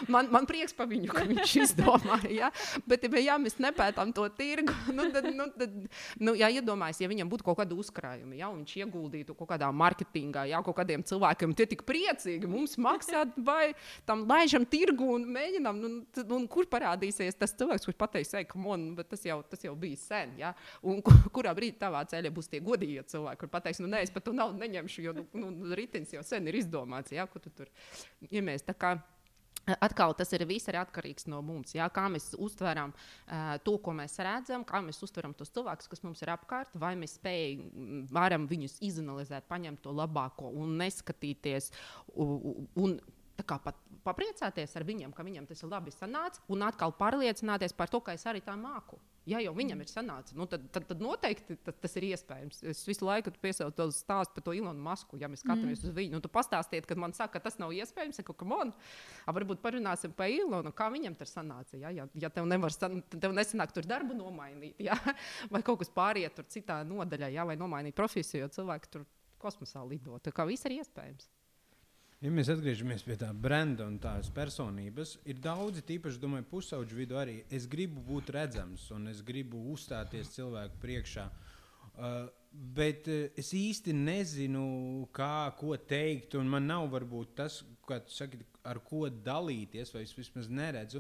man, 0.10 0.32
man 0.34 0.48
prieks 0.50 0.74
par 0.74 0.88
viņu, 0.90 1.12
ka 1.14 1.22
viņš 1.30 1.54
izdomāja. 1.62 2.32
Ja? 2.34 2.50
Bet, 2.90 3.06
ja 3.22 3.36
mēs 3.38 3.60
nepētām 3.62 4.16
to 4.18 4.26
tirgu, 4.34 4.74
nu, 4.98 5.06
tad, 5.14 5.28
nu, 5.36 5.46
tad 5.54 5.76
nu, 6.18 6.34
jā, 6.40 6.50
iedomājies, 6.58 7.04
ja 7.04 7.12
viņam 7.12 7.30
būtu 7.30 7.46
kaut 7.46 7.60
kāda 7.62 7.78
uzkrājuma, 7.78 8.34
ja 8.40 8.50
viņš 8.50 8.74
ieguldītu 8.82 9.38
kaut 9.38 9.52
kādā 9.54 9.70
mārketingā, 9.70 10.48
ja 10.50 10.64
kaut 10.66 10.80
kādiem 10.82 11.06
cilvēkiem, 11.06 11.54
tie 11.54 11.70
tik 11.70 11.86
priecīgi 11.86 12.50
mums 12.50 12.80
maksāt, 12.82 13.38
vai 13.38 13.76
tam 14.10 14.26
laižam 14.30 14.66
tirgu 14.66 15.14
un 15.20 15.30
mēģinām, 15.38 15.86
nu, 15.86 15.94
tad, 16.18 16.34
un 16.34 16.50
kur 16.50 16.66
parādīsies 16.72 17.38
tas 17.38 17.54
cilvēks, 17.62 17.86
kurš 17.86 18.02
pateiks, 18.02 18.34
ej, 18.42 18.50
on, 18.58 18.90
bet 18.98 19.14
tas 19.14 19.30
jau, 19.30 19.40
tas 19.46 19.62
jau 19.70 19.78
bija 19.78 20.02
sen. 20.02 20.34
Ja? 20.42 20.56
Un 20.88 21.02
kurā 21.36 21.54
brīdī 21.58 21.80
tavā 21.82 22.06
ceļā 22.08 22.32
būs 22.34 22.52
tie 22.52 22.64
godīgi 22.64 23.04
cilvēki, 23.12 23.42
kur 23.44 23.54
pateiks, 23.54 23.82
nu 23.84 23.92
nē, 23.92 24.04
es 24.06 24.14
pat 24.16 24.28
to 24.28 24.34
naudu 24.36 24.62
neņemšu, 24.62 25.06
jo 25.06 25.16
nu, 25.18 25.26
nu, 25.36 25.54
ritenis 25.76 26.14
jau 26.16 26.24
sen 26.26 26.48
ir 26.48 26.60
izdomāts, 26.62 27.12
ja? 27.16 27.28
ko 27.28 27.42
tu 27.44 27.52
tur 27.54 27.72
iemies. 28.30 28.66
Ja 28.68 29.00
Atkal 29.78 30.16
tas 30.18 30.32
ir 30.34 30.46
viss 30.50 30.70
arī 30.72 30.80
atkarīgs 30.82 31.28
no 31.30 31.42
mums. 31.46 31.76
Jā, 31.76 31.86
kā 31.94 32.08
mēs 32.10 32.32
uztveram 32.42 32.94
uh, 32.94 33.58
to, 33.66 33.76
ko 33.84 33.94
mēs 33.98 34.16
redzam, 34.26 34.64
kā 34.66 34.82
mēs 34.82 35.02
uztveram 35.06 35.36
tos 35.38 35.52
cilvēkus, 35.54 35.90
kas 35.92 36.02
mums 36.06 36.24
ir 36.24 36.32
apkārt, 36.34 36.74
vai 36.80 36.96
mēs 36.98 37.18
spējam, 37.20 38.08
varam 38.14 38.48
viņus 38.50 38.80
izanalizēt, 38.88 39.46
paņemt 39.52 39.84
to 39.86 39.94
labāko 39.94 40.50
un 40.50 40.78
neskatīties. 40.80 41.70
Un, 42.18 42.66
un, 42.80 42.98
pat 43.46 43.78
papriecāties 44.04 44.74
ar 44.76 44.88
viņiem, 44.88 45.14
ka 45.16 45.24
viņam 45.28 45.46
tas 45.50 45.62
ir 45.64 45.72
labi 45.72 45.94
sanācis, 45.94 46.42
un 46.52 46.66
atkal 46.66 46.96
pārliecināties 46.98 47.76
par 47.78 47.92
to, 47.92 48.02
ka 48.04 48.16
es 48.18 48.26
arī 48.30 48.42
tā 48.46 48.56
māku. 48.60 49.00
Ja 49.30 49.42
jau 49.44 49.52
viņam 49.56 49.84
ir 49.84 49.90
sanācis, 49.92 50.36
nu, 50.38 50.48
tad, 50.50 50.64
tad, 50.74 50.86
tad 50.90 51.02
noteikti 51.04 51.58
tad, 51.66 51.78
tas 51.84 51.96
ir 52.00 52.08
iespējams. 52.10 52.62
Es 52.72 52.82
visu 52.88 53.06
laiku 53.06 53.34
piesaucu 53.44 53.76
to 53.78 53.88
stāstu 53.94 54.38
par 54.38 54.46
to 54.48 54.56
Ilonu 54.58 54.82
Masku. 54.84 55.20
Ja 55.22 55.30
mēs 55.32 55.44
skatāmies 55.44 55.84
mm. 55.84 55.90
uz 55.90 55.96
viņu, 55.98 56.16
nu, 56.18 56.22
tad 56.24 56.34
pastāstiet, 56.34 56.88
kad 56.90 57.02
man 57.02 57.14
saka, 57.18 57.38
ka 57.38 57.46
tas 57.48 57.60
nav 57.62 57.74
iespējams. 57.76 58.22
Saku, 58.22 58.36
on, 58.58 58.74
varbūt 59.28 59.62
parunāsim 59.64 60.16
par 60.18 60.32
Ilonu, 60.34 60.74
kā 60.76 60.90
viņam 60.94 61.18
tur 61.20 61.30
sanāca. 61.30 61.78
Ja, 61.80 61.94
ja, 61.94 62.08
ja 62.20 62.32
tev, 62.34 62.50
nevar, 62.50 62.74
tev 62.74 63.36
nesanāk 63.36 63.76
tur 63.76 63.88
darbu 63.90 64.18
nomainīt, 64.18 64.82
ja? 64.84 64.98
vai 65.54 65.64
kaut 65.66 65.84
kas 65.84 65.94
pāriet 65.94 66.36
tur 66.38 66.50
citā 66.50 66.82
nodaļā, 66.88 67.32
ja? 67.36 67.48
vai 67.48 67.60
nomainīt 67.60 67.98
profesiju, 67.98 68.46
jo 68.46 68.54
cilvēki 68.60 68.96
tur 68.96 69.08
kosmosā 69.40 69.84
lido. 69.88 70.18
Tā 70.24 70.34
kā 70.36 70.48
viss 70.50 70.68
ir 70.68 70.80
iespējams. 70.80 71.30
Ja 72.20 72.28
mēs 72.36 72.50
atgriežamies 72.52 73.06
pie 73.08 73.16
tā 73.16 73.30
brenda 73.32 73.86
un 73.88 73.94
tās 74.04 74.28
personības, 74.36 75.14
ir 75.32 75.38
daudzi, 75.40 75.86
tīpaši, 75.88 76.20
domāju, 76.20 76.50
pusauģu 76.52 76.98
vidū 76.98 77.16
arī. 77.16 77.38
Es 77.48 77.64
gribu 77.72 78.04
būt 78.04 78.34
redzams 78.36 78.90
un 78.92 79.08
es 79.08 79.22
gribu 79.24 79.62
uzstāties 79.72 80.34
cilvēku 80.34 80.82
priekšā. 80.82 81.24
Uh, 81.30 82.28
bet 82.52 83.08
uh, 83.08 83.30
es 83.40 83.54
īsti 83.56 83.96
nezinu, 83.96 84.66
kā, 85.16 85.48
ko 85.62 85.78
teikt, 85.80 86.36
un 86.36 86.52
man 86.52 86.68
nav 86.68 86.90
varbūt 86.92 87.38
tas, 87.40 87.62
saki, 88.12 88.44
ar 88.68 88.84
ko 88.84 89.06
dalīties, 89.08 89.96
vai 89.96 90.04
es 90.04 90.12
vismaz 90.20 90.52
neredzu. 90.52 91.00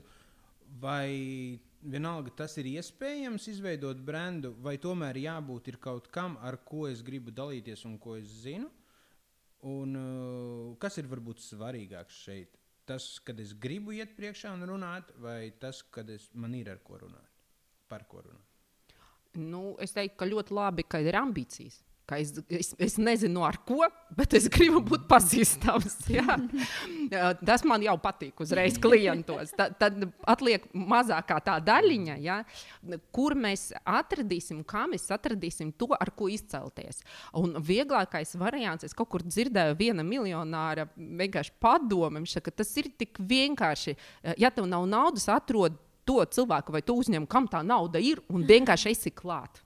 Vai 0.79 1.59
vienalga 1.83 2.31
tas 2.45 2.55
ir 2.63 2.71
iespējams 2.77 3.51
izveidot 3.51 3.99
brendu, 4.07 4.55
vai 4.63 4.77
tomēr 4.79 5.19
jābūt 5.19 5.73
kaut 5.83 6.07
kam, 6.15 6.39
ar 6.39 6.61
ko 6.63 6.87
es 6.87 7.03
gribu 7.03 7.35
dalīties 7.35 7.83
un 7.91 7.99
ko 7.99 8.15
es 8.15 8.39
zinu? 8.45 8.71
Un, 9.67 9.95
uh, 9.99 10.77
kas 10.79 10.97
ir 11.01 11.09
varbūt 11.11 11.41
svarīgāks 11.43 12.21
šeit? 12.23 12.55
Tas, 12.87 13.19
kad 13.21 13.39
es 13.43 13.51
gribu 13.53 13.93
iet 13.93 14.15
priekšā 14.17 14.53
un 14.55 14.63
runāt, 14.65 15.11
vai 15.21 15.51
tas, 15.61 15.83
kad 15.93 16.09
es, 16.09 16.29
man 16.33 16.55
ir 16.57 16.71
ar 16.71 16.79
ko 16.85 16.97
runāt, 17.03 17.43
par 17.91 18.07
ko 18.09 18.23
runāt? 18.23 18.95
Nu, 19.37 19.75
es 19.83 19.93
teiktu, 19.93 20.17
ka 20.17 20.25
ļoti 20.25 20.55
labi, 20.57 20.87
ka 20.89 21.03
ir 21.05 21.19
ambīcijas 21.19 21.83
ka 22.09 22.17
es, 22.21 22.33
es, 22.49 22.71
es 22.81 22.97
nezinu, 23.01 23.43
ar 23.45 23.59
ko, 23.67 23.85
bet 24.17 24.33
es 24.37 24.47
gribu 24.51 24.81
būt 24.85 25.07
pazīstams. 25.09 25.99
Ja? 26.09 26.35
Tas 27.45 27.61
man 27.67 27.83
jau 27.85 27.93
patīk 28.01 28.39
uzreiz 28.41 28.77
klientos. 28.83 29.51
Tad, 29.57 29.75
tad 29.79 30.07
atliek 30.29 30.65
mazākā 30.73 31.37
tā 31.45 31.57
daļiņa, 31.63 32.15
ja? 32.23 32.39
kur 33.13 33.35
mēs 33.37 33.69
atradīsim, 33.83 34.63
kā 34.67 34.85
mēs 34.89 35.05
atradīsim 35.13 35.71
to, 35.77 35.91
ar 35.93 36.11
ko 36.17 36.29
izcelties. 36.33 37.03
Un 37.37 37.59
vieglākais 37.65 38.33
variants, 38.41 38.87
es 38.87 38.97
kaut 38.97 39.11
kur 39.13 39.25
dzirdēju, 39.25 39.77
viena 39.79 40.05
miljonāra 40.05 40.87
vienkārši 40.97 41.55
padomu, 41.61 42.25
ka 42.25 42.55
tas 42.61 42.73
ir 42.81 42.89
tik 42.97 43.21
vienkārši. 43.29 43.95
Ja 44.41 44.51
tev 44.53 44.67
nav 44.69 44.87
naudas, 44.89 45.29
atrod 45.31 45.77
to 46.09 46.21
cilvēku 46.25 46.73
vai 46.73 46.81
to 46.85 46.97
uzņēmumu, 46.97 47.29
kam 47.29 47.47
tā 47.51 47.61
nauda 47.65 48.01
ir, 48.01 48.23
un 48.33 48.45
vienkārši 48.49 48.95
esi 48.95 49.13
klāt. 49.13 49.61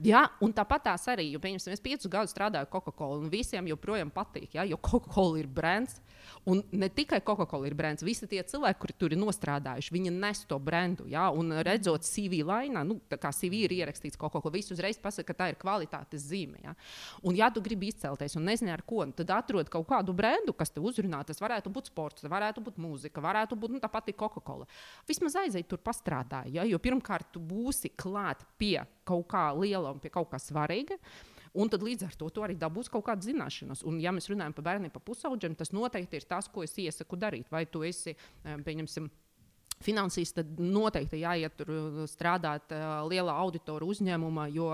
Ja, 0.00 0.24
un 0.40 0.54
tāpat 0.56 0.86
tās 0.86 1.04
arī, 1.12 1.26
jo, 1.34 1.40
pieņemsim, 1.42 1.74
es 1.74 1.82
piecus 1.82 2.08
gadus 2.10 2.32
strādāju 2.32 2.70
Coca-Cola, 2.72 3.18
un 3.20 3.32
visiem 3.32 3.66
joprojām 3.68 4.12
patīk, 4.14 4.54
ja, 4.56 4.64
jo 4.64 4.78
Coca-Cola 4.80 5.42
ir 5.42 5.48
brands. 5.52 6.00
Un 6.48 6.62
ne 6.74 6.88
tikai 6.88 7.20
Coca-Cola 7.22 7.68
ir 7.68 7.74
brands, 7.76 8.04
visi 8.06 8.26
tie 8.30 8.40
cilvēki, 8.46 8.78
kuri 8.80 8.94
tur 8.98 9.14
ir 9.14 9.20
nostrādājuši, 9.20 9.92
viņi 9.92 10.12
nes 10.14 10.42
to 10.48 10.56
brandu. 10.62 11.04
Ja, 11.10 11.28
un 11.34 11.52
redzot 11.66 12.06
CV 12.06 12.40
lainā, 12.46 12.84
nu, 12.86 12.96
kā 13.10 13.30
CV 13.36 13.64
ir 13.66 13.74
ierakstīts 13.76 14.18
Coca-Cola, 14.18 14.54
viss 14.54 14.72
uzreiz 14.72 14.98
pasaka, 15.02 15.28
ka 15.32 15.38
tā 15.42 15.50
ir 15.52 15.58
kvalitātes 15.60 16.24
zīme. 16.30 16.62
Ja. 16.64 16.74
Un, 17.22 17.36
ja 17.38 17.50
tu 17.52 17.62
gribi 17.62 17.90
izcelties 17.92 18.38
un 18.38 18.46
nezini 18.48 18.72
ar 18.72 18.84
ko, 18.86 19.04
tad 19.18 19.34
atrod 19.34 19.70
kaut 19.72 19.86
kādu 19.90 20.14
brandu, 20.16 20.54
kas 20.56 20.72
te 20.72 20.80
uzrunā. 20.82 21.20
Tas 21.28 21.42
varētu 21.42 21.74
būt 21.74 21.92
sports, 21.92 22.26
varētu 22.30 22.64
būt 22.64 22.80
mūzika, 22.80 23.22
varētu 23.22 23.58
būt 23.58 23.76
nu, 23.76 23.82
tā 23.82 23.90
pati 23.92 24.16
Coca-Cola. 24.16 24.66
Vismaz 25.10 25.36
aiziet 25.44 25.68
tur 25.68 25.82
pastrādāt, 25.84 26.50
ja, 26.54 26.64
jo 26.66 26.80
pirmkārt 26.82 27.34
tu 27.34 27.42
būsi 27.42 27.92
klāt 27.98 28.46
pie 28.58 28.80
kaut 29.06 29.26
kā 29.30 29.48
liela 29.58 29.81
un 29.90 30.02
pie 30.02 30.12
kaut 30.14 30.30
kā 30.30 30.38
svarīga. 30.42 30.98
Un 31.52 31.68
tad 31.68 31.82
līdz 31.84 32.06
ar 32.06 32.14
to 32.16 32.30
arī 32.46 32.54
dabūs 32.56 32.88
kaut 32.92 33.04
kādas 33.10 33.28
zināšanas. 33.28 33.82
Un, 33.88 33.98
ja 34.00 34.14
mēs 34.14 34.30
runājam 34.32 34.54
par 34.56 34.70
bērniem, 34.70 34.92
par 34.94 35.04
pusaudžiem, 35.04 35.56
tas 35.58 35.74
noteikti 35.74 36.22
ir 36.22 36.28
tas, 36.28 36.48
ko 36.48 36.64
es 36.64 36.78
iesaku 36.80 37.18
darīt. 37.20 37.50
Vai 37.52 37.66
tu 37.68 37.84
esi, 37.84 38.16
pieņemsim, 38.42 39.10
Finansīs 39.82 40.30
tad 40.34 40.50
noteikti 40.62 41.20
jāiet 41.22 41.56
tur 41.58 41.70
strādāt 42.10 42.72
uh, 42.74 43.02
lielā 43.10 43.34
auditora 43.42 43.86
uzņēmumā, 43.88 44.46
jo 44.54 44.68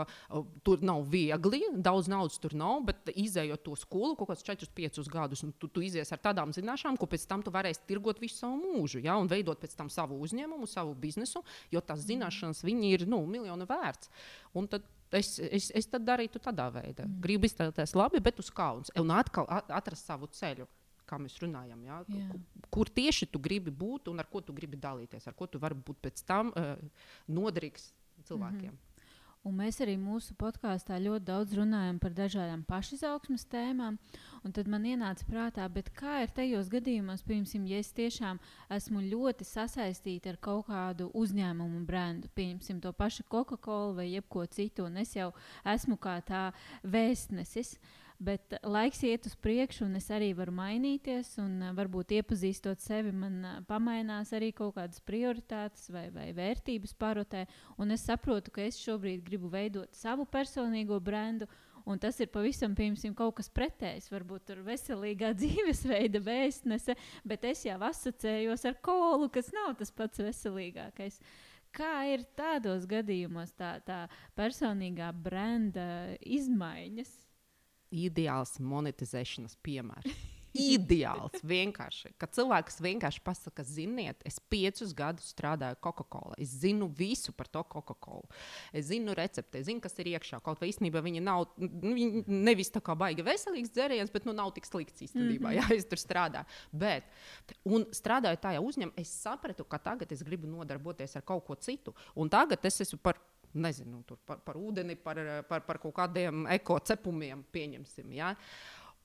tur 0.66 0.82
nav 0.84 1.06
viegli, 1.08 1.62
daudz 1.72 2.10
naudas 2.12 2.38
tur 2.42 2.54
nav, 2.58 2.82
bet 2.88 3.08
izējot 3.14 3.64
to 3.64 3.76
skolu 3.78 4.16
kaut 4.18 4.32
kādus 4.32 4.44
4, 4.46 4.68
5 4.76 5.00
gadus, 5.12 5.44
tu, 5.60 5.70
tu 5.72 5.84
izies 5.84 6.12
ar 6.12 6.22
tādām 6.28 6.52
zināšanām, 6.56 6.98
ko 7.00 7.08
pēc 7.10 7.24
tam 7.30 7.44
tu 7.44 7.54
varēsi 7.54 7.86
tirgot 7.88 8.20
visu 8.22 8.42
savu 8.42 8.60
mūžu, 8.60 9.02
ja, 9.04 9.16
un 9.20 9.30
veidot 9.30 9.60
pēc 9.62 9.76
tam 9.78 9.90
savu 9.92 10.20
uzņēmumu, 10.26 10.68
savu 10.68 10.92
biznesu, 10.98 11.44
jo 11.72 11.82
tās 11.84 12.04
zināšanas 12.08 12.64
viņi 12.66 12.94
ir 12.98 13.08
nu, 13.08 13.22
miljonu 13.30 13.68
vērts. 13.68 14.12
Un 14.58 14.68
tad 14.68 14.84
Es, 15.10 15.38
es, 15.38 15.70
es 15.74 15.86
tad 15.88 16.04
darītu 16.04 16.40
tādā 16.42 16.68
veidā. 16.72 17.06
Mm. 17.06 17.20
Gribu 17.24 17.48
iztēloties 17.48 17.94
labi, 17.96 18.20
bet 18.20 18.38
uz 18.42 18.50
kauns. 18.50 18.90
Un 19.00 19.10
atkal 19.16 19.48
atrast 19.48 20.04
savu 20.04 20.28
ceļu 20.28 20.66
kā 21.08 21.16
mēs 21.16 21.38
runājam, 21.40 21.80
ja? 21.86 22.02
Jā. 22.12 22.40
kur 22.74 22.90
tieši 22.92 23.30
tu 23.32 23.40
gribi 23.40 23.72
būt 23.72 24.10
un 24.12 24.20
ar 24.20 24.28
ko 24.28 24.42
tu 24.44 24.52
gribi 24.52 24.76
dalīties, 24.76 25.24
ar 25.24 25.36
ko 25.38 25.48
tu 25.48 25.60
vari 25.62 25.78
būt 25.86 26.02
pēc 26.04 26.20
tam 26.28 26.52
uh, 26.52 26.74
noderīgs 27.32 27.92
cilvēkiem. 28.28 28.68
Mm 28.68 28.76
-hmm. 28.76 28.87
Un 29.48 29.54
mēs 29.56 29.78
arī 29.80 29.94
mūsu 29.96 30.34
podkāstā 30.36 30.98
ļoti 31.00 31.24
daudz 31.24 31.54
runājam 31.56 31.96
par 32.02 32.12
dažādām 32.12 32.66
pašizaugsmes 32.68 33.46
tēmām. 33.48 33.96
Tad 34.54 34.68
man 34.68 34.84
ienāca 34.84 35.24
prātā, 35.28 35.68
kā 35.96 36.18
ir 36.24 36.32
tajos 36.36 36.68
gadījumos, 36.72 37.24
piemēram, 37.24 37.64
ja 37.68 37.78
es 37.80 37.88
tiešām 37.96 38.40
esmu 38.76 39.00
ļoti 39.06 39.46
sasaistīta 39.48 40.34
ar 40.34 40.40
kaut 40.40 40.68
kādu 40.68 41.08
uzņēmumu 41.16 41.80
brendu, 41.88 42.28
piemēram, 42.36 42.82
to 42.84 42.92
pašu 42.92 43.24
Coca-Cola 43.32 43.96
vai 44.02 44.10
jebko 44.10 44.44
citu, 44.52 44.84
un 44.88 45.00
es 45.00 45.16
jau 45.16 45.32
esmu 45.64 45.96
kā 45.96 46.18
tā 46.28 46.44
vēstnesis. 46.84 47.78
Uh, 47.78 48.07
Bet 48.18 48.56
laiks 48.66 49.04
iet 49.06 49.28
uz 49.30 49.36
priekšu, 49.38 49.84
un 49.86 49.94
es 50.00 50.08
arī 50.10 50.32
varu 50.34 50.50
mainīties. 50.58 51.36
Un, 51.38 51.60
uh, 51.62 51.74
varbūt 51.76 52.16
iepazīstot 52.16 52.82
sevi, 52.82 53.12
man 53.14 53.36
uh, 53.46 53.60
pamainās 53.68 54.32
arī 54.34 54.48
kaut 54.50 54.74
kādas 54.74 54.98
prioritātes 55.06 55.86
vai, 55.94 56.08
vai 56.10 56.32
vērtības 56.34 56.96
parotē. 56.98 57.44
Un 57.78 57.94
es 57.94 58.02
saprotu, 58.08 58.50
ka 58.50 58.64
es 58.66 58.80
šobrīd 58.82 59.22
gribu 59.26 59.50
veidot 59.52 59.94
savu 59.94 60.26
personīgo 60.26 60.98
brendu. 60.98 61.46
Un 61.88 62.02
tas 62.02 62.18
ir 62.18 62.28
pavisam 62.34 62.74
piemēram, 62.76 63.14
kaut 63.16 63.36
kas 63.38 63.52
pretējs. 63.54 64.10
Varbūt 64.10 64.48
tur 64.50 64.64
veselīgā 64.66 65.30
dzīvesveida 65.38 66.18
vēstnese, 66.18 66.98
bet 67.22 67.46
es 67.46 67.62
jau 67.68 67.78
asociējos 67.86 68.66
ar 68.66 68.80
kolu, 68.82 69.30
kas 69.30 69.54
nav 69.54 69.76
tas 69.78 69.94
pats 69.94 70.26
veselīgākais. 70.26 71.22
Kā 71.70 72.02
ir 72.10 72.26
tādos 72.34 72.82
gadījumos 72.90 73.54
tā, 73.54 73.76
tā 73.86 74.02
personīgā 74.34 75.14
brenda 75.14 76.16
izmaiņas? 76.26 77.27
Ideāls 77.90 78.58
monetizēšanas 78.60 79.56
piemērs. 79.62 80.26
Ideāls 80.58 81.42
vienkārši. 81.52 82.12
Kad 82.18 82.32
cilvēks 82.36 82.80
vienkārši 82.82 83.22
pasakā, 83.24 83.64
ziniet, 83.66 84.22
es 84.26 84.38
piecus 84.50 84.94
gadus 84.96 85.28
strādāju 85.34 85.78
Coca-Cola. 85.84 86.38
Es 86.40 86.54
zinu 86.62 86.88
visu 86.98 87.34
par 87.36 87.50
to 87.52 87.62
Coca-Cola. 87.68 88.26
Es 88.72 88.88
zinu 88.88 89.14
recepti, 89.18 89.60
es 89.60 89.68
zinu, 89.68 89.82
kas 89.84 89.98
ir 90.00 90.10
iekšā. 90.14 90.40
Kaut 90.44 90.60
vai 90.62 90.70
īstenībā 90.72 91.02
viņa 91.04 91.24
nav 91.24 91.46
viņa 91.58 92.24
nevis 92.26 92.72
tā 92.74 92.82
kā 92.84 92.96
baigi 92.98 93.26
veselīgs 93.26 93.72
dzēriens, 93.76 94.12
bet 94.14 94.28
nu, 94.28 94.34
nav 94.36 94.54
tik 94.56 94.68
slikts 94.68 95.04
īstenībā, 95.08 95.52
mm 95.52 95.58
-hmm. 95.58 95.70
ja 95.70 95.78
es 95.78 95.88
tur 95.88 96.00
strādāju. 96.00 96.48
Bet, 96.72 97.08
un 97.64 97.86
strādājot 97.92 98.44
tajā 98.48 98.60
uzņēmumā, 98.64 98.96
es 98.96 99.12
sapratu, 99.22 99.64
ka 99.64 99.78
tagad 99.78 100.12
es 100.12 100.22
gribu 100.22 100.48
nodarboties 100.48 101.16
ar 101.16 101.22
kaut 101.22 101.44
ko 101.46 101.54
citu. 101.54 101.94
Un 102.14 102.28
tagad 102.28 102.64
es 102.64 102.80
esmu 102.80 102.98
par 103.02 103.20
nezinu, 103.54 104.02
par, 104.26 104.40
par 104.44 104.58
ūdeni, 104.60 104.96
par, 105.00 105.20
par, 105.48 105.64
par 105.66 105.80
kaut 105.82 105.94
kādiem 105.96 106.46
ekocepumiem, 106.58 107.44
pieņemsim. 107.54 108.12
Ja? 108.18 108.34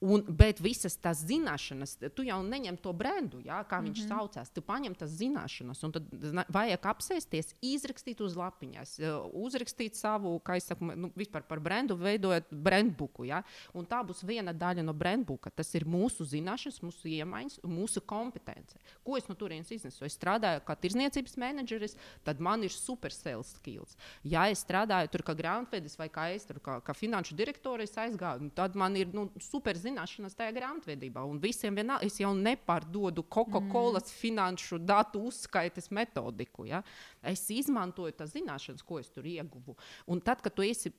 Un, 0.03 0.23
bet 0.27 0.59
visas 0.59 0.97
tās 0.99 1.21
zināšanas, 1.23 1.95
tu 2.11 2.25
jau 2.27 2.41
neņem 2.43 2.75
to 2.83 2.91
brendu, 2.97 3.39
jā, 3.39 3.61
kā 3.69 3.79
viņš 3.79 4.01
mm 4.01 4.03
-hmm. 4.03 4.11
saucās. 4.11 4.49
Tu 4.51 4.61
paņem 4.61 4.95
tās 4.99 5.11
zināšanas, 5.15 5.83
un 5.83 5.91
tad 5.95 6.09
vajag 6.51 6.85
apsēsties, 6.91 7.53
izrakstīt 7.61 8.21
uz 8.21 8.35
lapiņas, 8.35 8.97
uzrakstīt 9.31 9.95
savu, 9.95 10.39
kā 10.43 10.57
es 10.57 10.67
saku, 10.67 10.91
nu, 10.95 11.11
vispār 11.15 11.43
par 11.47 11.59
brendu, 11.59 11.95
veidojot 11.95 12.51
brandbuku. 12.51 13.23
Jā, 13.23 13.43
un 13.73 13.85
tā 13.85 14.03
būs 14.03 14.25
viena 14.27 14.53
daļa 14.53 14.83
no 14.83 14.93
brandbuka. 14.93 15.49
Tas 15.49 15.73
ir 15.75 15.85
mūsu 15.85 16.25
zināšanas, 16.25 16.81
mūsu 16.83 17.07
iemaņas, 17.07 17.59
mūsu 17.63 18.01
kompetence. 18.01 18.75
Ko 19.03 19.17
es 19.17 19.27
no 19.29 19.35
turienes 19.35 19.71
iznesu? 19.71 20.05
Es 20.05 20.17
strādāju 20.19 20.65
kā 20.65 20.75
tirzniecības 20.75 21.37
menedžeris, 21.37 21.95
tad 22.23 22.39
man 22.39 22.63
ir 22.63 22.71
super 22.71 23.11
sales 23.11 23.55
skills. 23.55 23.95
Ja 24.23 24.49
es 24.49 24.65
strādāju 24.65 25.07
tur 25.11 25.21
kā 25.21 25.33
grāmatvedis 25.33 25.97
vai 25.97 26.09
kā 26.09 26.35
es 26.35 26.45
tur 26.45 26.59
kā, 26.59 26.81
kā 26.81 26.93
finanšu 26.93 27.35
direktors 27.35 27.97
aizgāju, 27.97 28.51
tad 28.55 28.75
man 28.75 28.95
ir 28.95 29.07
nu, 29.13 29.29
super 29.39 29.75
zināšanas 29.77 29.92
zināšanas 29.93 30.35
tajā 30.37 30.53
grāmatvedībā. 30.55 31.23
Un 31.29 31.39
visiem 31.41 31.75
vienalga, 31.77 32.07
es 32.07 32.19
jau 32.19 32.33
nepārdodu 32.35 33.23
Coca-Cola 33.29 34.01
mm. 34.01 34.13
finanšu 34.19 34.79
datu 34.81 35.23
uzskaites 35.29 35.89
metodiku. 35.93 36.65
Ja? 36.67 36.83
Es 37.21 37.45
izmantoju 37.53 38.15
tās 38.17 38.33
zināšanas, 38.33 38.83
ko 38.83 38.99
es 38.99 39.11
tur 39.13 39.27
ieguvu. 39.29 39.77
Un 40.07 40.21
tad, 40.21 40.41
kad 40.43 40.55
tu, 40.55 40.65
esi, 40.65 40.91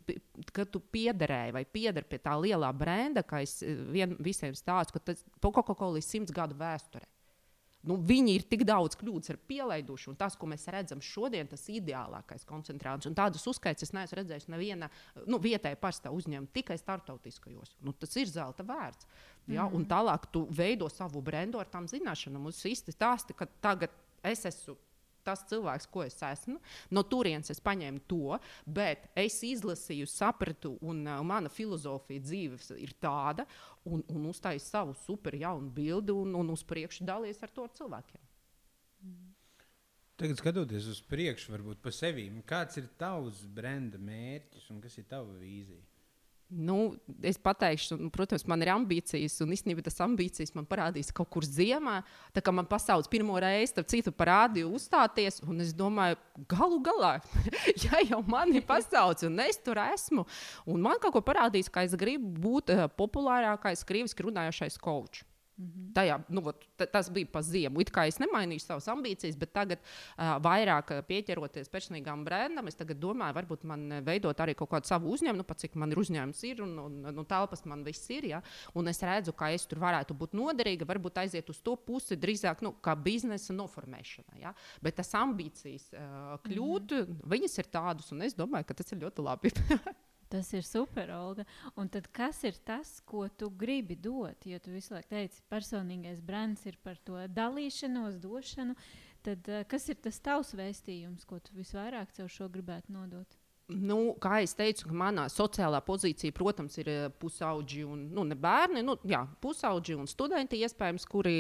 kad 0.53 0.71
tu 0.71 0.81
piederēji 0.81 1.57
vai 1.57 1.65
pieder 1.65 2.07
pie 2.07 2.21
tā 2.23 2.37
lielā 2.39 2.71
brenda, 2.77 3.25
kā 3.27 3.43
es 3.45 3.61
eh, 3.63 3.75
vien, 3.95 4.17
visiem 4.23 4.55
stāstu, 4.55 4.99
ka 5.01 5.19
Coca-Cola 5.51 6.01
ir 6.01 6.07
simts 6.07 6.35
gadu 6.35 6.57
vēsture. 6.59 7.07
Nu, 7.85 7.99
viņi 8.01 8.35
ir 8.39 8.45
tik 8.49 8.63
daudz 8.65 8.97
kļūdas 8.97 9.37
pielaiduši, 9.49 10.09
un 10.13 10.17
tas, 10.17 10.37
ko 10.41 10.49
mēs 10.49 10.65
redzam 10.73 11.03
šodien, 11.05 11.49
tas 11.51 11.67
ir 11.69 11.83
ideālākais 11.83 12.47
koncentrāts. 12.49 13.09
Un 13.11 13.17
tādas 13.19 13.45
uzskaitas 13.51 13.85
es 13.89 13.93
neesmu 13.93 14.19
redzējis 14.21 14.49
neviena 14.53 14.89
nu, 15.29 15.41
vietējā 15.43 15.77
parastā 15.81 16.13
uzņēmuma, 16.15 16.53
tikai 16.57 16.79
starptautiskajos. 16.81 17.77
Nu, 17.85 17.93
tas 17.93 18.17
ir 18.21 18.31
zelta 18.33 18.65
vērts. 18.65 19.05
Ja? 19.47 19.67
Mm 19.67 19.69
-hmm. 19.69 19.77
Un 19.77 19.87
tālāk 19.87 20.31
tu 20.33 20.47
veido 20.51 20.89
savu 20.89 21.21
brendu 21.21 21.61
ar 21.61 21.69
tām 21.69 21.89
zināšanām. 21.89 22.49
Mums 22.49 22.65
īsti 22.65 22.97
stāsta, 22.97 23.37
ka 23.37 23.47
tagad 23.61 23.91
es 24.23 24.45
esmu 24.45 24.77
tas 25.27 25.45
cilvēks, 25.51 25.89
ko 25.93 26.05
es 26.05 26.19
esmu. 26.25 26.59
No 26.95 27.05
turienes 27.09 27.53
es 27.53 27.63
paņēmu 27.65 28.05
to, 28.11 28.39
bet 28.67 29.09
es 29.19 29.41
izlasīju, 29.47 30.09
sapratu, 30.11 30.77
un 30.85 31.05
uh, 31.07 31.23
mana 31.27 31.53
filozofija 31.53 32.25
dzīves 32.25 32.73
ir 32.79 32.95
tāda, 33.03 33.49
un, 33.85 34.05
un 34.13 34.29
uztaisīju 34.31 34.69
savu 34.69 34.99
super 35.05 35.37
jaunu 35.39 35.73
bildi 35.75 36.15
un, 36.15 36.37
un 36.39 36.53
uz 36.55 36.65
priekšu 36.67 37.07
dalījos 37.09 37.43
ar 37.45 37.53
to 37.55 37.67
ar 37.67 37.75
cilvēkiem. 37.81 38.23
Tagad 40.15 40.39
skatoties 40.39 40.87
uz 40.93 41.01
priekšu, 41.11 41.51
varbūt 41.57 41.81
pa 41.83 41.91
sevi, 41.91 42.29
kāds 42.47 42.79
ir 42.79 42.87
tavs 43.01 43.41
brenda 43.51 43.99
mērķis 43.99 44.69
un 44.71 44.79
kas 44.85 44.95
ir 45.01 45.09
tava 45.11 45.35
vīzija? 45.41 45.83
Nu, 46.55 46.95
es 47.27 47.39
pateikšu, 47.43 47.97
nu, 47.99 48.09
protams, 48.15 48.45
man 48.47 48.63
ir 48.63 48.71
ambīcijas, 48.71 49.41
un 49.43 49.51
īstenībā 49.57 49.83
tas 49.83 49.99
ambīcijas 50.05 50.55
man 50.55 50.69
parādīs 50.71 51.11
kaut 51.15 51.33
kur 51.35 51.47
ziemā. 51.47 51.97
Tā 52.37 52.45
kā 52.45 52.55
man 52.55 52.69
pasaules 52.71 53.11
pirmo 53.11 53.35
reizi, 53.43 53.75
tad 53.75 53.91
citu 53.91 54.13
parādīju 54.15 54.71
uzstāties, 54.77 55.41
un 55.43 55.65
es 55.65 55.75
domāju, 55.75 56.21
galu 56.51 56.79
galā, 56.85 57.17
ja 57.85 58.05
jau 58.07 58.23
mani 58.31 58.63
pasauc, 58.63 59.27
un 59.27 59.43
es 59.43 59.59
tur 59.67 59.83
esmu, 59.83 60.27
un 60.71 60.87
man 60.87 61.03
kaut 61.03 61.17
ko 61.17 61.25
parādīs, 61.27 61.73
ka 61.73 61.83
es 61.89 61.99
gribu 61.99 62.31
būt 62.47 62.75
uh, 62.77 62.87
populārākais 63.03 63.83
krieviski 63.89 64.29
runājošais 64.29 64.79
kočs. 64.79 65.27
Mm 65.57 65.67
-hmm. 65.67 65.93
Tajā, 65.95 66.19
nu, 66.29 66.41
vat, 66.41 66.65
tas 66.93 67.11
bija 67.11 67.27
pa 67.33 67.43
ziemu. 67.43 67.81
It 67.81 67.91
kā 67.95 68.07
es 68.09 68.19
nemainīju 68.19 68.61
savas 68.61 68.89
ambīcijas, 68.89 69.37
bet 69.39 69.53
tagad, 69.53 69.79
uh, 69.79 70.25
vairāk 70.43 71.03
pieķeroties 71.07 71.71
personīgām 71.71 72.25
brendam, 72.25 72.67
es 72.67 72.77
domāju, 72.77 73.35
varbūt 73.35 73.65
man 73.65 74.03
veidot 74.05 74.41
arī 74.41 74.55
kaut 74.55 74.71
kādu 74.71 74.87
savu 74.87 75.13
uzņēmumu, 75.15 75.37
nu, 75.37 75.45
pat 75.45 75.59
cik 75.59 75.77
man 75.77 75.93
ir 75.93 75.99
uzņēmums, 75.99 76.43
ir 76.45 76.63
un, 76.63 76.79
un, 76.79 77.07
un 77.07 77.15
nu, 77.15 77.25
telpas 77.25 77.65
man 77.65 77.85
viss 77.85 78.11
ir. 78.11 78.25
Ja? 78.25 78.43
Un 78.75 78.89
es 78.89 79.03
redzu, 79.03 79.33
ka 79.33 79.51
es 79.51 79.67
tur 79.67 79.79
varētu 79.79 80.15
būt 80.15 80.35
noderīga, 80.35 80.85
varbūt 80.85 81.19
aiziet 81.19 81.51
uz 81.51 81.61
to 81.61 81.77
pusi 81.77 82.17
drīzāk 82.17 82.63
nu, 82.63 82.75
kā 82.83 82.97
biznesa 82.97 83.53
noformēšana. 83.53 84.41
Ja? 84.41 84.55
Bet 84.83 84.97
tas 84.97 85.15
ambīcijas 85.15 85.93
uh, 85.93 86.39
kļūt, 86.43 86.91
mm 86.91 87.05
-hmm. 87.05 87.31
viņas 87.31 87.59
ir 87.59 87.65
tādas, 87.71 88.13
un 88.13 88.23
es 88.23 88.35
domāju, 88.35 88.65
ka 88.65 88.75
tas 88.75 88.93
ir 88.93 88.99
ļoti 88.99 89.23
labi. 89.23 89.53
Tas 90.35 90.49
ir 90.51 90.65
super, 90.67 91.13
Olga. 91.15 91.45
Un 91.79 91.87
tad 91.95 92.09
kas 92.11 92.41
ir 92.43 92.57
tas, 92.67 92.97
ko 93.07 93.29
tu 93.39 93.53
gribi 93.55 93.95
dot? 93.95 94.43
Jo 94.51 94.59
tu 94.59 94.73
visu 94.75 94.97
laiku 94.97 95.13
teici, 95.13 95.45
personīgais 95.53 96.19
brands 96.27 96.65
ir 96.67 96.75
par 96.83 96.99
to 97.07 97.21
dalīšanos, 97.37 98.19
došanu. 98.19 98.75
Tad 99.23 99.47
uh, 99.47 99.63
kas 99.71 99.87
ir 99.95 100.01
tas 100.03 100.19
tavs 100.19 100.51
vēstījums, 100.59 101.23
ko 101.31 101.39
tu 101.39 101.55
visvairāk 101.55 102.11
caur 102.19 102.35
šo 102.35 102.51
gribētu 102.51 102.97
nodot? 102.97 103.39
Nu, 103.65 104.13
kā 104.21 104.43
jau 104.43 104.49
teicu, 104.59 104.91
manā 104.93 105.23
sociālā 105.33 105.79
pozīcijā, 105.87 106.35
protams, 106.37 106.75
ir 106.83 106.89
eh, 106.93 107.05
pusauģi 107.17 107.85
un 107.89 108.03
nu, 108.13 108.25
bērni, 108.37 108.83
nu, 108.85 108.99
jā, 109.09 109.23
pusauģi 109.41 109.97
un 109.97 110.11
studenti, 110.11 110.59
iespējams, 110.67 111.07
kuri, 111.09 111.39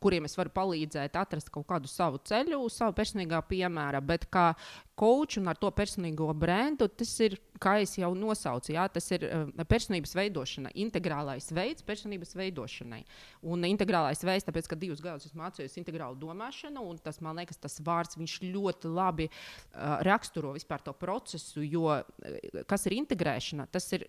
kuriem 0.00 0.24
es 0.24 0.38
varu 0.38 0.54
palīdzēt 0.56 1.18
atrast 1.20 1.52
kaut 1.52 1.66
kādu 1.68 1.92
savu 1.92 2.22
ceļu, 2.24 2.62
savu 2.72 2.96
personīgā 2.96 3.42
piemēra. 3.50 4.00
Bet 4.00 4.30
kā 4.32 4.54
coach 4.98 5.38
un 5.40 5.48
ar 5.50 5.58
to 5.58 5.70
personīgo 5.74 6.28
brendu, 6.36 6.88
tas 6.88 7.10
ir, 7.24 7.38
kā 7.62 7.78
jau 7.82 8.10
nosaucu, 8.18 8.74
jā, 8.74 8.84
tas 8.92 9.08
ir 9.14 9.26
uh, 9.28 9.64
personības 9.68 10.14
veidošana, 10.18 10.72
integrālais 10.84 11.48
veids 11.54 11.86
personības 11.86 12.34
veidošanai. 12.38 13.02
Un 13.48 13.66
integrālais 13.68 14.22
veids, 14.26 14.46
tāpēc, 14.48 14.68
ka 14.70 14.78
divus 14.78 15.02
gadus 15.04 15.30
esmu 15.30 15.42
mācījies 15.44 15.78
integrālu 15.80 16.18
domāšanu, 16.20 16.84
un 16.92 17.00
tas 17.02 17.20
man 17.24 17.40
liekas, 17.40 17.60
tas 17.62 17.80
vārds 17.84 18.20
ļoti 18.42 18.90
labi 18.92 19.28
uh, 19.28 20.00
raksturo 20.06 20.52
vispār 20.56 20.84
to 20.84 20.92
procesu, 20.92 21.64
jo 21.64 21.88
uh, 21.88 22.64
kas 22.68 22.88
ir 22.88 22.98
integrēšana, 23.00 23.70
tas 23.72 23.88
ir 23.96 24.08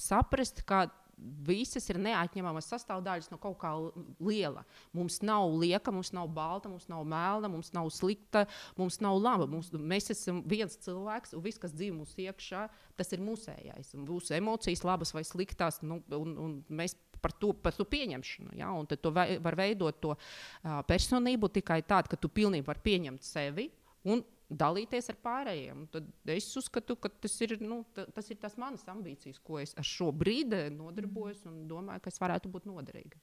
saprast, 0.00 0.64
ka 0.66 0.86
visas 1.16 1.86
ir 1.88 1.98
neatņemamas 2.02 2.68
sastāvdaļas 2.70 3.30
no 3.32 3.38
kaut 3.40 3.56
kā 3.62 3.70
liela. 4.20 4.64
Mums 4.96 5.22
nav 5.24 5.48
lieka, 5.56 5.92
mums 5.94 6.12
nav 6.16 6.28
balta, 6.36 6.68
mums 6.68 6.88
nav 6.92 7.06
melna, 7.08 7.48
mums 7.52 7.72
nav 7.76 7.88
slikta, 7.94 8.44
mums 8.76 9.00
nav 9.04 9.16
laba. 9.20 9.48
Mums, 9.50 9.70
mēs 9.72 10.10
esam 10.12 10.42
viens 10.48 10.76
cilvēks, 10.84 11.32
un 11.36 11.44
viss, 11.44 11.60
kas 11.62 11.74
dzīvo 11.76 12.02
mūsu 12.02 12.26
iekšā, 12.26 12.66
tas 13.00 13.12
ir 13.16 13.24
mūsējais. 13.24 13.94
Mūsu 14.02 14.36
emocijas, 14.36 14.84
labas 14.86 15.14
vai 15.16 15.24
sliktas, 15.26 15.80
nu, 15.86 16.02
un, 16.18 16.36
un 16.42 16.56
mēs 16.68 16.98
par 17.22 17.32
to, 17.32 17.54
par 17.56 17.74
to 17.76 17.88
pieņemšanu. 17.88 18.54
Ja? 18.60 18.70
Un 18.76 18.88
tad 18.90 19.08
var 19.10 19.58
veidot 19.58 20.00
to 20.02 20.14
uh, 20.14 20.80
personību 20.88 21.50
tikai 21.56 21.80
tādu, 21.86 22.12
ka 22.12 22.20
tu 22.20 22.32
pilnībā 22.32 22.74
vari 22.74 22.84
pieņemt 22.90 23.24
sevi. 23.24 23.70
Un 24.06 24.20
dalīties 24.50 25.10
ar 25.10 25.18
pārējiem. 25.22 25.86
Tad 25.92 26.30
es 26.30 26.48
uzskatu, 26.58 26.96
ka 27.00 27.10
tas 27.10 27.34
ir, 27.42 27.56
nu, 27.62 27.82
tas 27.94 28.30
ir 28.30 28.38
tas 28.42 28.56
manas 28.60 28.86
ambīcijas, 28.90 29.40
ko 29.42 29.58
es 29.62 29.74
ar 29.78 29.86
šo 29.86 30.12
brīdi 30.14 30.66
nodarbojos 30.74 31.44
un 31.50 31.64
domāju, 31.70 32.04
ka 32.04 32.12
es 32.12 32.22
varētu 32.22 32.52
būt 32.52 32.68
noderīga. 32.70 33.20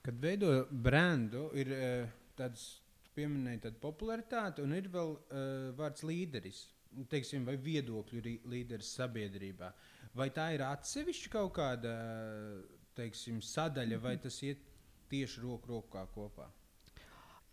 Kad 0.00 0.20
veido 0.22 0.64
brendu, 0.70 1.50
ir 1.60 1.72
uh, 1.76 2.12
tāds 2.38 2.80
pieminēja 3.16 3.66
tādu 3.66 3.80
popularitāti, 3.82 4.64
un 4.64 4.72
ir 4.76 4.88
vēl 4.92 5.16
uh, 5.16 5.48
vārds 5.76 6.06
līderis. 6.08 6.64
Teiksim, 7.10 7.44
vai 7.46 7.54
viedokļu 7.60 8.22
līderis 8.50 8.96
sabiedrībā. 8.96 9.68
Vai 10.18 10.26
tā 10.34 10.48
ir 10.56 10.64
atsevišķa 10.66 11.30
kaut 11.30 11.52
kāda 11.60 11.92
teiksim, 12.98 13.38
sadaļa, 13.44 14.00
vai 14.02 14.16
tas 14.18 14.40
iet 14.42 14.64
tieši 15.12 15.44
roku 15.44 15.70
rokā 15.70 16.02
kopā? 16.10 16.48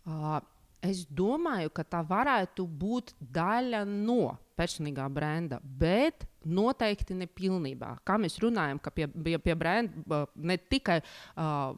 Uh, 0.08 0.40
Es 0.84 1.04
domāju, 1.10 1.72
ka 1.74 1.82
tā 1.82 2.04
varētu 2.06 2.66
būt 2.66 3.14
daļa 3.20 3.82
no 3.88 4.36
personīgā 4.58 5.06
brenda, 5.12 5.60
bet 5.62 6.26
noteikti 6.46 7.16
nepilnībā. 7.18 7.90
Kā 8.06 8.16
mēs 8.20 8.38
runājam, 8.42 8.78
ka 8.82 8.92
pie, 8.94 9.08
pie, 9.10 9.36
pie 9.42 9.54
brenda 9.58 10.22
ne 10.36 10.56
tikai 10.58 10.98
uh, 11.02 11.74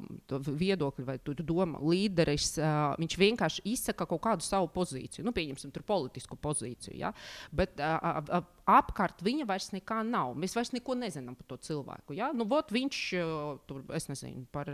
viedokļi 0.47 1.07
vai 1.07 1.17
doma 1.41 1.81
līderis, 1.83 2.53
uh, 2.61 2.93
viņš 3.01 3.19
vienkārši 3.21 3.65
izsaka 3.73 4.07
kaut 4.11 4.23
kādu 4.27 4.47
savu 4.47 4.71
pozīciju, 4.75 5.25
nu, 5.27 5.35
pieņemsim, 5.37 5.73
tur 5.75 5.87
politisku 5.87 6.39
pozīciju, 6.41 6.99
ja? 7.01 7.13
bet 7.57 7.81
uh, 7.81 8.21
uh, 8.21 8.49
apkārt 8.71 9.25
viņa 9.25 9.49
vairs 9.49 9.71
nekā 9.75 10.03
nav. 10.07 10.37
Mēs 10.39 10.55
vairs 10.55 10.75
neko 10.77 10.95
nezinām 10.99 11.35
par 11.39 11.49
to 11.51 11.59
cilvēku. 11.71 12.15
Ja? 12.19 12.31
Nu, 12.37 12.47
vot, 12.49 12.71
viņš 12.75 13.01
tur, 13.67 13.83
es 13.97 14.07
nezinu, 14.11 14.45
par, 14.53 14.71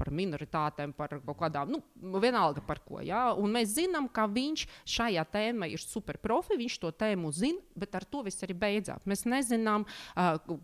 par 0.00 0.10
minoritātēm, 0.14 0.94
par 0.96 1.14
kaut 1.20 1.38
kādām, 1.38 1.70
nu, 1.76 1.82
vienalga 2.22 2.64
par 2.66 2.82
ko. 2.86 2.98
Ja? 3.04 3.28
Un 3.38 3.54
mēs 3.54 3.76
zinām, 3.76 4.08
ka 4.10 4.26
viņš 4.30 4.66
šajā 4.96 5.26
tēmā 5.30 5.70
ir 5.70 5.82
superprofi, 5.82 6.58
viņš 6.58 6.80
to 6.82 6.90
tēmu 7.04 7.29
zina, 7.34 7.60
bet 7.78 7.94
ar 7.98 8.06
to 8.08 8.22
viss 8.26 8.44
arī 8.46 8.56
beidzās. 8.58 9.06
Mēs 9.08 9.24
nezinām, 9.28 9.86
uh, 10.14 10.58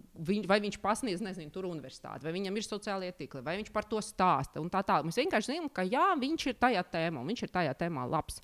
vai 0.48 0.58
viņš 0.64 0.78
pasniedz, 0.82 1.22
nezinu, 1.24 1.52
tur 1.54 1.68
universitāti, 1.68 2.26
vai 2.26 2.34
viņam 2.36 2.56
ir 2.56 2.66
sociālie 2.66 3.12
tīkli, 3.16 3.44
vai 3.46 3.56
viņš 3.60 3.72
par 3.74 3.88
to 3.88 4.02
stāsta. 4.04 4.62
Tā 4.72 4.82
tā. 4.86 4.98
Mēs 5.06 5.20
vienkārši 5.20 5.52
zinām, 5.52 5.70
ka 5.72 5.84
jā, 5.86 6.08
viņš 6.20 6.48
ir 6.50 6.58
tajā 6.60 6.82
tēmā, 6.92 7.22
un 7.22 7.32
viņš 7.32 7.46
ir 7.46 7.54
tajā 7.54 7.76
tēmā 7.78 8.06
labs. 8.10 8.40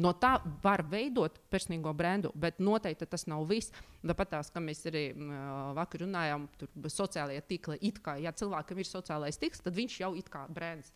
No 0.00 0.14
tā 0.18 0.36
var 0.64 0.84
veidot 0.90 1.36
personīgo 1.52 1.92
brendu, 1.96 2.32
bet 2.34 2.62
noteikti 2.62 3.08
tas 3.10 3.26
nav 3.30 3.46
viss. 3.50 3.74
Tāpat 4.04 4.34
tās, 4.36 4.50
kā 4.52 4.60
mēs 4.60 4.84
arī 4.90 5.06
uh, 5.14 5.72
vakar 5.78 6.04
runājām, 6.04 6.48
tur 6.60 6.90
sociālajie 6.92 7.44
tīkli, 7.48 7.78
it 7.88 8.00
kā, 8.04 8.18
ja 8.20 8.34
cilvēkam 8.36 8.80
ir 8.80 8.88
sociālais 8.88 9.40
tīkls, 9.40 9.64
tad 9.64 9.76
viņš 9.76 10.00
jau 10.02 10.12
ir 10.18 10.28
kā 10.32 10.44
brands. 10.52 10.92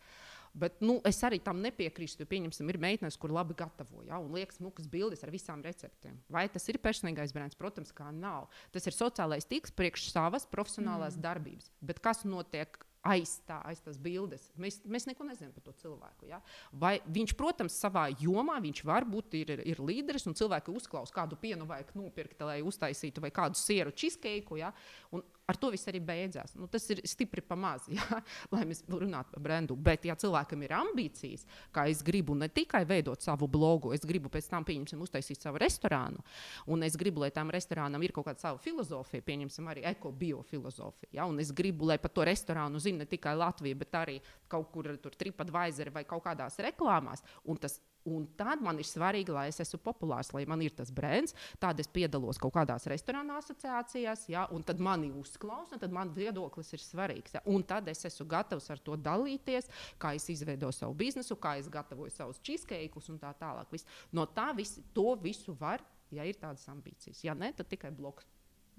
Bet 0.53 0.81
nu, 0.81 0.97
es 1.07 1.21
arī 1.27 1.39
tam 1.43 1.61
nepiekrītu. 1.63 2.27
Pieņemsim, 2.29 2.69
ir 2.71 2.79
meitenes, 2.81 3.17
kur 3.19 3.33
labi 3.35 3.55
gatavo, 3.57 4.03
ja, 4.07 4.19
un 4.21 4.33
liekas, 4.35 4.61
mukas 4.63 4.89
bildes 4.89 5.23
ar 5.25 5.33
visām 5.33 5.63
receptēm. 5.65 6.17
Vai 6.31 6.47
tas 6.51 6.65
ir 6.71 6.81
personīgais 6.81 7.33
brands? 7.35 7.57
Protams, 7.59 7.93
kā 7.95 8.09
nav. 8.15 8.49
Tas 8.73 8.87
ir 8.89 8.95
sociālais 8.95 9.47
tīkls 9.49 9.75
priekš 9.75 10.09
savas 10.13 10.47
profesionālās 10.49 11.17
mm. 11.17 11.25
darbības. 11.25 11.71
Bet 11.85 12.01
kas 12.03 12.25
notiek 12.27 12.79
aiz, 13.05 13.37
tā, 13.47 13.59
aiz 13.67 13.79
tās 13.83 13.97
bildes. 14.01 14.49
Mēs, 14.59 14.79
mēs 14.89 15.07
neko 15.07 15.25
nezinām 15.27 15.53
par 15.55 15.65
to 15.67 15.73
cilvēku. 15.81 16.27
Ja? 16.29 16.41
Vai 16.71 16.97
viņš, 17.07 17.35
protams, 17.39 17.77
savā 17.79 18.07
jomā 18.19 18.59
viņš 18.63 18.83
var 18.87 19.07
būt 19.09 19.37
ir, 19.39 19.53
ir 19.63 19.81
līderis, 19.83 20.27
un 20.29 20.37
cilvēki 20.37 20.73
uzklausa, 20.75 21.15
kādu 21.15 21.39
pienu 21.39 21.67
vajag 21.69 21.93
nopirkt, 21.99 22.43
lai 22.45 22.59
uztaisītu, 22.65 23.23
vai 23.23 23.31
kādu 23.35 23.59
sieru 23.59 23.95
cheesecake. 23.95 24.59
Ja? 24.59 24.73
Un 25.15 25.23
ar 25.49 25.57
to 25.57 25.71
viss 25.73 25.89
arī 25.89 26.01
beidzās. 26.05 26.53
Nu, 26.59 26.67
tas 26.71 26.85
ir 26.93 27.01
stipri 27.09 27.41
pamaz, 27.45 27.87
ja? 27.97 28.21
lai 28.53 28.65
mēs 28.69 28.83
runātu 28.89 29.33
par 29.33 29.45
brendu. 29.47 29.77
Bet, 29.89 30.05
ja 30.05 30.15
cilvēkam 30.19 30.65
ir 30.65 30.75
ambīcijas, 30.77 31.45
kā 31.75 31.87
es 31.89 32.03
gribu 32.05 32.37
ne 32.37 32.49
tikai 32.53 32.83
veidot 32.89 33.25
savu 33.25 33.49
blogu, 33.49 33.93
es 33.95 34.05
gribu 34.07 34.31
pēc 34.31 34.49
tam, 34.51 34.67
pieņemsim, 34.67 35.01
uztaisīt 35.05 35.41
savu 35.41 35.61
restorānu, 35.61 36.21
un 36.69 36.85
es 36.85 36.97
gribu, 36.99 37.23
lai 37.23 37.31
tam 37.35 37.51
restorānam 37.53 38.03
ir 38.05 38.13
kaut 38.15 38.29
kāda 38.29 38.45
sava 38.45 38.61
filozofija, 38.61 39.25
pieņemsim, 39.25 39.69
arī 39.71 39.85
eko-biofilozofija. 39.95 41.13
Ja? 41.21 41.27
Un 41.29 41.41
es 41.41 41.53
gribu, 41.55 41.89
lai 41.89 41.99
par 42.01 42.13
to 42.13 42.27
restorānu 42.27 42.81
zina 42.83 42.99
ne 42.99 43.07
tikai 43.09 43.35
Latvija, 43.39 43.77
bet 43.79 43.95
arī 43.95 44.17
kaut 44.51 44.71
kur 44.73 44.91
tur 45.01 45.15
TripAdvisor 45.15 45.93
vai 45.95 46.03
kaut 46.09 46.25
kādās 46.25 46.59
reklāmās. 46.63 47.23
Un 47.47 47.59
tas 47.61 47.79
Un 48.09 48.25
tad 48.37 48.61
man 48.65 48.79
ir 48.81 48.87
svarīgi, 48.87 49.33
lai 49.33 49.47
es 49.51 49.59
esmu 49.61 49.79
populārs, 49.85 50.31
lai 50.33 50.45
man 50.49 50.61
ir 50.65 50.73
tas 50.77 50.89
brands. 50.95 51.35
Tad 51.61 51.79
es 51.81 51.89
piedalos 51.91 52.39
kaut 52.41 52.55
kādās 52.55 52.87
restorāna 52.89 53.37
asociācijās, 53.37 54.25
ja, 54.31 54.45
un 54.55 54.63
tad 54.65 54.81
mani 54.81 55.11
uzklausa, 55.19 55.77
tad 55.81 55.93
man 55.93 56.13
viedoklis 56.15 56.73
ir 56.73 56.83
svarīgs. 56.83 57.35
Ja, 57.37 57.43
un 57.49 57.65
tad 57.67 57.89
es 57.91 58.01
esmu 58.09 58.25
gatavs 58.31 58.69
ar 58.73 58.81
to 58.81 58.97
dalīties, 58.97 59.69
kā 60.01 60.15
es 60.17 60.25
izveidoju 60.33 60.79
savu 60.79 60.97
biznesu, 60.97 61.37
kā 61.37 61.57
es 61.59 61.69
gatavoju 61.71 62.15
savus 62.15 62.41
cheesecakes 62.41 63.11
un 63.13 63.21
tā 63.21 63.33
tālāk. 63.37 63.69
Vis. 63.75 63.85
No 64.15 64.25
tā 64.25 64.49
visi, 64.57 64.83
to 64.95 65.13
visu 65.21 65.53
var, 65.59 65.83
ja 66.15 66.25
ir 66.25 66.39
tādas 66.41 66.65
ambīcijas. 66.71 67.21
Ja 67.27 67.37
nē, 67.37 67.53
tad 67.57 67.69
tikai 67.69 67.93
bloks. 67.93 68.25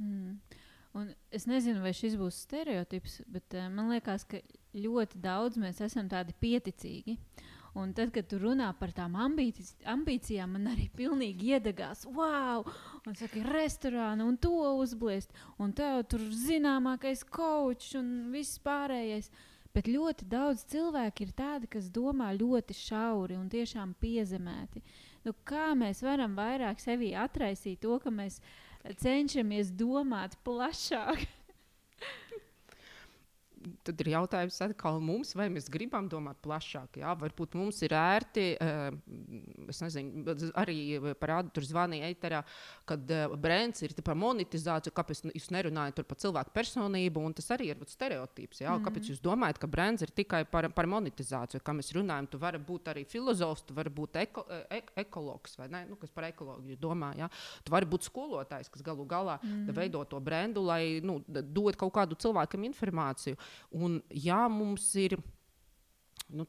Mm. 0.00 0.40
Un 0.98 1.12
es 1.30 1.46
nezinu, 1.46 1.84
vai 1.84 1.92
šis 1.94 2.16
būs 2.18 2.42
stereotips, 2.48 3.20
bet 3.30 3.54
uh, 3.54 3.68
man 3.70 3.92
liekas, 3.92 4.24
ka 4.26 4.40
ļoti 4.74 5.20
daudz 5.22 5.60
mēs 5.62 5.78
esam 5.86 6.10
tādi 6.10 6.34
pieticīgi. 6.42 7.14
Uh, 7.14 7.56
Un 7.78 7.92
tad, 7.94 8.10
kad 8.10 8.26
tu 8.26 8.40
runā 8.42 8.72
par 8.78 8.90
tām 8.94 9.14
ambīcijas, 9.14 9.76
ambīcijām, 9.92 10.56
man 10.56 10.72
arī 10.72 10.88
pilnīgi 10.98 11.52
iedegās, 11.54 12.02
wow, 12.10 12.64
un 13.06 13.18
saka, 13.18 13.44
restorānu 13.46 14.26
un 14.26 14.38
to 14.42 14.56
uzbliest, 14.80 15.30
un 15.62 15.70
tev 15.76 16.02
tur 16.10 16.24
zināmākais 16.34 17.22
kočs 17.30 17.94
un 18.00 18.10
viss 18.34 18.58
pārējais. 18.64 19.30
Bet 19.70 19.86
ļoti 19.86 20.26
daudz 20.26 20.64
cilvēku 20.72 21.22
ir 21.22 21.30
tādi, 21.38 21.68
kas 21.70 21.92
domā 21.94 22.32
ļoti 22.34 22.74
šauri 22.74 23.36
un 23.38 23.46
tiešām 23.52 23.92
piezemēti. 24.02 24.82
Nu, 25.22 25.30
kā 25.46 25.68
mēs 25.78 26.02
varam 26.02 26.34
vairāk 26.34 26.82
sevi 26.82 27.12
atraisīt 27.14 27.78
to, 27.84 28.00
ka 28.02 28.10
mēs 28.10 28.40
cenšamies 28.98 29.70
domāt 29.78 30.34
plašāk? 30.42 31.22
tad 33.84 34.00
ir 34.02 34.12
jautājums 34.12 34.58
atkal 34.64 35.00
mums, 35.02 35.32
vai 35.38 35.48
mēs 35.52 35.68
gribam 35.72 36.08
domāt 36.10 36.40
plašāk. 36.44 37.00
Jā? 37.00 37.14
Varbūt 37.20 37.56
mums 37.58 37.80
ir 37.86 37.94
ērti, 37.96 38.46
uh, 38.60 38.90
es 39.70 39.80
nezinu, 39.82 40.34
arī 40.60 40.76
parādu 41.20 41.52
tur 41.56 41.66
zvanīja 41.66 42.10
eiterā, 42.10 42.42
kad 42.88 43.14
uh, 43.14 43.36
brands 43.40 43.82
ir 43.86 43.94
par 44.04 44.18
monetizāciju, 44.20 44.94
kāpēc 44.96 45.24
jūs 45.30 45.50
nerunājat 45.54 46.02
par 46.06 46.20
cilvēku 46.20 46.54
personību, 46.54 47.24
un 47.24 47.36
tas 47.36 47.50
arī 47.56 47.70
ir 47.72 47.84
stereotips. 47.88 48.60
Jā? 48.60 48.70
Mm 48.70 48.76
-hmm. 48.76 48.86
Kāpēc 48.88 49.10
jūs 49.12 49.22
domājat, 49.24 49.58
ka 49.58 49.66
brands 49.66 50.02
ir 50.02 50.10
tikai 50.10 50.44
par, 50.44 50.70
par 50.72 50.86
monetizāciju, 50.86 51.60
kā 51.64 51.72
mēs 51.76 51.92
runājam, 51.96 52.28
tu 52.30 52.38
vari 52.38 52.58
būt 52.58 52.92
arī 52.92 53.04
filozofs, 53.06 53.62
tu 53.62 53.74
vari 53.74 53.90
būt 53.90 54.16
eko, 54.22 54.46
e 54.70 54.82
ekologs, 54.96 55.58
vai 55.58 55.68
ne, 55.68 55.84
nu, 55.88 55.96
kas 55.96 56.10
par 56.10 56.24
ekoloģiju 56.24 56.76
domā. 56.76 57.14
Jā? 57.16 57.30
Tu 57.64 57.72
vari 57.72 57.86
būt 57.86 58.02
skolotājs, 58.08 58.70
kas 58.70 58.82
galu 58.82 59.06
galā 59.06 59.38
mm 59.42 59.48
-hmm. 59.48 59.74
veido 59.74 60.04
to 60.04 60.20
brendu, 60.20 60.62
lai 60.62 61.00
nu, 61.02 61.24
dod 61.28 61.76
kaut 61.76 61.92
kādu 61.94 62.14
cilvēkam 62.14 62.64
informāciju. 62.64 63.36
Un, 63.70 64.00
ja 64.10 64.48
mums 64.48 64.94
ir 64.98 65.16
nu, 66.34 66.46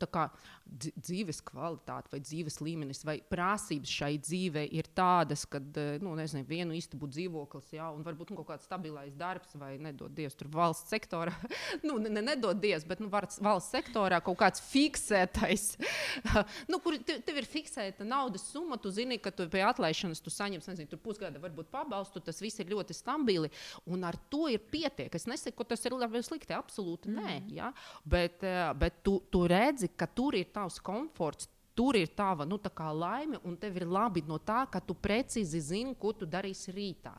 dzīves 0.72 1.42
kvalitāte, 1.46 2.12
vai 2.14 2.22
dzīves 2.24 2.60
līmenis, 2.64 3.04
vai 3.08 3.18
prasības 3.32 3.92
šai 3.92 4.12
dzīvei 4.22 4.68
ir 4.78 4.88
tādas, 4.96 5.44
ka 5.50 5.60
eh, 5.60 5.98
nu, 6.04 6.14
nezinu, 6.18 6.46
vienu 6.48 6.76
istabu 6.78 7.10
dzīvoklis, 7.12 7.74
jā, 7.76 7.90
un 7.92 8.06
varbūt 8.06 8.32
nu, 8.32 8.40
kaut 8.40 8.52
kāds 8.54 8.68
stabilais 8.70 9.16
darbs, 9.18 9.56
vai 9.60 9.74
nedod 9.82 10.14
Dievs, 10.16 10.38
tur 10.40 10.52
valsts 10.54 10.92
sektorā, 10.92 11.34
nu, 11.88 11.98
ne, 12.02 12.14
nedod 12.22 12.60
Dievs, 12.62 12.86
bet 12.88 13.04
nu, 13.04 13.10
valsts 13.12 13.72
sektorā 13.72 14.22
kaut 14.24 14.40
kāds 14.42 14.64
fiksētais, 14.72 15.76
nu, 16.72 16.80
kur 16.84 16.98
tev 17.02 17.42
ir 17.42 17.50
fiksēta 17.50 18.08
naudas 18.08 18.48
summa, 18.52 18.80
tu 18.82 18.94
zini, 18.94 19.20
ka 19.22 19.34
tu 19.36 19.48
pie 19.52 19.66
atlaišanas 19.68 20.24
tu 20.24 20.34
saņemsi, 20.34 20.74
nezinu, 20.74 21.02
pusgada 21.02 21.42
varbūt 21.42 21.72
pabalstu, 21.74 22.24
tas 22.24 22.42
viss 22.44 22.62
ir 22.62 22.72
ļoti 22.72 22.96
stabili, 22.96 23.52
un 23.90 24.06
ar 24.08 24.18
to 24.32 24.48
ir 24.52 24.62
pietiek. 24.72 25.12
Es 25.16 25.28
nesaku, 25.30 25.62
ka 25.62 25.74
tas 25.74 25.86
ir 25.88 25.96
labi 25.96 26.20
vai 26.20 26.24
slikti, 26.26 26.56
absolūti 26.56 27.12
mm. 27.12 27.20
nē, 27.20 27.36
jā, 27.58 27.72
bet, 28.08 28.44
eh, 28.48 28.64
bet 28.78 29.02
tu, 29.06 29.18
tu 29.32 29.44
redzi, 29.50 29.71
ka 29.98 30.08
tur 30.08 30.36
ir 30.36 30.52
tavs 30.54 30.80
komforts. 30.80 31.50
Tur 31.76 31.96
ir 31.96 32.08
tava 32.08 32.44
nu, 32.46 32.58
laime, 32.92 33.40
un 33.48 33.56
tev 33.56 33.78
ir 33.80 33.88
labi 33.88 34.24
no 34.28 34.38
tā, 34.38 34.66
ka 34.70 34.80
tu 34.80 34.94
precīzi 34.94 35.60
zini, 35.60 35.96
ko 35.96 36.12
tu 36.12 36.26
darīsi 36.26 36.74
rītā. 36.76 37.14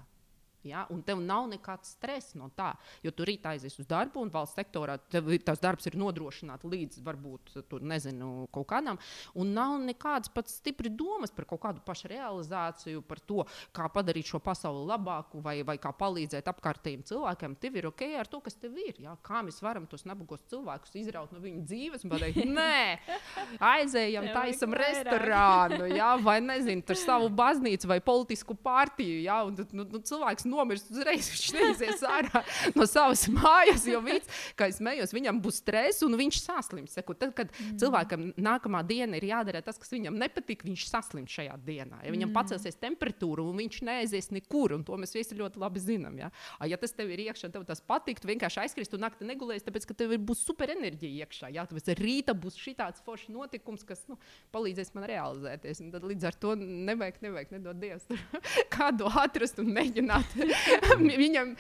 Ja? 0.68 0.86
Un 0.92 1.02
tev 1.06 1.20
nav 1.22 1.48
nekāds 1.50 1.94
stress 1.96 2.36
no 2.38 2.50
tā, 2.56 2.72
jo 3.02 3.12
tu 3.14 3.26
rīt 3.28 3.46
aizies 3.48 3.78
uz 3.80 3.88
darbu, 3.88 4.22
un 4.22 4.32
valsts 4.32 4.58
sektorā 4.58 4.98
tas 5.02 5.60
darbs 5.62 5.88
ir 5.88 5.96
nodrošināts 6.00 6.66
līdz 6.68 7.02
varbūt 7.04 7.54
tur, 7.70 7.82
nezinu, 7.82 8.46
kaut 8.54 8.68
kādam. 8.70 9.00
Un 9.38 9.52
nav 9.56 9.78
nekādas 9.82 10.30
pat 10.32 10.50
stipri 10.50 10.92
domas 10.92 11.32
par 11.34 11.46
kaut 11.50 11.62
kādu 11.64 11.82
pašrealizāciju, 11.86 13.02
par 13.08 13.20
to, 13.26 13.44
kā 13.74 13.88
padarīt 13.92 14.30
šo 14.32 14.40
pasauli 14.42 14.84
labāku 14.88 15.42
vai, 15.44 15.58
vai 15.66 15.78
kā 15.82 15.92
palīdzēt 15.96 16.48
apkārtējiem 16.52 17.04
cilvēkiem. 17.08 17.56
Tev 17.62 17.78
ir 17.80 17.88
ok 17.90 18.04
ar 18.20 18.30
to, 18.30 18.42
kas 18.44 18.58
tev 18.60 18.76
ir. 18.80 19.00
Ja? 19.02 19.16
Kā 19.24 19.42
mēs 19.44 19.60
varam 19.64 19.86
tos 19.90 20.06
nabagos 20.08 20.44
cilvēkus 20.52 20.96
izraut 21.02 21.32
no 21.34 21.42
viņu 21.42 21.64
dzīves 21.68 22.06
un 22.06 22.14
pateikt, 22.14 22.44
nē, 22.58 23.58
aizējam, 23.72 24.28
taisam 24.34 24.76
restorānu, 24.76 25.88
ja? 25.92 26.14
vai 26.22 26.38
nezinu, 26.44 26.84
tur 26.86 26.98
savu 27.00 27.30
baznīcu 27.32 27.90
vai 27.90 28.00
politisku 28.04 28.56
partiju. 28.58 29.20
Ja? 29.24 29.42
Un, 29.48 29.58
nu, 29.72 29.86
nu, 29.88 30.02
cilvēks 30.12 30.48
nomirst 30.52 30.92
uzreiz. 30.92 31.30
Viņš 31.32 31.48
neizies 31.56 32.04
ārā 32.06 32.42
no 32.76 32.86
savas 32.88 33.24
mājas, 33.32 33.86
jo 33.88 34.02
viņš, 34.04 34.28
kā 34.58 34.68
es 34.70 34.78
smējos, 34.80 35.14
viņam 35.16 35.40
būs 35.42 35.60
stress 35.62 36.04
un 36.06 36.16
viņš 36.20 36.40
saslims. 36.44 36.96
Saku, 36.96 37.16
tad, 37.18 37.34
kad 37.38 37.52
mm. 37.52 37.78
cilvēkam 37.80 38.28
nākamā 38.36 38.82
diena 38.86 39.18
ir 39.18 39.28
jādara 39.30 39.62
tas, 39.64 39.80
kas 39.80 39.92
viņam 39.94 40.18
nepatīk, 40.20 40.64
viņš 40.66 40.86
saslims 40.90 41.32
šajā 41.32 41.56
dienā. 41.64 42.02
Ja 42.04 42.14
viņam 42.14 42.30
mm. 42.30 42.36
pacelsies 42.36 42.78
temperatūra 42.82 43.46
un 43.46 43.58
viņš 43.62 43.80
neaizies 43.88 44.30
nekur, 44.34 44.76
un 44.76 44.84
to 44.86 44.98
mēs 45.00 45.16
visi 45.16 45.38
ļoti 45.38 45.62
labi 45.62 45.82
zinām. 45.82 46.18
Ja, 46.20 46.30
ja 46.68 46.78
tas 46.80 46.94
tev 46.96 47.12
ir 47.14 47.24
iekšā, 47.26 47.52
tev 47.52 47.66
tas 47.68 47.82
patīk, 47.84 48.20
tu 48.20 48.30
vienkārši 48.30 48.62
aizkrist 48.64 48.96
un 48.96 49.04
naktī 49.06 49.26
negulēsi, 49.28 49.66
tāpēc 49.68 49.88
ka 49.88 49.96
tev 49.98 50.14
būs 50.22 50.44
superenerģija 50.48 51.26
iekšā. 51.26 51.52
Ja, 51.54 51.66
tāpēc 51.68 51.92
rīta 51.98 52.36
būs 52.38 52.58
šāds 52.60 53.02
foršs 53.06 53.30
notikums, 53.32 53.84
kas 53.86 54.04
nu, 54.10 54.18
palīdzēs 54.54 54.92
man 54.96 55.06
realizēties. 55.10 55.82
Un 55.84 55.92
tad 55.94 56.06
līdz 56.06 56.28
ar 56.28 56.38
to 56.42 56.54
nevajag, 56.58 57.20
nevajag 57.24 57.54
nedod 57.56 57.80
Dievs 57.82 58.06
kādu 58.76 59.08
atrast 59.22 59.60
un 59.62 59.72
mēģināt 59.74 60.36
viņam 61.22 61.54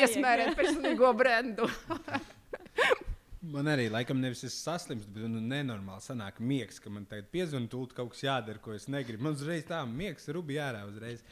iesmērēt 0.00 0.56
personīgo 0.58 1.12
brendu. 1.16 1.68
Man 3.40 3.70
arī 3.72 3.86
laikam 3.88 4.18
nevis 4.20 4.42
es 4.44 4.56
saslimstu, 4.60 5.08
bet 5.14 5.24
nu, 5.32 5.40
nenormāli 5.40 6.04
sanāk 6.04 6.42
miegs, 6.44 6.76
ka 6.82 6.90
man 6.92 7.06
tagad 7.08 7.30
piezvanīt, 7.32 7.70
tūlīt 7.72 7.94
kaut 7.96 8.10
kas 8.12 8.20
jādara, 8.26 8.60
ko 8.60 8.74
es 8.76 8.84
negribu. 8.92 9.24
Man 9.24 9.38
uzreiz 9.38 9.64
tā 9.64 9.78
miegs, 9.88 10.28
rubi 10.36 10.58
jārā 10.58 10.82
uzreiz. 10.84 11.22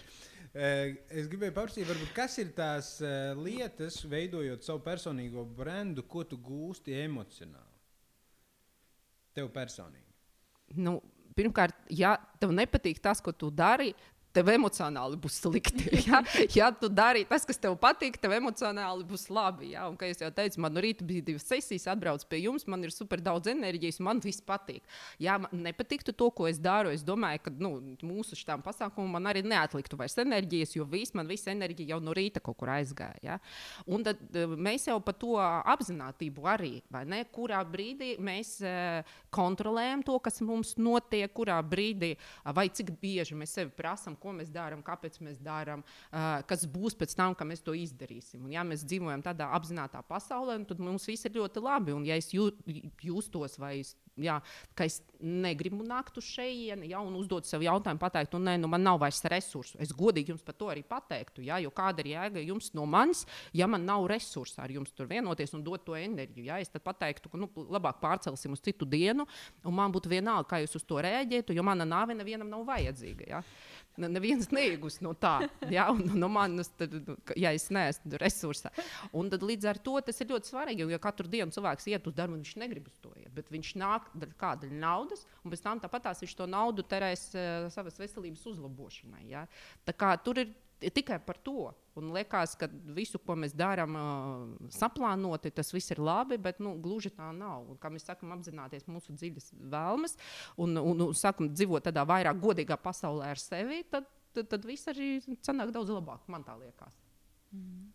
Es 0.56 1.28
gribēju 1.28 1.52
paprasīt, 1.52 1.90
kas 2.16 2.38
ir 2.40 2.54
tās 2.56 2.94
lietas, 3.36 4.00
veidojot 4.08 4.64
savu 4.64 4.80
personīgo 4.86 5.44
brendu, 5.58 6.06
ko 6.08 6.24
tu 6.24 6.40
gūsti 6.40 6.96
emocionāli? 7.04 7.76
Tev 9.36 9.52
personīgi. 9.52 10.08
Nu, 10.80 10.96
pirmkārt, 11.36 11.76
ja 11.92 12.16
tev 12.40 12.56
nepatīk 12.56 13.04
tas, 13.04 13.20
ko 13.20 13.36
tu 13.36 13.52
dari, 13.52 13.92
tev 14.38 14.52
emocionāli 14.54 15.18
būs 15.20 15.42
slikti. 15.42 15.86
Ja, 16.08 16.22
ja 16.54 16.68
tu 16.72 16.88
dari 16.88 17.24
tas, 17.28 17.42
kas 17.44 17.58
tev 17.60 17.74
patīk, 17.80 18.16
tev 18.22 18.32
emocionāli 18.36 19.04
būs 19.08 19.26
labi. 19.34 19.72
Ja? 19.74 19.88
Un, 19.90 19.96
kā 19.98 20.08
jau 20.08 20.30
teicu, 20.32 20.60
man 20.62 20.72
no 20.72 20.82
rīta 20.84 21.04
bija 21.04 21.24
divas 21.26 21.44
sesijas, 21.48 21.88
atbrauc 21.90 22.22
pie 22.30 22.40
jums, 22.44 22.64
man 22.70 22.86
ir 22.86 22.92
super 22.94 23.20
daudz 23.24 23.50
enerģijas, 23.50 23.98
man 24.04 24.22
viss 24.24 24.44
patīk. 24.44 24.86
Ja 25.20 25.36
man 25.42 25.64
nepatiktu 25.66 26.14
to, 26.16 26.30
ko 26.34 26.46
es 26.48 26.60
daru, 26.62 26.92
es 26.94 27.04
domāju, 27.04 27.42
ka 27.44 27.52
nu, 27.60 27.72
mūsu 28.06 28.38
šitām 28.38 28.62
pasākumam 28.64 29.18
man 29.18 29.28
arī 29.32 29.42
neatliktu 29.44 29.98
vairs 30.00 30.16
enerģijas, 30.22 30.76
jo 30.78 30.86
viss 30.88 31.16
man 31.18 31.28
visa 31.28 31.52
enerģija 31.52 31.96
jau 31.96 32.00
no 32.04 32.14
rīta 32.16 32.42
kaut 32.44 32.60
kur 32.62 32.72
aizgāja. 32.72 33.18
Ja? 33.24 33.38
Un 33.90 34.06
tad 34.06 34.22
eh, 34.32 34.48
mēs 34.48 34.88
jau 34.88 34.96
par 35.04 35.18
to 35.20 35.36
apziņotību 35.38 36.48
arī, 36.48 36.72
ne, 37.10 37.22
kurā 37.34 37.60
brīdī 37.68 38.14
mēs 38.24 38.54
uh, 38.64 39.16
kontrolējam 39.34 40.02
to, 40.06 40.16
kas 40.22 40.40
mums 40.46 40.74
notiek, 40.80 41.30
kurā 41.34 41.58
brīdī 41.66 42.14
vai 42.54 42.68
cik 42.72 42.94
bieži 43.02 43.36
mēs 43.38 43.56
sevi 43.58 43.72
prasām 43.76 44.16
ko 44.28 44.36
mēs 44.36 44.52
darām, 44.52 44.84
kāpēc 44.86 45.18
mēs 45.24 45.40
darām, 45.44 45.84
uh, 45.84 46.40
kas 46.48 46.66
būs 46.68 46.96
pēc 46.98 47.16
tam, 47.18 47.36
kad 47.38 47.48
mēs 47.48 47.64
to 47.64 47.76
izdarīsim. 47.76 48.44
Un, 48.44 48.52
ja 48.54 48.66
mēs 48.66 48.84
dzīvojam 48.88 49.24
tādā 49.24 49.50
apzinātajā 49.58 50.04
pasaulē, 50.08 50.60
tad 50.68 50.82
mums 50.84 51.08
viss 51.08 51.28
ir 51.28 51.38
ļoti 51.40 51.64
labi. 51.64 51.96
Un, 51.96 52.04
ja 52.08 52.18
es 52.18 52.30
jū, 52.34 52.50
jūstos 53.04 53.58
vai 53.62 53.78
es 53.82 53.96
jā, 54.22 54.38
ka 54.76 54.86
es 54.88 54.98
negribu 55.18 55.84
nākt 55.86 56.18
uz 56.20 56.26
šejieni, 56.28 56.90
ja, 56.92 57.00
un 57.04 57.16
uzdot 57.18 57.46
sev 57.48 57.62
jautājumu, 57.64 58.00
pateikt, 58.02 58.34
nu, 58.34 58.42
nē, 58.48 58.56
nu, 58.62 58.70
man 58.70 58.84
nav 58.84 59.00
vairs 59.02 59.20
resursu. 59.30 59.78
Es 59.82 59.92
godīgi 59.96 60.32
jums 60.32 60.44
par 60.46 60.56
to 60.58 60.70
arī 60.72 60.84
pateiktu, 60.86 61.42
ja, 61.46 61.58
jo 61.62 61.72
kāda 61.74 62.04
ir 62.04 62.12
jēga 62.14 62.44
jums 62.44 62.70
no 62.78 62.86
manis, 62.88 63.24
ja 63.56 63.68
man 63.70 63.86
nav 63.88 64.06
resursu 64.10 64.62
ar 64.62 64.72
jums 64.74 64.94
tur 64.96 65.10
vienoties 65.10 65.54
un 65.56 65.64
dot 65.66 65.86
to 65.86 65.96
enerģiju. 65.98 66.48
Ja, 66.50 66.58
es 66.62 66.72
tad 66.72 66.84
pateiktu, 66.86 67.32
ka 67.32 67.40
nu, 67.40 67.50
labāk 67.70 68.02
pārcelsim 68.02 68.54
uz 68.56 68.62
citu 68.64 68.88
dienu, 68.88 69.26
un 69.66 69.78
man 69.78 69.94
būtu 69.94 70.12
vienalga, 70.12 70.48
kā 70.52 70.62
jūs 70.62 70.78
uz 70.80 70.86
to 70.88 71.00
rēģētu, 71.04 71.56
jo 71.56 71.66
mana 71.66 71.86
nāve 71.88 72.16
nevienam 72.18 72.50
nav 72.50 72.66
vajadzīga. 72.68 73.28
Ja 73.28 73.42
neviens 74.06 74.50
neiegūs 74.54 75.00
no 75.04 75.14
tā. 75.18 75.48
Ja, 75.72 75.88
un, 75.92 76.04
no 76.20 76.30
manas, 76.32 76.70
tad, 76.78 76.94
nu, 77.04 77.16
ja 77.36 77.50
es 77.56 77.66
neesmu 77.74 78.20
resursā. 78.22 78.70
Un 79.16 79.28
tad 79.32 79.42
līdz 79.44 79.68
ar 79.72 79.80
to 79.82 79.96
tas 80.04 80.22
ir 80.22 80.30
ļoti 80.30 80.52
svarīgi. 80.52 80.86
Jo 80.88 81.00
katru 81.02 81.28
dienu 81.30 81.54
cilvēks 81.54 81.88
iet 81.90 82.06
uz 82.08 82.16
darbu, 82.16 82.38
viņš 82.38 82.54
negrib 82.62 82.86
uz 82.88 82.96
to 83.02 83.12
iet. 83.18 83.32
Bet 83.34 83.50
viņš 83.52 83.74
nāk 83.80 84.08
ar 84.14 84.32
kādu 84.40 84.70
naudas, 84.72 85.26
un 85.42 85.52
pēc 85.52 85.64
tam 85.64 85.82
tāpat 85.82 86.08
viņš 86.22 86.36
to 86.38 86.46
naudu 86.48 86.86
terēs 86.86 87.28
uh, 87.34 87.68
savas 87.74 87.98
veselības 88.00 88.46
uzlabošanai. 88.52 89.26
Ja. 89.32 89.44
Tā 89.88 89.96
kā 89.96 90.14
tur 90.22 90.44
ir 90.44 90.54
tikai 90.80 91.18
par 91.24 91.38
to. 91.42 91.72
Un 91.98 92.12
liekas, 92.14 92.54
ka 92.58 92.68
visu, 92.94 93.18
ko 93.18 93.34
mēs 93.34 93.56
darām, 93.58 93.96
saplānoti, 94.70 95.50
tas 95.54 95.72
viss 95.74 95.90
ir 95.90 95.98
labi, 96.02 96.38
bet 96.38 96.60
nu, 96.62 96.76
gluži 96.82 97.10
tā 97.14 97.32
nav. 97.34 97.66
Un, 97.72 97.80
kā 97.82 97.90
mēs 97.90 98.06
sakām, 98.06 98.36
apzināties 98.36 98.86
mūsu 98.86 99.16
dziļas 99.18 99.50
vēlmes 99.72 100.14
un, 100.56 100.78
un, 100.78 101.06
un 101.08 101.18
sakam, 101.18 101.50
dzīvot 101.50 101.88
tādā 101.88 102.06
vairāk 102.06 102.38
godīgā 102.42 102.78
pasaulē 102.82 103.32
ar 103.34 103.42
sevi, 103.42 103.82
tad, 103.90 104.06
tad, 104.36 104.50
tad 104.54 104.66
viss 104.68 104.90
arī 104.90 105.16
sanāk 105.42 105.74
daudz 105.74 105.90
labāk. 105.96 106.22
Man 106.30 106.46
tā 106.46 106.54
liekas. 106.60 106.94
Mm. 107.50 107.88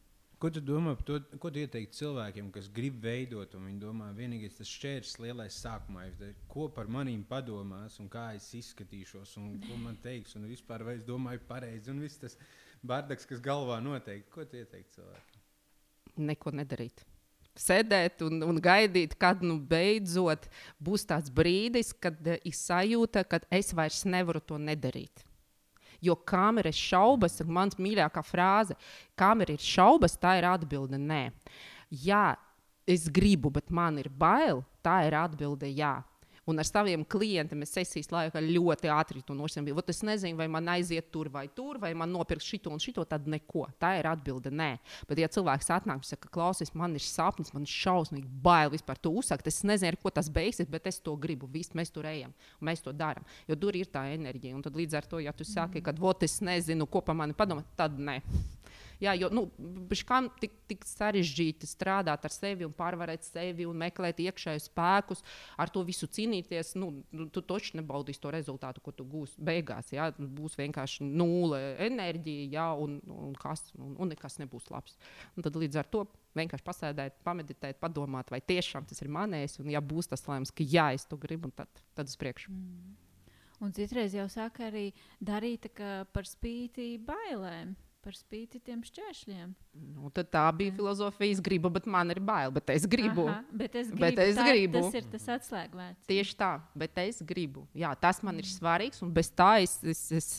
Ko 0.44 0.50
tu 0.52 0.60
domā 0.60 0.98
par 1.00 1.06
to, 1.08 1.22
ko 1.40 1.48
tu 1.56 1.62
ieteiktu 1.62 2.02
cilvēkiem, 2.02 2.50
kas 2.52 2.66
grib 2.76 2.98
veidot, 3.06 3.54
un 3.56 3.70
viņi 3.70 3.80
domā, 3.80 4.10
vienīgais 4.18 4.58
tas 4.58 4.68
šķērslis 4.68 5.22
lielais 5.24 5.60
sākumā 5.64 6.10
ir, 6.10 6.34
ko 6.52 6.66
par 6.68 6.92
maniem 6.92 7.22
padomās, 7.30 7.96
un 8.04 8.10
kā 8.12 8.26
es 8.36 8.50
izskatīšos, 8.60 9.38
un 9.40 9.54
ko 9.64 9.80
man 9.80 9.96
teiks, 10.04 10.36
un 10.36 10.50
vispār 10.52 10.84
vai 10.84 10.98
es 10.98 11.08
domāju 11.08 11.46
pareizi, 11.48 11.94
un 11.96 12.04
viss 12.04 12.20
tas 12.20 12.36
ir 12.36 12.52
bardaks, 12.86 13.28
kas 13.30 13.42
galvā 13.44 13.80
noteikti. 13.84 14.30
Ko 14.34 14.46
tu 14.46 14.60
ieteiktu 14.60 15.00
cilvēkiem? 15.00 15.42
Neko 16.30 16.54
nedarīt. 16.54 17.04
Sēdēt 17.58 18.24
un, 18.26 18.42
un 18.48 18.58
gaidīt, 18.62 19.14
kad 19.22 19.44
nu 19.46 19.60
beidzot 19.70 20.48
būs 20.82 21.06
tāds 21.10 21.30
brīdis, 21.34 21.92
kad 21.94 22.18
uh, 22.26 22.40
ir 22.42 22.56
sajūta, 22.58 23.26
ka 23.30 23.44
es 23.54 23.70
vairs 23.78 24.02
nevaru 24.10 24.42
to 24.42 24.58
nedarīt. 24.58 25.26
Jo 26.04 26.18
kam 26.18 26.60
ir 26.60 26.68
šaubas, 26.76 27.38
ir 27.40 27.48
mans 27.48 27.78
mīļākā 27.80 28.24
frāze, 28.26 28.76
kam 29.16 29.46
ir 29.46 29.54
šaubas, 29.62 30.18
tā 30.20 30.36
ir 30.42 30.50
atbilde 30.50 31.00
nē. 31.00 31.30
Jā, 31.94 32.34
es 32.90 33.06
gribu, 33.08 33.54
bet 33.54 33.70
man 33.72 34.02
ir 34.02 34.10
bail, 34.10 34.64
tā 34.84 35.04
ir 35.08 35.16
atbilde 35.16 35.70
jā. 35.70 36.02
Un 36.50 36.60
ar 36.60 36.68
saviem 36.68 37.06
klientiem 37.08 37.62
es 37.64 37.72
sesijas 37.78 38.10
laikā 38.12 38.42
ļoti 38.44 38.92
ātri 38.92 39.22
to 39.24 39.36
nošķiru. 39.38 39.78
Es 39.94 40.02
nezinu, 40.04 40.38
vai 40.40 40.50
man 40.52 40.68
aiziet 40.74 41.12
tur 41.14 41.30
vai 41.32 41.46
tur, 41.48 41.78
vai 41.80 41.94
man 41.96 42.12
nopirkt 42.12 42.44
šito 42.44 42.74
un 42.74 42.82
šito, 42.84 43.06
tad 43.08 43.30
neko. 43.32 43.68
Tā 43.80 43.94
ir 44.00 44.10
atbilde. 44.10 44.52
Nē. 44.52 44.74
Bet, 45.08 45.22
ja 45.22 45.30
cilvēks 45.32 45.72
atnāk 45.72 46.02
un 46.02 46.08
saka, 46.08 46.32
klausies, 46.34 46.74
man 46.76 46.98
ir 46.98 47.06
sapnis, 47.06 47.54
man 47.56 47.64
ir 47.64 47.72
šausmīgi 47.72 48.28
bail 48.44 48.74
vispār 48.74 49.00
to 49.00 49.14
uzsākt, 49.22 49.48
es 49.48 49.62
nezinu, 49.64 49.94
ar 49.94 50.00
ko 50.02 50.12
tas 50.12 50.28
beigsies, 50.34 50.68
bet 50.72 50.90
es 50.92 51.00
to 51.04 51.16
gribu. 51.20 51.48
Viss, 51.54 51.76
mēs 51.78 51.94
tur 51.94 52.10
ejam 52.10 52.34
mēs 52.64 52.84
to 52.84 52.94
darām. 52.96 53.26
Jo 53.48 53.58
tur 53.60 53.78
ir 53.78 53.92
tā 53.92 54.06
enerģija. 54.16 54.56
Un 54.58 54.64
tad 54.66 54.78
līdz 54.80 54.98
ar 55.00 55.10
to, 55.10 55.22
ja 55.24 55.34
tu 55.36 55.48
saki, 55.48 55.84
ka, 55.84 55.94
vot, 56.00 56.24
es 56.26 56.40
nezinu, 56.44 56.88
ko 56.90 57.04
par 57.06 57.18
mani 57.20 57.36
padomā, 57.38 57.66
tad 57.78 58.00
nē. 58.00 58.20
Jā, 59.02 59.14
jo 59.18 59.30
nu, 59.34 59.46
kam 60.08 60.30
tik, 60.42 60.56
tik 60.70 60.86
sarežģīti 60.88 61.68
strādāt 61.70 62.26
ar 62.28 62.34
sevi 62.34 62.68
un 62.68 62.74
pārvarēt 62.76 63.26
sevi 63.28 63.68
un 63.70 63.80
meklēt 63.82 64.22
iekšējus 64.24 64.70
spēkus, 64.70 65.24
ar 65.58 65.72
to 65.74 65.84
visu 65.88 66.10
cīnīties. 66.10 66.76
Nu, 66.80 66.92
nu 67.16 67.28
tu 67.34 67.44
taču 67.46 67.78
nebaudīsi 67.80 68.22
to 68.24 68.34
rezultātu, 68.34 68.84
ko 68.84 68.94
tu 68.96 69.06
gūsi 69.08 69.40
beigās. 69.44 69.94
Jā, 69.96 70.12
būs 70.18 70.58
vienkārši 70.60 71.08
nulle 71.08 71.62
enerģija, 71.88 72.50
jā, 72.58 72.68
un, 72.80 73.00
un, 73.08 73.38
kas, 73.40 73.66
un, 73.80 73.96
un 73.98 74.14
nekas 74.14 74.40
nebūs 74.42 74.70
labs. 74.74 74.98
Un 75.38 75.46
tad 75.46 75.58
līdz 75.60 75.82
ar 75.82 75.90
to 75.90 76.06
vienkārši 76.38 76.66
pasēdēt, 76.66 77.22
pameditēt, 77.26 77.80
padomāt, 77.82 78.32
vai 78.34 78.42
tiešām 78.42 78.88
tas 78.90 79.02
ir 79.04 79.12
manējs, 79.14 79.60
un 79.62 79.70
ja 79.74 79.82
būs 79.84 80.10
tas 80.10 80.26
lēmums, 80.28 80.54
ka 80.56 80.66
jā, 80.66 80.90
es 80.98 81.06
to 81.10 81.20
gribu, 81.22 81.54
tad, 81.56 81.70
tad 81.98 82.10
uz 82.10 82.18
priekšu. 82.20 82.54
Mm. 82.54 82.94
Un 83.64 83.72
citreiz 83.72 84.12
jau 84.12 84.26
saka 84.28 84.68
arī 84.68 84.90
darīt 85.24 85.70
par 86.12 86.28
spīti 86.28 86.98
bailēm 87.00 87.76
par 88.04 88.16
spīti 88.18 88.60
tiem 88.64 88.82
šķēršļiem. 88.84 89.52
Nu, 89.96 90.10
tā 90.14 90.44
bija 90.56 90.74
filozofija. 90.76 91.34
Es 91.34 91.42
gribu, 91.44 91.72
bet 91.74 91.88
man 91.90 92.12
ir 92.14 92.20
bail. 92.24 92.52
Bet 92.54 92.70
es 92.74 92.86
gribu. 92.90 93.26
Aha, 93.32 93.42
bet 93.50 93.78
es 93.80 93.90
gribu. 93.90 94.04
Bet 94.04 94.20
es 94.22 94.36
tā, 94.38 94.48
gribu. 94.50 94.82
Tas 94.84 94.98
ir 95.00 95.08
tas 95.14 95.28
atslēgvērts. 95.38 96.08
Tieši 96.12 96.36
tā, 96.38 96.52
bet 96.78 97.00
es 97.06 97.22
gribu. 97.26 97.64
Jā, 97.78 97.94
tas 98.00 98.20
man 98.26 98.36
mm. 98.36 98.44
ir 98.44 98.50
svarīgs. 98.52 99.02
Un 99.06 99.14
bez 99.16 99.32
tā 99.34 99.50
es, 99.64 99.78
es, 99.88 100.04
es, 100.20 100.30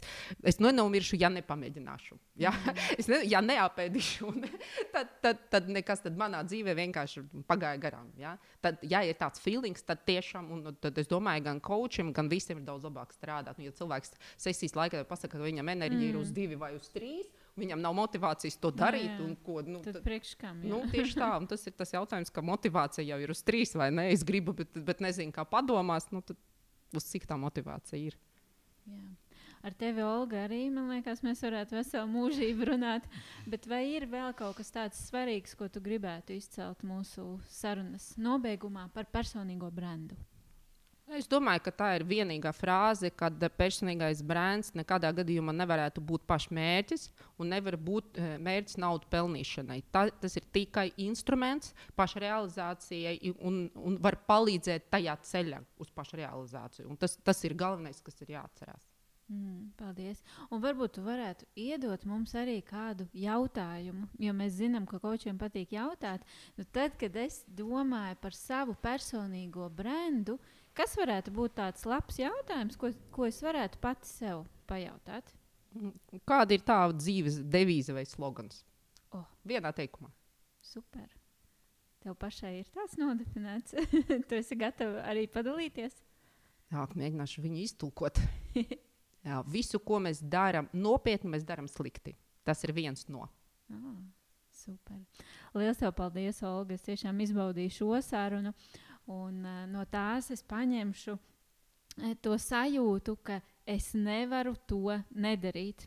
es 0.53 0.61
nenomiršu, 0.63 1.19
ja 1.21 1.33
nepamēģināšu. 1.33 2.19
Ja, 2.45 2.53
mm. 2.53 2.83
es 3.01 3.09
ne, 3.11 3.21
ja 3.31 3.41
neapēdīšu, 3.45 4.33
tad, 4.95 5.15
tad, 5.25 5.45
tad 5.55 5.71
nekas 5.73 6.05
tad 6.05 6.19
manā 6.21 6.43
dzīvē 6.47 6.77
vienkārši 6.79 7.25
pagāja 7.49 7.81
garām. 7.87 8.11
Ja? 8.21 8.37
Tad, 8.65 8.83
ja 8.87 9.01
ir 9.07 9.17
tāds 9.19 9.43
feelings, 9.43 9.87
tad 9.87 10.05
tiešām, 10.07 10.53
un 10.53 10.77
tad 10.85 11.01
es 11.01 11.09
domāju, 11.11 11.47
gan 11.49 11.63
coacham, 11.65 12.13
gan 12.15 12.29
visiem 12.31 12.61
ir 12.61 12.69
daudz 12.69 12.87
labāk 12.87 13.17
strādāt. 13.17 13.59
Nu, 13.59 13.71
ja 13.71 13.75
cilvēks 13.75 14.15
sesijas 14.37 14.77
laikā 14.77 15.07
pasakā, 15.09 15.39
ka 15.39 15.49
viņam 15.49 15.73
enerģija 15.75 16.05
mm. 16.05 16.13
ir 16.13 16.21
uz 16.21 16.35
divi 16.35 16.61
vai 16.61 16.75
uz 16.77 16.93
trīs 16.93 17.33
viņam 17.61 17.83
nav 17.83 17.95
motivācijas 17.97 18.57
to 18.61 18.71
darīt. 18.75 19.11
jā. 19.13 19.19
un 19.25 19.37
Ko, 19.45 19.61
nu, 19.63 19.81
Tad 19.85 20.01
tad, 20.01 20.31
kam? 20.41 20.63
jā? 20.63 20.71
nu, 20.73 20.83
tieši 20.91 21.19
tā, 21.21 21.31
un 21.39 21.47
tas 21.51 21.67
ir 21.67 21.73
tas 21.79 21.93
jautājums, 21.95 22.33
ka 22.35 22.43
motivācija 22.43 23.07
jau 23.07 23.21
ir 23.23 23.31
uz 23.31 23.43
trīs 23.47 23.75
vai 23.79 23.91
nē. 23.95 24.09
Es 24.13 24.25
gribu, 24.27 24.53
bet, 24.53 24.75
bet 24.75 25.01
nezinu, 25.05 25.33
kā 25.35 25.47
padomās. 25.49 26.11
Nu, 26.15 26.23
uz 26.95 27.07
cik 27.11 27.27
tā 27.27 27.39
motivācija 27.41 28.01
ir. 28.11 28.17
Jā. 28.87 29.05
Ar 29.65 29.73
tevi, 29.81 30.03
Olga, 30.05 30.43
arī 30.45 30.67
man 30.69 30.91
liekas, 30.93 31.23
mēs 31.25 31.41
varētu 31.41 31.79
veselu 31.79 32.05
mūžību 32.13 32.67
runāt. 32.69 33.07
Bet 33.49 33.65
vai 33.71 33.81
ir 33.95 34.05
vēl 34.13 34.35
kaut 34.37 34.59
kas 34.59 34.69
tāds 34.75 35.01
svarīgs, 35.09 35.55
ko 35.57 35.71
tu 35.73 35.81
gribētu 35.81 36.37
izcelt 36.37 36.85
mūsu 36.85 37.39
sarunas 37.49 38.11
nobeigumā 38.21 38.91
par 38.93 39.09
personīgo 39.09 39.71
brendu? 39.73 40.19
Es 41.13 41.27
domāju, 41.29 41.61
ka 41.67 41.73
tā 41.77 41.89
ir 41.99 42.05
vienīgā 42.09 42.49
frāze, 42.57 43.11
kad 43.13 43.37
personīgais 43.59 44.23
brands 44.25 44.73
nekādā 44.73 45.11
gadījumā 45.19 45.53
nevarētu 45.53 46.01
būt 46.01 46.25
pašmērķis 46.31 47.11
un 47.39 47.53
nevar 47.53 47.77
būt 47.77 48.19
eh, 48.19 48.35
mērķis 48.41 48.81
naudas 48.81 49.11
pelnīšanai. 49.13 49.83
Ta, 49.93 50.07
tas 50.09 50.39
ir 50.41 50.49
tikai 50.57 50.89
instruments 51.05 51.75
pašrealizācijai 52.01 53.35
un, 53.37 53.67
un 53.77 54.01
var 54.01 54.17
palīdzēt 54.25 54.89
tajā 54.97 55.19
ceļā 55.29 55.61
uz 55.85 55.93
pašrealizāciju. 55.95 56.89
Un 56.89 57.01
Tas, 57.05 57.19
tas 57.21 57.43
ir 57.45 57.53
galvenais, 57.53 57.99
kas 58.01 58.17
ir 58.25 58.31
jāatcerās. 58.39 58.87
Mm, 59.29 59.71
paldies. 59.77 60.19
Un 60.53 60.61
varbūt 60.61 60.99
tu 60.99 61.03
varētu 61.05 61.47
iedot 61.57 62.03
mums 62.05 62.35
arī 62.37 62.59
kādu 62.65 63.07
jautājumu, 63.17 64.11
jo 64.21 64.35
mēs 64.37 64.59
zinām, 64.59 64.85
ka 64.89 65.01
kočiem 65.01 65.39
patīk 65.41 65.73
jautāt. 65.73 66.25
Nu, 66.59 66.65
tad, 66.65 66.99
kad 67.01 67.17
es 67.17 67.43
domāju 67.49 68.19
par 68.21 68.37
savu 68.37 68.77
personīgo 68.85 69.71
brendu, 69.73 70.37
kas 70.77 70.97
varētu 70.99 71.33
būt 71.35 71.57
tāds 71.59 71.87
labs 71.89 72.21
jautājums, 72.21 72.79
ko, 72.81 72.93
ko 73.15 73.27
es 73.29 73.41
varētu 73.45 73.81
pati 73.83 74.11
sev 74.11 74.45
pajautāt? 74.71 75.35
Mm, 75.75 76.23
Kāda 76.29 76.55
ir 76.55 76.65
tā 76.67 76.79
dzīves 76.95 77.41
devīze 77.51 77.95
vai 77.97 78.05
slogans? 78.09 78.63
Oh. 79.15 79.27
Vienā 79.47 79.73
teikumā. 79.75 80.11
Super. 80.65 81.09
Tev 82.05 82.17
pašai 82.21 82.59
ir 82.61 82.71
tāds 82.75 82.99
nodefinēts. 83.01 83.77
tu 84.29 84.39
esi 84.39 84.59
gatava 84.61 85.05
arī 85.09 85.27
padalīties. 85.31 85.97
Jā, 86.73 86.85
mēģināšu 86.95 87.45
viņu 87.45 87.63
iztulkot. 87.65 88.21
Jā, 89.25 89.39
visu, 89.49 89.81
ko 89.81 90.01
mēs 90.05 90.21
darām, 90.21 90.69
nopietni 90.77 91.33
mēs 91.33 91.47
darām 91.49 91.69
slikti. 91.71 92.13
Tas 92.45 92.61
ir 92.67 92.75
viens 92.77 93.07
no. 93.09 93.25
Oh, 93.73 93.95
super. 94.53 94.99
Lielas 95.57 95.81
tev 95.81 95.95
paldies, 95.97 96.43
Olga. 96.45 96.77
Es 96.77 96.85
tiešām 96.85 97.23
izbaudīju 97.25 97.73
šo 97.79 98.01
sarunu. 98.05 98.53
Un, 99.11 99.43
uh, 99.45 99.65
no 99.69 99.85
tās 99.85 100.31
es 100.33 100.41
paņemšu 100.49 101.17
eh, 101.17 102.15
to 102.25 102.39
sajūtu, 102.41 103.19
ka 103.21 103.41
es 103.69 103.93
nevaru 103.93 104.55
to 104.69 104.97
nedarīt. 105.13 105.85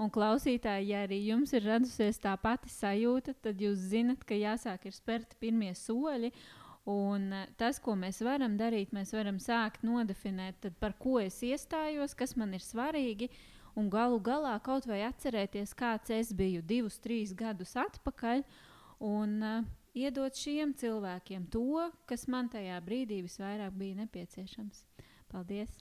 Un, 0.00 0.08
klausītāji, 0.12 0.92
ja 0.92 1.04
arī 1.04 1.18
jums 1.26 1.52
ir 1.52 1.66
radusies 1.68 2.20
tā 2.20 2.32
pati 2.40 2.70
sajūta, 2.72 3.34
tad 3.44 3.60
jūs 3.60 3.82
zinat, 3.92 4.22
ka 4.24 4.36
jāsāk 4.36 4.86
ir 4.88 4.96
spērti 4.96 5.36
pirmie 5.40 5.72
soļi. 5.76 6.32
Un 6.88 7.26
eh, 7.36 7.48
tas, 7.60 7.80
ko 7.80 7.96
mēs 7.96 8.20
varam 8.24 8.56
darīt, 8.60 8.92
mēs 8.96 9.12
varam 9.16 9.40
sākt 9.40 9.84
nodefinēt, 9.84 10.60
tad, 10.64 10.76
par 10.80 10.96
ko 11.00 11.18
es 11.20 11.40
iestājos, 11.44 12.16
kas 12.16 12.36
man 12.36 12.52
ir 12.56 12.64
svarīgi. 12.64 13.30
Un 13.78 13.88
galu 13.88 14.18
galā 14.20 14.56
kaut 14.64 14.88
vai 14.90 15.00
atcerēties, 15.06 15.76
kāds 15.78 16.12
es 16.12 16.32
biju 16.36 16.60
divus, 16.66 16.98
trīs 17.00 17.32
gadus 17.36 17.76
atpakaļ, 17.78 18.42
un 19.06 19.36
uh, 19.46 19.68
iedot 19.96 20.36
šiem 20.36 20.74
cilvēkiem 20.78 21.46
to, 21.52 21.90
kas 22.08 22.26
man 22.30 22.50
tajā 22.52 22.78
brīdī 22.84 23.20
visvairāk 23.26 23.76
bija 23.76 24.02
nepieciešams. 24.04 24.84
Paldies! 25.30 25.78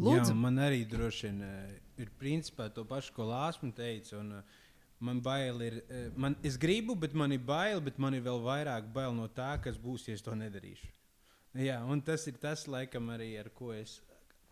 Lūdzu. 0.00 0.32
Jā, 0.32 0.36
man 0.38 0.56
arī 0.62 0.86
droši 0.88 1.28
vien 1.28 1.42
uh, 1.44 1.72
ir 2.00 2.12
principā 2.16 2.70
to 2.72 2.84
pašu, 2.88 3.12
ko 3.16 3.26
Lāsma 3.28 3.68
teica. 3.76 4.16
Un, 4.22 4.38
uh, 4.38 4.60
man 5.04 5.20
bail 5.20 5.60
ir, 5.66 5.82
uh, 5.84 6.06
man, 6.16 6.36
es 6.42 6.56
gribu, 6.60 6.96
bet 6.96 7.12
man 7.18 7.34
ir 7.36 7.42
bail, 7.44 7.82
bet 7.84 8.00
man 8.00 8.16
ir 8.16 8.24
vēl 8.24 8.40
vairāk 8.46 8.88
bail 8.94 9.12
no 9.16 9.28
tā, 9.28 9.52
kas 9.62 9.76
būs, 9.76 10.08
ja 10.08 10.16
es 10.16 10.24
to 10.24 10.36
nedarīšu. 10.38 10.88
Jā, 11.60 11.82
un 11.84 12.00
tas 12.00 12.24
ir 12.30 12.40
tas, 12.40 12.64
laikam, 12.64 13.12
arī 13.12 13.34
ar 13.42 13.52
ko 13.52 13.74
es. 13.76 14.00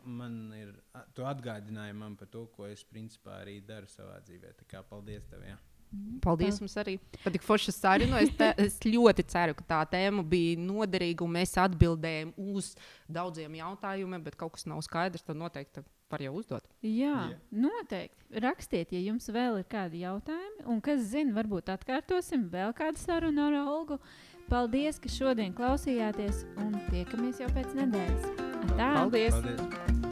Man 0.05 0.53
ir 0.57 0.75
a, 0.97 1.07
tu 1.17 1.25
atgādināji 1.29 1.97
man 1.97 2.17
par 2.21 2.29
to, 2.33 2.47
ko 2.53 2.69
es 2.69 2.85
principā 2.89 3.41
arī 3.41 3.59
daru 3.65 3.89
savā 3.89 4.21
dzīvē. 4.25 4.53
Tā 4.61 4.69
kā 4.69 4.85
paldies 4.85 5.25
tev! 5.29 5.45
Jā. 5.49 5.57
Paldies 6.23 6.61
jums 6.61 6.77
arī 6.79 6.97
par 7.25 7.33
tik 7.35 7.43
foršu 7.43 7.73
sarunu. 7.75 8.19
Es, 8.21 8.31
te, 8.39 8.51
es 8.63 8.77
ļoti 8.85 9.25
ceru, 9.33 9.57
ka 9.59 9.65
tā 9.73 9.81
tēma 9.97 10.23
bija 10.27 10.59
noderīga 10.63 11.25
un 11.27 11.33
mēs 11.35 11.57
atbildējām 11.59 12.35
uz 12.55 12.75
daudziem 13.11 13.57
jautājumiem, 13.59 14.23
bet 14.27 14.39
kaut 14.39 14.55
kas 14.59 14.69
nav 14.71 14.85
skaidrs. 14.87 15.25
Tad 15.27 15.41
noteikti 15.41 15.83
var 16.11 16.23
jau 16.23 16.35
uzdot. 16.39 16.67
Jā, 16.83 17.15
Jā. 17.33 17.39
noteikti. 17.51 18.27
Rakstiet, 18.45 18.93
ja 18.95 19.01
jums 19.03 19.27
vēl 19.35 19.63
ir 19.63 19.67
kādi 19.71 20.05
jautājumi, 20.05 20.67
un 20.71 20.83
kas 20.85 21.03
zina, 21.11 21.35
varbūt 21.39 21.73
atkārtosim 21.75 22.47
vēl 22.53 22.75
kādu 22.79 23.03
sarunu 23.03 23.49
ar 23.49 23.59
Olgu. 23.65 23.99
Paldies, 24.51 24.99
ka 24.99 25.11
šodien 25.11 25.55
klausījāties, 25.55 26.45
un 26.59 26.75
tiekamies 26.91 27.43
jau 27.43 27.51
pēc 27.55 27.75
nedēļas. 27.79 28.31
Atā! 28.71 28.95
Paldies! 28.99 29.43
Paldies! 29.43 30.10